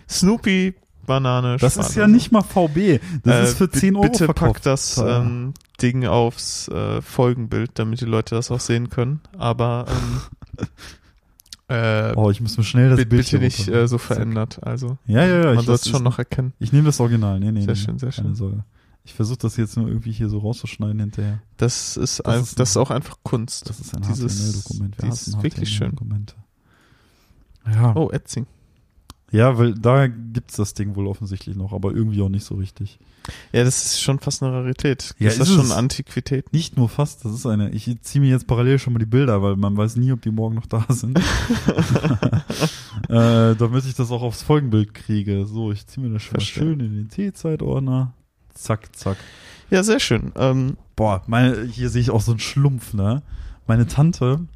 Snoopy 0.09 0.75
Banane. 1.07 1.57
das 1.57 1.77
ist 1.77 1.85
Spargel. 1.93 2.01
ja 2.03 2.09
nicht 2.09 2.31
mal 2.33 2.43
VB. 2.43 3.01
Das 3.25 3.35
Äh, 3.35 3.43
ist 3.45 3.59
für 3.59 3.69
bi- 3.69 3.79
10 3.79 3.97
Euro 3.97 4.03
Bitte 4.11 4.25
verkauft. 4.27 4.55
pack 4.55 4.63
das 4.63 4.99
ähm, 4.99 5.55
Ding 5.81 6.05
aufs 6.07 6.69
äh, 6.69 7.01
Folgenbild, 7.01 7.71
damit 7.75 8.01
die 8.01 8.05
Leute 8.07 8.35
das 8.35 8.51
auch 8.51 8.61
sehen 8.61 8.91
können. 8.91 9.21
Aber 9.39 9.87
ähm, 9.89 10.67
äh, 11.69 12.13
oh, 12.17 12.31
ich 12.31 12.41
muss 12.41 12.57
mir 12.57 12.65
schnell 12.65 12.91
das 12.91 12.99
bi- 12.99 13.05
Bild 13.07 13.23
bitte 13.25 13.31
hier 13.31 13.41
nicht 13.41 13.69
äh, 13.69 13.89
so 13.89 13.99
verändert. 13.99 14.59
Also 14.63 14.99
Ja, 15.07 15.25
ja, 15.27 15.39
ja. 15.39 15.45
man 15.47 15.59
ich 15.61 15.67
soll 15.67 15.75
es 15.75 15.89
schon 15.89 16.03
noch 16.05 16.19
erkennen. 16.19 16.53
Ich 16.59 16.73
nehme 16.73 16.87
das 16.87 17.01
Original. 17.01 17.41
Nee, 17.41 17.51
nee. 17.53 17.61
Sehr 17.63 17.75
nee, 17.75 17.81
schön, 17.81 17.99
sehr 17.99 18.13
schön. 18.13 18.35
Sorge. 18.35 18.65
Ich 19.05 19.15
versuche 19.15 19.39
das 19.39 19.57
jetzt 19.57 19.77
nur 19.77 19.87
irgendwie 19.89 20.11
hier 20.13 20.29
so 20.29 20.39
rauszuschneiden 20.39 20.99
hinterher. 20.99 21.39
Das 21.57 21.97
ist, 21.97 22.21
Das 22.25 22.27
ein, 22.35 22.43
ist 22.43 22.59
das 22.61 22.71
ist 22.71 22.77
auch 22.77 22.91
einfach 22.91 23.19
Kunst. 23.23 23.69
Das 23.69 23.79
ist 23.81 23.95
ein 23.95 24.03
Dieses- 24.03 24.37
HTML-Dokument. 24.39 24.99
Wir 25.01 25.11
dieses 25.11 25.43
wirklich 25.43 25.69
schön. 25.71 25.95
Ja. 27.73 27.95
Oh, 27.97 28.11
Etzing. 28.13 28.47
Ja, 29.31 29.59
weil 29.59 29.75
da 29.75 30.07
gibt's 30.07 30.57
das 30.57 30.75
Ding 30.75 30.95
wohl 30.97 31.07
offensichtlich 31.07 31.57
noch, 31.57 31.73
aber 31.73 31.93
irgendwie 31.93 32.23
auch 32.23 32.29
nicht 32.29 32.45
so 32.45 32.55
richtig. 32.55 32.99
Ja, 33.53 33.65
das 33.65 33.85
ist 33.87 34.03
schon 34.03 34.21
fast 34.21 34.43
eine 34.43 34.53
Rarität. 34.53 35.15
Ja, 35.19 35.29
ist 35.29 35.41
das 35.41 35.49
ist 35.49 35.57
schon 35.57 35.65
es. 35.67 35.73
Antiquität? 35.73 36.53
Nicht 36.53 36.77
nur 36.77 36.89
fast, 36.89 37.25
das 37.25 37.33
ist 37.33 37.45
eine. 37.45 37.71
Ich 37.71 37.91
ziehe 38.03 38.23
mir 38.23 38.31
jetzt 38.31 38.47
parallel 38.47 38.79
schon 38.79 38.93
mal 38.93 39.01
die 39.01 39.07
Bilder, 39.07 39.43
weil 39.43 39.57
man 39.57 39.77
weiß 39.77 39.97
nie, 39.97 40.13
ob 40.13 40.23
die 40.23 40.31
morgen 40.31 40.55
noch 40.55 40.67
da 40.67 40.87
sind. 40.89 41.19
äh, 43.09 43.57
damit 43.57 43.85
ich 43.85 43.95
das 43.95 44.13
auch 44.13 44.23
aufs 44.23 44.43
Folgenbild 44.43 44.95
kriege. 44.95 45.45
So, 45.47 45.73
ich 45.73 45.87
ziehe 45.87 46.07
mir 46.07 46.13
das 46.13 46.23
schon 46.23 46.35
mal 46.35 46.41
Verstehe. 46.41 46.63
schön 46.63 46.81
in 46.81 46.95
den 46.95 47.09
T-Zeitordner. 47.09 48.13
zack, 48.55 48.95
zack. 48.95 49.17
Ja, 49.71 49.83
sehr 49.83 49.99
schön. 49.99 50.33
Ähm, 50.37 50.77
Boah, 50.97 51.23
meine, 51.27 51.65
hier 51.65 51.91
sehe 51.91 52.01
ich 52.01 52.11
auch 52.11 52.23
so 52.23 52.33
einen 52.33 52.41
Schlumpf, 52.41 52.95
ne? 52.95 53.23
Meine 53.67 53.87
Tante, 53.87 54.47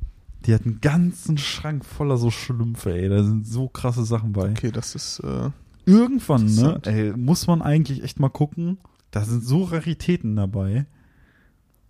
die 0.46 0.54
hat 0.54 0.64
einen 0.64 0.80
ganzen 0.80 1.38
Schrank 1.38 1.84
voller 1.84 2.16
so 2.16 2.30
Schlümpfe, 2.30 2.94
ey. 2.94 3.08
Da 3.08 3.22
sind 3.22 3.46
so 3.46 3.68
krasse 3.68 4.04
Sachen 4.04 4.32
bei. 4.32 4.50
okay, 4.50 4.70
das 4.70 4.94
ist, 4.94 5.20
äh, 5.20 5.50
Irgendwann, 5.86 6.46
ne? 6.54 6.80
Ey, 6.84 7.12
muss 7.16 7.46
man 7.46 7.62
eigentlich 7.62 8.02
echt 8.04 8.20
mal 8.20 8.28
gucken. 8.28 8.78
Da 9.10 9.24
sind 9.24 9.44
so 9.44 9.64
Raritäten 9.64 10.36
dabei. 10.36 10.86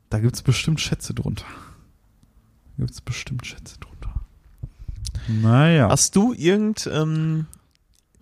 Da 0.08 0.20
gibt's 0.20 0.42
bestimmt 0.42 0.80
Schätze 0.80 1.12
drunter. 1.12 1.44
Da 2.76 2.84
gibt's 2.84 3.00
bestimmt 3.00 3.46
Schätze 3.46 3.78
drunter. 3.78 4.14
Naja. 5.28 5.88
Hast 5.90 6.16
du 6.16 6.32
irgend 6.32 6.88
ähm, 6.92 7.46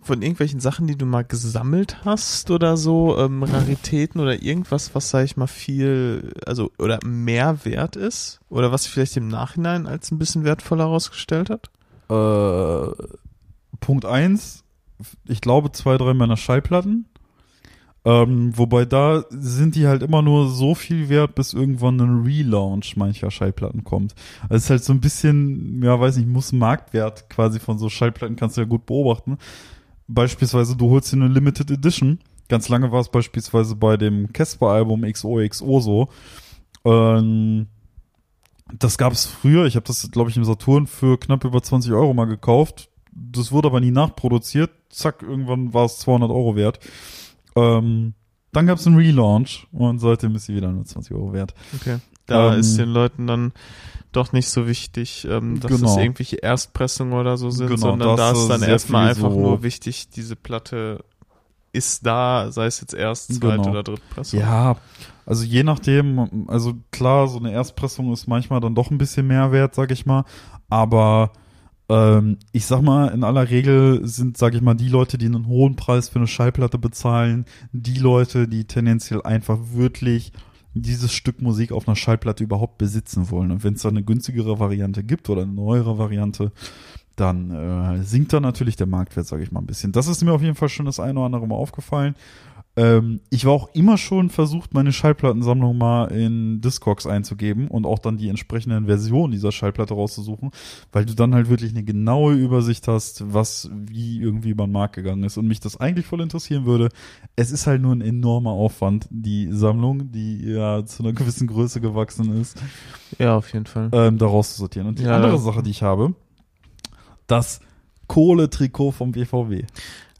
von 0.09 0.23
irgendwelchen 0.23 0.59
Sachen, 0.59 0.87
die 0.87 0.97
du 0.97 1.05
mal 1.05 1.23
gesammelt 1.23 2.03
hast 2.03 2.49
oder 2.49 2.77
so, 2.77 3.15
ähm, 3.19 3.43
Raritäten 3.43 4.19
oder 4.19 4.41
irgendwas, 4.41 4.95
was, 4.95 5.11
sag 5.11 5.23
ich 5.23 5.37
mal, 5.37 5.45
viel, 5.45 6.33
also, 6.47 6.71
oder 6.79 6.97
mehr 7.05 7.63
wert 7.63 7.95
ist? 7.95 8.39
Oder 8.49 8.71
was 8.71 8.87
vielleicht 8.87 9.17
im 9.17 9.27
Nachhinein 9.27 9.85
als 9.85 10.09
ein 10.09 10.17
bisschen 10.17 10.45
wertvoller 10.45 10.85
herausgestellt 10.85 11.51
hat? 11.51 11.69
Äh, 12.09 12.91
Punkt 13.81 14.05
eins, 14.05 14.63
ich 15.27 15.41
glaube 15.41 15.71
zwei, 15.73 15.95
drei 15.97 16.15
meiner 16.15 16.37
Schallplatten. 16.37 17.05
Ähm, 18.03 18.57
wobei 18.57 18.85
da 18.85 19.25
sind 19.29 19.75
die 19.75 19.85
halt 19.85 20.01
immer 20.01 20.23
nur 20.23 20.49
so 20.49 20.73
viel 20.73 21.07
wert, 21.09 21.35
bis 21.35 21.53
irgendwann 21.53 21.99
ein 21.99 22.23
Relaunch 22.23 22.97
mancher 22.97 23.29
Schallplatten 23.29 23.83
kommt. 23.83 24.15
Also 24.43 24.55
es 24.55 24.63
ist 24.63 24.69
halt 24.71 24.83
so 24.85 24.93
ein 24.93 25.01
bisschen, 25.01 25.83
ja, 25.83 25.99
weiß 25.99 26.17
nicht, 26.17 26.29
muss 26.29 26.51
Marktwert 26.51 27.29
quasi 27.29 27.59
von 27.59 27.77
so 27.77 27.89
Schallplatten 27.89 28.37
kannst 28.37 28.57
du 28.57 28.61
ja 28.61 28.67
gut 28.67 28.87
beobachten. 28.87 29.37
Beispielsweise, 30.09 30.75
du 30.75 30.89
holst 30.89 31.13
dir 31.13 31.17
eine 31.17 31.27
Limited 31.27 31.69
Edition. 31.69 32.19
Ganz 32.47 32.67
lange 32.67 32.91
war 32.91 32.99
es 32.99 33.09
beispielsweise 33.09 33.75
bei 33.75 33.95
dem 33.95 34.33
Casper-Album 34.33 35.03
XOXO 35.03 35.79
so. 35.79 36.09
Ähm, 36.83 37.67
das 38.73 38.97
gab 38.97 39.13
es 39.13 39.27
früher. 39.27 39.65
Ich 39.65 39.75
habe 39.75 39.85
das, 39.85 40.09
glaube 40.09 40.31
ich, 40.31 40.37
im 40.37 40.43
Saturn 40.43 40.87
für 40.87 41.19
knapp 41.19 41.43
über 41.45 41.61
20 41.61 41.91
Euro 41.91 42.13
mal 42.15 42.25
gekauft. 42.25 42.89
Das 43.11 43.51
wurde 43.51 43.67
aber 43.67 43.79
nie 43.79 43.91
nachproduziert. 43.91 44.71
Zack, 44.89 45.21
irgendwann 45.21 45.75
war 45.75 45.85
es 45.85 45.99
200 45.99 46.31
Euro 46.31 46.55
wert. 46.55 46.79
Ähm, 47.55 48.15
dann 48.51 48.65
gab 48.67 48.77
es 48.79 48.87
einen 48.87 48.95
Relaunch 48.97 49.67
und 49.71 49.99
seitdem 49.99 50.35
ist 50.35 50.45
sie 50.45 50.55
wieder 50.55 50.71
nur 50.71 50.85
20 50.85 51.13
Euro 51.15 51.33
wert. 51.33 51.53
Okay. 51.75 51.97
Da 52.25 52.53
Ähm, 52.53 52.59
ist 52.59 52.77
den 52.77 52.89
Leuten 52.89 53.25
dann 53.27 53.51
doch 54.11 54.33
nicht 54.33 54.49
so 54.49 54.67
wichtig, 54.67 55.27
ähm, 55.29 55.59
dass 55.59 55.71
Genau. 55.71 55.91
es 55.91 55.97
irgendwelche 55.97 56.37
Erstpressungen 56.37 57.13
oder 57.13 57.37
so 57.37 57.49
sind, 57.51 57.67
Genau, 57.67 57.77
sondern 57.77 58.17
da 58.17 58.31
ist 58.31 58.47
dann 58.47 58.61
erstmal 58.63 59.09
einfach 59.09 59.31
so- 59.31 59.39
nur 59.39 59.63
wichtig, 59.63 60.09
diese 60.09 60.35
Platte 60.35 61.03
ist 61.71 62.05
da, 62.05 62.51
sei 62.51 62.65
es 62.65 62.81
jetzt 62.81 62.95
erst, 62.95 63.33
zweite 63.35 63.57
Genau. 63.57 63.69
oder 63.69 63.83
drittpressung. 63.83 64.39
Ja, 64.39 64.77
also 65.27 65.43
je 65.43 65.61
nachdem, 65.63 66.47
also 66.47 66.73
klar, 66.91 67.27
so 67.27 67.37
eine 67.37 67.51
Erstpressung 67.51 68.11
ist 68.11 68.27
manchmal 68.27 68.59
dann 68.59 68.73
doch 68.73 68.89
ein 68.89 68.97
bisschen 68.97 69.27
mehr 69.27 69.51
wert, 69.51 69.75
sag 69.75 69.91
ich 69.91 70.07
mal. 70.07 70.25
Aber 70.69 71.31
ähm, 71.89 72.37
ich 72.51 72.65
sag 72.65 72.81
mal, 72.81 73.07
in 73.07 73.23
aller 73.23 73.49
Regel 73.49 74.07
sind, 74.07 74.37
sag 74.37 74.53
ich 74.53 74.61
mal, 74.61 74.75
die 74.75 74.89
Leute, 74.89 75.17
die 75.17 75.25
einen 75.25 75.47
hohen 75.47 75.75
Preis 75.75 76.09
für 76.09 76.19
eine 76.19 76.27
Schallplatte 76.27 76.77
bezahlen, 76.77 77.45
die 77.71 77.97
Leute, 77.97 78.47
die 78.47 78.65
tendenziell 78.65 79.23
einfach 79.23 79.57
wirklich 79.73 80.31
dieses 80.75 81.13
Stück 81.13 81.41
Musik 81.41 81.71
auf 81.71 81.87
einer 81.87 81.95
Schallplatte 81.95 82.43
überhaupt 82.43 82.77
besitzen 82.77 83.31
wollen. 83.31 83.51
Und 83.51 83.63
wenn 83.63 83.73
es 83.73 83.81
da 83.81 83.89
eine 83.89 84.03
günstigere 84.03 84.59
Variante 84.59 85.03
gibt 85.03 85.29
oder 85.29 85.41
eine 85.41 85.51
neuere 85.51 85.97
Variante, 85.97 86.51
dann 87.15 87.51
äh, 87.51 88.03
sinkt 88.03 88.31
da 88.31 88.39
natürlich 88.39 88.75
der 88.75 88.87
Marktwert, 88.87 89.27
sage 89.27 89.43
ich 89.43 89.51
mal, 89.51 89.59
ein 89.59 89.65
bisschen. 89.65 89.91
Das 89.91 90.07
ist 90.07 90.23
mir 90.23 90.31
auf 90.31 90.41
jeden 90.41 90.55
Fall 90.55 90.69
schon 90.69 90.85
das 90.85 90.99
eine 90.99 91.19
oder 91.19 91.25
andere 91.25 91.47
Mal 91.47 91.55
aufgefallen. 91.55 92.15
Ähm, 92.79 93.19
ich 93.29 93.43
war 93.43 93.51
auch 93.51 93.69
immer 93.73 93.97
schon 93.97 94.29
versucht, 94.29 94.73
meine 94.73 94.93
Schallplattensammlung 94.93 95.77
mal 95.77 96.05
in 96.05 96.61
Discogs 96.61 97.05
einzugeben 97.05 97.67
und 97.67 97.85
auch 97.85 97.99
dann 97.99 98.15
die 98.17 98.29
entsprechenden 98.29 98.85
Versionen 98.85 99.31
dieser 99.33 99.51
Schallplatte 99.51 99.93
rauszusuchen, 99.95 100.51
weil 100.93 101.03
du 101.05 101.13
dann 101.13 101.35
halt 101.35 101.49
wirklich 101.49 101.71
eine 101.71 101.83
genaue 101.83 102.35
Übersicht 102.35 102.87
hast, 102.87 103.33
was 103.33 103.69
wie 103.73 104.21
irgendwie 104.21 104.51
über 104.51 104.65
den 104.65 104.71
Markt 104.71 104.95
gegangen 104.95 105.23
ist 105.23 105.35
und 105.37 105.45
mich 105.47 105.59
das 105.59 105.75
eigentlich 105.77 106.05
voll 106.05 106.21
interessieren 106.21 106.65
würde. 106.65 106.87
Es 107.35 107.51
ist 107.51 107.67
halt 107.67 107.81
nur 107.81 107.93
ein 107.93 108.01
enormer 108.01 108.51
Aufwand, 108.51 109.07
die 109.09 109.49
Sammlung, 109.51 110.11
die 110.13 110.45
ja 110.45 110.85
zu 110.85 111.03
einer 111.03 111.11
gewissen 111.13 111.47
Größe 111.47 111.81
gewachsen 111.81 112.39
ist, 112.39 112.57
ja, 113.17 113.35
auf 113.35 113.51
jeden 113.51 113.65
Fall. 113.65 113.89
ähm, 113.91 114.17
da 114.17 114.25
rauszusortieren. 114.25 114.87
Und 114.87 114.99
die 114.99 115.03
Ja. 115.03 115.15
andere 115.17 115.37
Sache, 115.37 115.63
die 115.63 115.71
ich 115.71 115.83
habe, 115.83 116.13
das 117.27 117.59
Kohle-Trikot 118.07 118.91
vom 118.91 119.11
BVB. 119.11 119.65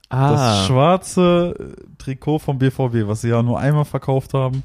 Ah, 0.10 0.32
Das 0.32 0.68
schwarze 0.68 1.55
äh, 1.60 1.86
Trikot 1.97 2.39
vom 2.39 2.57
BVB, 2.57 3.07
was 3.07 3.22
sie 3.22 3.30
ja 3.30 3.43
nur 3.43 3.60
einmal 3.60 3.86
verkauft 3.86 4.34
haben, 4.34 4.64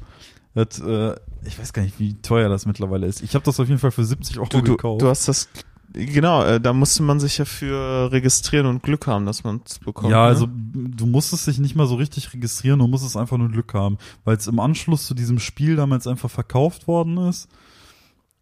hat, 0.55 0.79
äh, 0.79 1.15
ich 1.45 1.59
weiß 1.59 1.71
gar 1.73 1.83
nicht, 1.83 1.99
wie 1.99 2.15
teuer 2.21 2.49
das 2.49 2.65
mittlerweile 2.65 3.05
ist. 3.05 3.21
Ich 3.21 3.35
habe 3.35 3.45
das 3.45 3.59
auf 3.59 3.67
jeden 3.67 3.79
Fall 3.79 3.91
für 3.91 4.03
70 4.03 4.39
Euro 4.39 4.49
du, 4.49 4.61
du, 4.61 4.71
gekauft. 4.71 5.01
du 5.01 5.07
hast 5.07 5.27
das, 5.27 5.47
genau, 5.93 6.43
äh, 6.43 6.59
da 6.59 6.73
musste 6.73 7.03
man 7.03 7.19
sich 7.19 7.37
ja 7.37 7.45
für 7.45 8.11
registrieren 8.11 8.65
und 8.65 8.81
Glück 8.81 9.05
haben, 9.05 9.27
dass 9.27 9.43
man 9.43 9.61
es 9.65 9.77
bekommt. 9.77 10.09
ja, 10.09 10.23
ne? 10.23 10.27
also 10.27 10.47
du 10.49 11.05
musstest 11.05 11.45
dich 11.45 11.59
nicht 11.59 11.75
mal 11.75 11.85
so 11.85 11.95
richtig 11.95 12.33
registrieren, 12.33 12.79
du 12.79 12.87
musstest 12.87 13.15
einfach 13.15 13.37
nur 13.37 13.49
Glück 13.49 13.73
haben, 13.75 13.99
weil 14.23 14.37
es 14.37 14.47
im 14.47 14.59
Anschluss 14.59 15.05
zu 15.05 15.13
diesem 15.13 15.37
Spiel 15.37 15.75
damals 15.75 16.07
einfach 16.07 16.31
verkauft 16.31 16.87
worden 16.87 17.17
ist. 17.17 17.49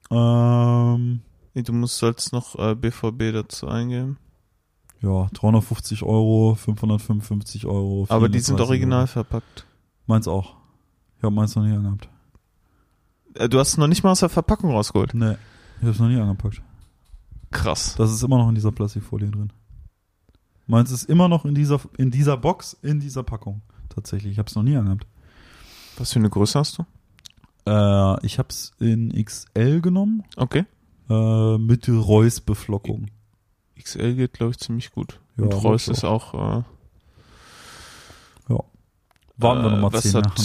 Ähm, 0.09 1.21
du 1.53 1.73
musst 1.73 1.97
sollst 1.97 2.31
noch 2.31 2.57
äh, 2.57 2.75
BVB 2.75 3.33
dazu 3.33 3.67
eingeben. 3.67 4.17
Ja, 5.03 5.27
350 5.33 6.01
Euro, 6.03 6.55
555 6.55 7.65
Euro. 7.67 8.05
Aber 8.09 8.29
die 8.29 8.39
sind 8.39 8.55
430 8.57 8.69
original 8.69 8.99
Euro. 9.01 9.07
verpackt. 9.07 9.65
Meins 10.07 10.27
auch. 10.27 10.55
Ich 11.17 11.23
habe 11.23 11.35
meins 11.35 11.55
noch 11.55 11.63
nie 11.63 11.73
angehabt. 11.73 12.09
Äh, 13.35 13.49
du 13.49 13.59
hast 13.59 13.69
es 13.69 13.77
noch 13.77 13.87
nicht 13.87 14.03
mal 14.03 14.11
aus 14.11 14.19
der 14.21 14.29
Verpackung 14.29 14.71
rausgeholt. 14.71 15.13
Nee, 15.13 15.35
ich 15.77 15.81
habe 15.81 15.91
es 15.91 15.99
noch 15.99 16.07
nie 16.09 16.19
angepackt. 16.19 16.61
Krass. 17.51 17.95
Das 17.97 18.11
ist 18.11 18.23
immer 18.23 18.37
noch 18.37 18.49
in 18.49 18.55
dieser 18.55 18.71
Plastikfolie 18.71 19.29
drin. 19.29 19.51
Meins 20.65 20.91
ist 20.91 21.03
immer 21.09 21.27
noch 21.27 21.45
in 21.45 21.53
dieser, 21.55 21.79
in 21.97 22.09
dieser 22.09 22.37
Box, 22.37 22.75
in 22.81 22.99
dieser 22.99 23.23
Packung. 23.23 23.61
Tatsächlich. 23.89 24.31
Ich 24.33 24.39
habe 24.39 24.47
es 24.49 24.55
noch 24.55 24.63
nie 24.63 24.75
angehabt. 24.75 25.05
Was 25.97 26.13
für 26.13 26.19
eine 26.19 26.29
Größe 26.29 26.57
hast 26.57 26.79
du? 26.79 26.83
Äh, 27.69 28.25
ich 28.25 28.39
habe 28.39 28.49
es 28.49 28.71
in 28.79 29.09
XL 29.23 29.81
genommen, 29.81 30.23
Okay. 30.35 30.65
äh, 31.09 31.57
mit 31.57 31.87
Reus-Beflockung. 31.87 33.07
XL 33.83 34.15
geht, 34.15 34.33
glaube 34.33 34.51
ich, 34.51 34.57
ziemlich 34.59 34.91
gut. 34.91 35.19
Ja, 35.37 35.43
und 35.45 35.53
Reus 35.53 35.87
ist 35.87 36.03
auch. 36.03 36.59
Äh, 36.59 36.63
Warten 39.37 39.63
wir 39.63 39.69
äh, 39.69 39.71
nochmal 39.73 39.93
was 39.93 40.03
10 40.03 40.13
hat, 40.15 40.37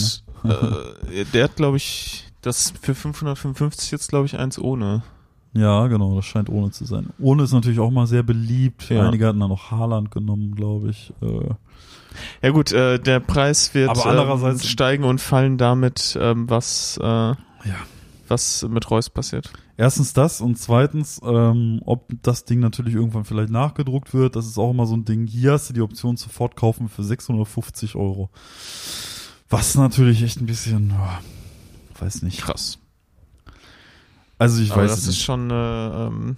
nach. 0.43 0.43
Ne? 0.43 0.93
äh, 1.13 1.25
Der 1.33 1.43
hat, 1.45 1.55
glaube 1.55 1.77
ich, 1.77 2.25
das 2.41 2.73
für 2.81 2.95
555 2.95 3.91
jetzt, 3.91 4.09
glaube 4.09 4.25
ich, 4.25 4.37
eins 4.37 4.57
ohne. 4.57 5.03
Ja, 5.53 5.87
genau, 5.87 6.15
das 6.15 6.25
scheint 6.25 6.49
ohne 6.49 6.71
zu 6.71 6.85
sein. 6.85 7.09
Ohne 7.19 7.43
ist 7.43 7.53
natürlich 7.53 7.79
auch 7.79 7.89
mal 7.89 8.07
sehr 8.07 8.23
beliebt. 8.23 8.89
Ja. 8.89 9.07
Einige 9.07 9.27
hatten 9.27 9.39
dann 9.39 9.49
noch 9.49 9.71
Haaland 9.71 10.11
genommen, 10.11 10.55
glaube 10.55 10.89
ich. 10.89 11.11
Äh, 11.21 11.49
Ja 12.41 12.49
gut, 12.51 12.71
äh, 12.71 12.99
der 12.99 13.19
Preis 13.19 13.73
wird 13.73 13.97
ähm, 14.05 14.59
steigen 14.59 15.03
und 15.03 15.19
fallen 15.19 15.57
damit, 15.57 16.17
ähm, 16.21 16.49
was, 16.49 16.97
äh, 17.01 17.33
was 18.29 18.63
mit 18.69 18.89
Reus 18.89 19.09
passiert. 19.09 19.51
Erstens 19.77 20.13
das 20.13 20.41
und 20.41 20.57
zweitens, 20.57 21.19
ähm, 21.23 21.81
ob 21.85 22.11
das 22.21 22.45
Ding 22.45 22.59
natürlich 22.59 22.95
irgendwann 22.95 23.25
vielleicht 23.25 23.51
nachgedruckt 23.51 24.13
wird. 24.13 24.35
Das 24.35 24.45
ist 24.45 24.57
auch 24.57 24.71
immer 24.71 24.85
so 24.85 24.95
ein 24.95 25.05
Ding. 25.05 25.27
Hier 25.27 25.53
hast 25.53 25.69
du 25.69 25.73
die 25.73 25.81
Option 25.81 26.17
sofort 26.17 26.55
kaufen 26.55 26.89
für 26.89 27.03
650 27.03 27.95
Euro. 27.95 28.29
Was 29.49 29.75
natürlich 29.75 30.21
echt 30.23 30.39
ein 30.41 30.45
bisschen, 30.45 30.93
weiß 31.99 32.21
nicht. 32.21 32.41
Krass. 32.41 32.77
Also 34.37 34.61
ich 34.61 34.71
Aber 34.71 34.83
weiß 34.83 34.91
das 34.91 34.99
es 34.99 35.05
ist 35.05 35.15
nicht. 35.15 35.23
schon 35.25 35.51
eine 35.51 36.07
ähm, 36.11 36.37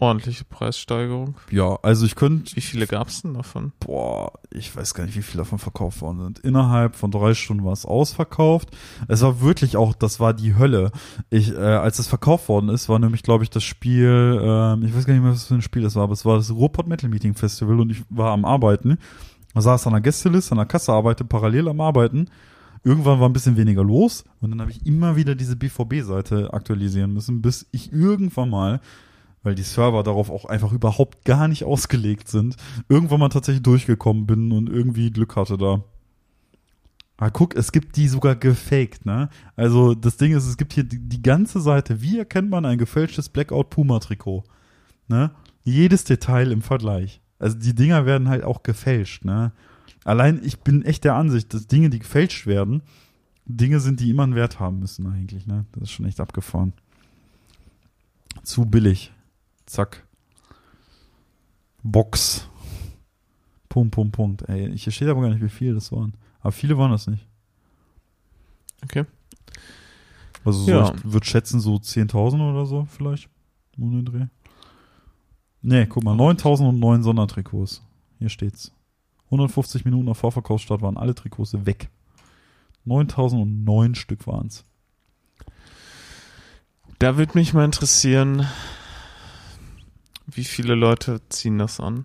ordentliche 0.00 0.44
Preissteigerung. 0.44 1.36
Ja, 1.50 1.78
also 1.82 2.06
ich 2.06 2.14
könnte, 2.14 2.54
Wie 2.56 2.60
viele 2.60 2.86
gab's 2.86 3.22
denn 3.22 3.34
davon? 3.34 3.72
boah, 3.80 4.32
ich 4.50 4.74
weiß 4.74 4.94
gar 4.94 5.04
nicht, 5.04 5.16
wie 5.16 5.22
viele 5.22 5.42
davon 5.42 5.58
verkauft 5.58 6.00
worden 6.00 6.22
sind. 6.22 6.38
Innerhalb 6.40 6.94
von 6.96 7.10
drei 7.10 7.34
Stunden 7.34 7.64
war 7.64 7.72
es 7.72 7.84
ausverkauft. 7.84 8.70
Es 9.08 9.22
war 9.22 9.40
wirklich 9.40 9.76
auch, 9.76 9.94
das 9.94 10.20
war 10.20 10.34
die 10.34 10.56
Hölle. 10.56 10.92
Ich, 11.30 11.52
äh, 11.52 11.56
als 11.56 11.98
es 11.98 12.06
verkauft 12.06 12.48
worden 12.48 12.68
ist, 12.68 12.88
war 12.88 12.98
nämlich, 12.98 13.22
glaube 13.22 13.44
ich, 13.44 13.50
das 13.50 13.64
Spiel, 13.64 14.38
ähm, 14.42 14.82
ich 14.84 14.94
weiß 14.94 15.04
gar 15.06 15.14
nicht 15.14 15.22
mehr, 15.22 15.32
was 15.32 15.44
für 15.46 15.54
ein 15.54 15.62
Spiel 15.62 15.82
das 15.82 15.96
war, 15.96 16.04
aber 16.04 16.12
es 16.12 16.24
war 16.24 16.36
das 16.36 16.50
Ruhrpott 16.50 16.86
Metal 16.86 17.10
Meeting 17.10 17.34
Festival 17.34 17.80
und 17.80 17.90
ich 17.90 18.02
war 18.10 18.32
am 18.32 18.44
Arbeiten. 18.44 18.98
Saß 19.54 19.86
an 19.88 19.94
der 19.94 20.02
Gästeliste, 20.02 20.52
an 20.52 20.58
der 20.58 20.66
Kasse, 20.66 20.92
arbeitete 20.92 21.24
parallel 21.28 21.68
am 21.68 21.80
Arbeiten. 21.80 22.28
Irgendwann 22.84 23.18
war 23.18 23.28
ein 23.28 23.32
bisschen 23.32 23.56
weniger 23.56 23.82
los 23.82 24.24
und 24.40 24.50
dann 24.52 24.60
habe 24.60 24.70
ich 24.70 24.86
immer 24.86 25.16
wieder 25.16 25.34
diese 25.34 25.56
BVB-Seite 25.56 26.52
aktualisieren 26.52 27.12
müssen, 27.12 27.42
bis 27.42 27.66
ich 27.72 27.92
irgendwann 27.92 28.50
mal, 28.50 28.80
weil 29.48 29.54
die 29.54 29.62
Server 29.62 30.02
darauf 30.02 30.28
auch 30.28 30.44
einfach 30.44 30.72
überhaupt 30.72 31.24
gar 31.24 31.48
nicht 31.48 31.64
ausgelegt 31.64 32.28
sind, 32.28 32.56
irgendwann 32.90 33.20
mal 33.20 33.30
tatsächlich 33.30 33.62
durchgekommen 33.62 34.26
bin 34.26 34.52
und 34.52 34.68
irgendwie 34.68 35.10
Glück 35.10 35.36
hatte 35.36 35.56
da. 35.56 35.82
Ah, 37.16 37.30
guck, 37.30 37.56
es 37.56 37.72
gibt 37.72 37.96
die 37.96 38.08
sogar 38.08 38.36
gefaked, 38.36 39.06
ne? 39.06 39.30
Also 39.56 39.94
das 39.94 40.18
Ding 40.18 40.36
ist, 40.36 40.44
es 40.44 40.58
gibt 40.58 40.74
hier 40.74 40.84
die, 40.84 40.98
die 40.98 41.22
ganze 41.22 41.62
Seite. 41.62 42.02
Wie 42.02 42.18
erkennt 42.18 42.50
man 42.50 42.66
ein 42.66 42.76
gefälschtes 42.76 43.30
Blackout 43.30 43.70
Puma 43.70 44.00
Trikot? 44.00 44.44
Ne? 45.08 45.30
Jedes 45.64 46.04
Detail 46.04 46.52
im 46.52 46.60
Vergleich. 46.60 47.22
Also 47.38 47.56
die 47.56 47.74
Dinger 47.74 48.04
werden 48.04 48.28
halt 48.28 48.44
auch 48.44 48.62
gefälscht, 48.62 49.24
ne? 49.24 49.52
Allein, 50.04 50.42
ich 50.44 50.60
bin 50.60 50.82
echt 50.82 51.04
der 51.04 51.14
Ansicht, 51.14 51.54
dass 51.54 51.66
Dinge, 51.66 51.88
die 51.88 52.00
gefälscht 52.00 52.46
werden, 52.46 52.82
Dinge 53.46 53.80
sind, 53.80 54.00
die 54.00 54.10
immer 54.10 54.24
einen 54.24 54.34
Wert 54.34 54.60
haben 54.60 54.78
müssen 54.78 55.06
eigentlich, 55.06 55.46
ne? 55.46 55.64
Das 55.72 55.84
ist 55.84 55.92
schon 55.92 56.04
echt 56.04 56.20
abgefahren. 56.20 56.74
Zu 58.42 58.66
billig. 58.66 59.10
Zack. 59.68 60.06
Box. 61.82 62.48
Punkt, 63.68 63.94
Punkt, 63.94 64.12
Punkt. 64.12 64.48
Ey, 64.48 64.76
hier 64.76 64.92
steht 64.92 65.08
aber 65.08 65.20
gar 65.22 65.30
nicht, 65.30 65.42
wie 65.42 65.48
viele 65.48 65.74
das 65.74 65.92
waren. 65.92 66.14
Aber 66.40 66.52
viele 66.52 66.76
waren 66.78 66.90
das 66.90 67.06
nicht. 67.06 67.26
Okay. 68.82 69.04
Also 70.44 70.60
so, 70.64 70.70
Ja. 70.70 70.94
ich 70.94 71.12
würde 71.12 71.26
schätzen 71.26 71.60
so 71.60 71.76
10.000 71.76 72.40
oder 72.50 72.64
so 72.66 72.86
vielleicht. 72.86 73.28
Den 73.76 74.04
Dreh. 74.04 74.26
Nee, 75.62 75.86
guck 75.86 76.02
mal, 76.02 76.14
9.009 76.16 77.02
Sondertrikots. 77.02 77.82
Hier 78.18 78.28
steht's. 78.28 78.72
150 79.26 79.84
Minuten 79.84 80.06
nach 80.06 80.16
Vorverkaufsstart 80.16 80.80
waren 80.80 80.96
alle 80.96 81.14
Trikots 81.14 81.52
weg. 81.66 81.90
9.009 82.86 83.94
Stück 83.94 84.26
waren's. 84.26 84.64
Da 86.98 87.16
würde 87.16 87.36
mich 87.38 87.52
mal 87.52 87.64
interessieren, 87.64 88.46
wie 90.30 90.44
viele 90.44 90.74
Leute 90.74 91.20
ziehen 91.28 91.58
das 91.58 91.80
an? 91.80 92.04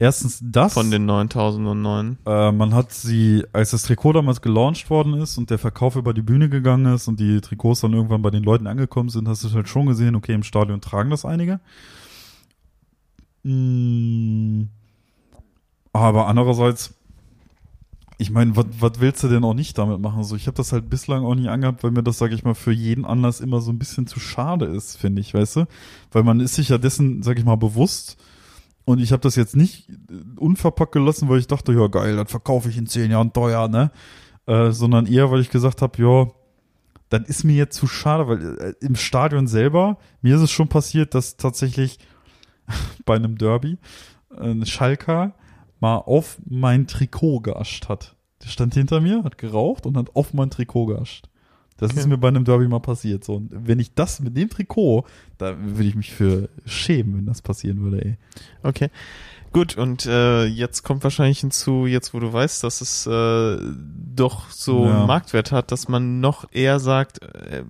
Erstens 0.00 0.38
das. 0.40 0.74
Von 0.74 0.90
den 0.90 1.06
9009. 1.06 2.18
Äh, 2.24 2.52
man 2.52 2.72
hat 2.72 2.92
sie, 2.92 3.44
als 3.52 3.72
das 3.72 3.82
Trikot 3.82 4.12
damals 4.12 4.40
gelauncht 4.40 4.88
worden 4.90 5.14
ist 5.14 5.38
und 5.38 5.50
der 5.50 5.58
Verkauf 5.58 5.96
über 5.96 6.14
die 6.14 6.22
Bühne 6.22 6.48
gegangen 6.48 6.94
ist 6.94 7.08
und 7.08 7.18
die 7.18 7.40
Trikots 7.40 7.80
dann 7.80 7.94
irgendwann 7.94 8.22
bei 8.22 8.30
den 8.30 8.44
Leuten 8.44 8.68
angekommen 8.68 9.08
sind, 9.08 9.26
hast 9.26 9.42
du 9.42 9.52
halt 9.52 9.68
schon 9.68 9.86
gesehen, 9.86 10.14
okay, 10.14 10.34
im 10.34 10.44
Stadion 10.44 10.80
tragen 10.80 11.10
das 11.10 11.24
einige. 11.24 11.58
Mm, 13.42 14.64
aber 15.92 16.28
andererseits, 16.28 16.94
ich 18.20 18.30
meine, 18.30 18.56
was 18.56 18.98
willst 18.98 19.22
du 19.22 19.28
denn 19.28 19.44
auch 19.44 19.54
nicht 19.54 19.78
damit 19.78 20.00
machen? 20.00 20.24
So, 20.24 20.34
ich 20.34 20.48
habe 20.48 20.56
das 20.56 20.72
halt 20.72 20.90
bislang 20.90 21.24
auch 21.24 21.36
nie 21.36 21.48
angehabt, 21.48 21.84
weil 21.84 21.92
mir 21.92 22.02
das, 22.02 22.18
sage 22.18 22.34
ich 22.34 22.42
mal, 22.42 22.54
für 22.54 22.72
jeden 22.72 23.04
Anlass 23.04 23.40
immer 23.40 23.60
so 23.60 23.70
ein 23.70 23.78
bisschen 23.78 24.08
zu 24.08 24.18
schade 24.18 24.66
ist, 24.66 24.96
finde 24.96 25.20
ich, 25.20 25.34
weißt 25.34 25.56
du? 25.56 25.66
Weil 26.10 26.24
man 26.24 26.40
ist 26.40 26.56
sich 26.56 26.68
ja 26.68 26.78
dessen, 26.78 27.22
sag 27.22 27.38
ich 27.38 27.44
mal, 27.44 27.56
bewusst. 27.56 28.16
Und 28.84 28.98
ich 28.98 29.12
habe 29.12 29.22
das 29.22 29.36
jetzt 29.36 29.54
nicht 29.54 29.88
äh, 29.88 29.94
unverpackt 30.36 30.92
gelassen, 30.92 31.28
weil 31.28 31.38
ich 31.38 31.46
dachte, 31.46 31.72
ja 31.72 31.86
geil, 31.86 32.16
das 32.16 32.28
verkaufe 32.28 32.68
ich 32.68 32.76
in 32.76 32.86
zehn 32.86 33.12
Jahren 33.12 33.32
teuer, 33.32 33.68
ne? 33.68 33.92
Äh, 34.46 34.72
sondern 34.72 35.06
eher, 35.06 35.30
weil 35.30 35.40
ich 35.40 35.50
gesagt 35.50 35.80
habe, 35.80 36.02
ja, 36.02 36.26
das 37.10 37.28
ist 37.28 37.44
mir 37.44 37.54
jetzt 37.54 37.76
zu 37.76 37.86
schade, 37.86 38.26
weil 38.26 38.58
äh, 38.58 38.74
im 38.80 38.96
Stadion 38.96 39.46
selber, 39.46 39.96
mir 40.22 40.34
ist 40.34 40.42
es 40.42 40.50
schon 40.50 40.68
passiert, 40.68 41.14
dass 41.14 41.36
tatsächlich 41.36 42.00
bei 43.06 43.14
einem 43.14 43.38
Derby 43.38 43.78
äh, 44.36 44.50
ein 44.50 44.66
Schalker 44.66 45.34
mal 45.80 45.96
auf 45.96 46.38
mein 46.48 46.86
Trikot 46.86 47.40
geascht 47.40 47.88
hat. 47.88 48.14
Der 48.42 48.48
stand 48.48 48.74
hinter 48.74 49.00
mir, 49.00 49.24
hat 49.24 49.38
geraucht 49.38 49.86
und 49.86 49.96
hat 49.96 50.14
auf 50.14 50.32
mein 50.34 50.50
Trikot 50.50 50.86
geascht. 50.86 51.28
Das 51.76 51.90
Okay. 51.92 52.00
ist 52.00 52.06
mir 52.08 52.18
bei 52.18 52.28
einem 52.28 52.44
Derby 52.44 52.66
mal 52.66 52.80
passiert. 52.80 53.22
So, 53.24 53.36
und 53.36 53.50
wenn 53.52 53.78
ich 53.78 53.94
das 53.94 54.18
mit 54.20 54.36
dem 54.36 54.50
Trikot, 54.50 55.04
da 55.38 55.56
würde 55.60 55.84
ich 55.88 55.94
mich 55.94 56.10
für 56.12 56.48
schämen, 56.64 57.16
wenn 57.16 57.26
das 57.26 57.40
passieren 57.42 57.80
würde, 57.82 58.04
ey. 58.04 58.16
Okay. 58.64 58.90
Gut, 59.52 59.76
und 59.78 60.04
äh, 60.04 60.44
jetzt 60.44 60.82
kommt 60.82 61.04
wahrscheinlich 61.04 61.38
hinzu, 61.40 61.86
jetzt 61.86 62.12
wo 62.14 62.20
du 62.20 62.32
weißt, 62.32 62.62
dass 62.64 62.80
es 62.80 63.06
äh, 63.06 63.58
doch 64.14 64.50
so 64.50 64.84
Ja. 64.86 64.98
einen 64.98 65.06
Marktwert 65.06 65.52
hat, 65.52 65.70
dass 65.72 65.88
man 65.88 66.20
noch 66.20 66.46
eher 66.52 66.80
sagt, 66.80 67.22
äh, 67.22 67.64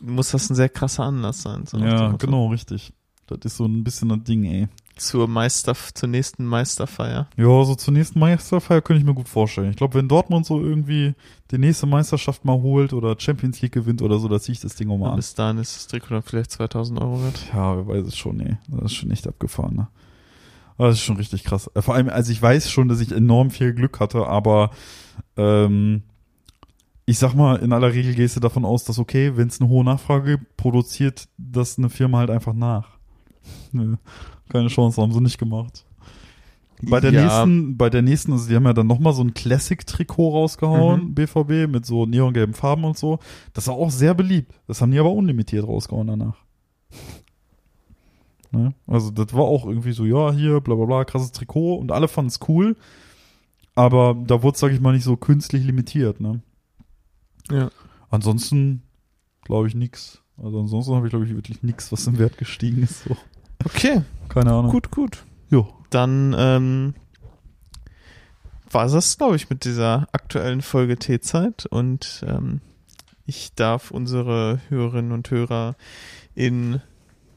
muss 0.00 0.30
das 0.30 0.48
ein 0.48 0.54
sehr 0.54 0.68
krasser 0.68 1.04
Anlass 1.04 1.42
sein. 1.42 1.66
So 1.66 1.78
Ja, 1.78 2.12
genau, 2.12 2.46
richtig. 2.48 2.92
Das 3.26 3.38
ist 3.44 3.56
so 3.56 3.66
ein 3.66 3.84
bisschen 3.84 4.08
das 4.08 4.22
Ding, 4.24 4.44
ey. 4.44 4.68
Zur 5.02 5.26
Meister, 5.26 5.74
zur 5.94 6.08
nächsten 6.08 6.46
Meisterfeier. 6.46 7.26
Ja, 7.36 7.64
so 7.64 7.74
zur 7.74 7.92
nächsten 7.92 8.18
Meisterfeier 8.20 8.80
könnte 8.82 9.00
ich 9.00 9.04
mir 9.06 9.14
gut 9.14 9.28
vorstellen. 9.28 9.70
Ich 9.70 9.76
glaube, 9.76 9.94
wenn 9.94 10.06
Dortmund 10.08 10.46
so 10.46 10.60
irgendwie 10.60 11.14
die 11.50 11.58
nächste 11.58 11.86
Meisterschaft 11.86 12.44
mal 12.44 12.60
holt 12.62 12.92
oder 12.92 13.16
Champions 13.18 13.60
League 13.62 13.72
gewinnt 13.72 14.00
oder 14.00 14.18
so, 14.18 14.28
da 14.28 14.38
ziehe 14.40 14.52
ich 14.54 14.60
das 14.60 14.76
Ding 14.76 14.90
auch 14.90 14.98
mal 14.98 15.06
Und 15.06 15.10
an. 15.12 15.16
bis 15.16 15.34
dahin 15.34 15.58
ist 15.58 15.74
das 15.76 15.86
Trikot 15.88 16.14
dann 16.14 16.22
vielleicht 16.22 16.52
2000 16.52 17.00
Euro 17.00 17.22
wert. 17.24 17.40
Ja, 17.52 17.76
wer 17.76 17.86
weiß 17.88 18.06
es 18.06 18.16
schon, 18.16 18.38
ey. 18.40 18.56
Das 18.68 18.92
ist 18.92 18.94
schon 18.94 19.10
echt 19.10 19.26
abgefahren, 19.26 19.74
ne? 19.74 19.88
Aber 20.78 20.88
Das 20.88 20.96
ist 20.98 21.02
schon 21.04 21.16
richtig 21.16 21.44
krass. 21.44 21.68
Äh, 21.74 21.82
Vor 21.82 21.94
allem, 21.94 22.08
also 22.08 22.30
ich 22.32 22.40
weiß 22.40 22.70
schon, 22.70 22.88
dass 22.88 23.00
ich 23.00 23.12
enorm 23.12 23.50
viel 23.50 23.74
Glück 23.74 23.98
hatte, 24.00 24.26
aber 24.26 24.70
ähm, 25.36 26.02
ich 27.06 27.18
sag 27.18 27.34
mal, 27.34 27.56
in 27.56 27.72
aller 27.72 27.92
Regel 27.92 28.14
gehst 28.14 28.36
du 28.36 28.40
davon 28.40 28.64
aus, 28.64 28.84
dass 28.84 28.98
okay, 29.00 29.36
wenn 29.36 29.48
es 29.48 29.60
eine 29.60 29.68
hohe 29.68 29.84
Nachfrage 29.84 30.38
gibt, 30.38 30.56
produziert 30.56 31.28
das 31.36 31.76
eine 31.76 31.90
Firma 31.90 32.18
halt 32.18 32.30
einfach 32.30 32.54
nach. 32.54 32.88
Keine 34.52 34.68
Chance, 34.68 35.00
haben 35.00 35.12
sie 35.12 35.20
nicht 35.20 35.38
gemacht. 35.38 35.84
Bei 36.82 36.98
der 37.00 37.12
Ja. 37.12 37.22
nächsten, 37.22 37.76
bei 37.76 37.88
der 37.90 38.02
nächsten, 38.02 38.32
also 38.32 38.48
die 38.48 38.56
haben 38.56 38.64
ja 38.64 38.72
dann 38.72 38.88
nochmal 38.88 39.12
so 39.12 39.22
ein 39.22 39.34
Classic-Trikot 39.34 40.30
rausgehauen, 40.30 41.04
Mhm. 41.10 41.14
BVB, 41.14 41.66
mit 41.68 41.86
so 41.86 42.06
neongelben 42.06 42.54
Farben 42.54 42.84
und 42.84 42.98
so. 42.98 43.18
Das 43.54 43.68
war 43.68 43.74
auch 43.74 43.90
sehr 43.90 44.14
beliebt. 44.14 44.52
Das 44.66 44.80
haben 44.82 44.90
die 44.90 44.98
aber 44.98 45.12
unlimitiert 45.12 45.66
rausgehauen 45.66 46.08
danach. 46.08 46.36
Ne? 48.50 48.74
Also 48.86 49.10
das 49.10 49.32
war 49.32 49.44
auch 49.44 49.64
irgendwie 49.66 49.92
so, 49.92 50.04
ja, 50.04 50.32
hier, 50.32 50.60
bla 50.60 50.74
bla 50.74 50.84
bla, 50.84 51.04
krasses 51.04 51.32
Trikot 51.32 51.76
und 51.76 51.90
alle 51.92 52.08
fanden 52.08 52.28
es 52.28 52.40
cool. 52.48 52.76
Aber 53.74 54.14
da 54.26 54.42
wurde, 54.42 54.58
sag 54.58 54.72
ich 54.72 54.80
mal, 54.80 54.92
nicht 54.92 55.04
so 55.04 55.16
künstlich 55.16 55.64
limitiert, 55.64 56.20
ne? 56.20 56.42
Ja. 57.50 57.70
Ansonsten 58.10 58.82
glaube 59.44 59.68
ich 59.68 59.74
nix. 59.74 60.20
Also 60.36 60.60
ansonsten 60.60 60.94
habe 60.94 61.06
ich, 61.06 61.10
glaube 61.10 61.24
ich, 61.26 61.34
wirklich 61.34 61.62
nix, 61.62 61.90
was 61.92 62.06
im 62.06 62.18
Wert 62.18 62.36
gestiegen 62.36 62.82
ist. 62.82 63.04
So. 63.04 63.16
Okay. 63.64 64.02
Keine 64.28 64.50
Ahnung. 64.50 64.70
Gut, 64.70 64.90
gut. 64.90 65.24
Jo. 65.50 65.72
Dann 65.90 66.34
ähm, 66.38 66.94
war 68.70 68.88
das, 68.88 69.18
glaube 69.18 69.36
ich, 69.36 69.50
mit 69.50 69.64
dieser 69.64 70.08
aktuellen 70.12 70.62
Folge 70.62 70.96
Teezeit. 70.96 71.66
Und 71.66 72.24
ähm, 72.26 72.60
ich 73.26 73.54
darf 73.54 73.90
unsere 73.90 74.60
Hörerinnen 74.68 75.12
und 75.12 75.30
Hörer 75.30 75.76
in 76.34 76.80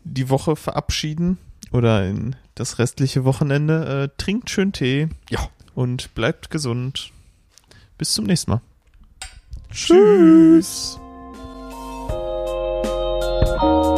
die 0.04 0.30
Woche 0.30 0.56
verabschieden 0.56 1.38
oder 1.72 2.06
in 2.08 2.36
das 2.56 2.80
restliche 2.80 3.26
Wochenende. 3.26 4.04
Äh, 4.04 4.10
trinkt 4.18 4.50
schön 4.50 4.72
Tee. 4.72 5.10
Ja. 5.30 5.50
Und 5.74 6.16
bleibt 6.16 6.50
gesund. 6.50 7.12
Bis 7.98 8.14
zum 8.14 8.26
nächsten 8.26 8.52
Mal. 8.52 8.62
Tschüss. 9.72 10.98
Tschüss. 13.60 13.95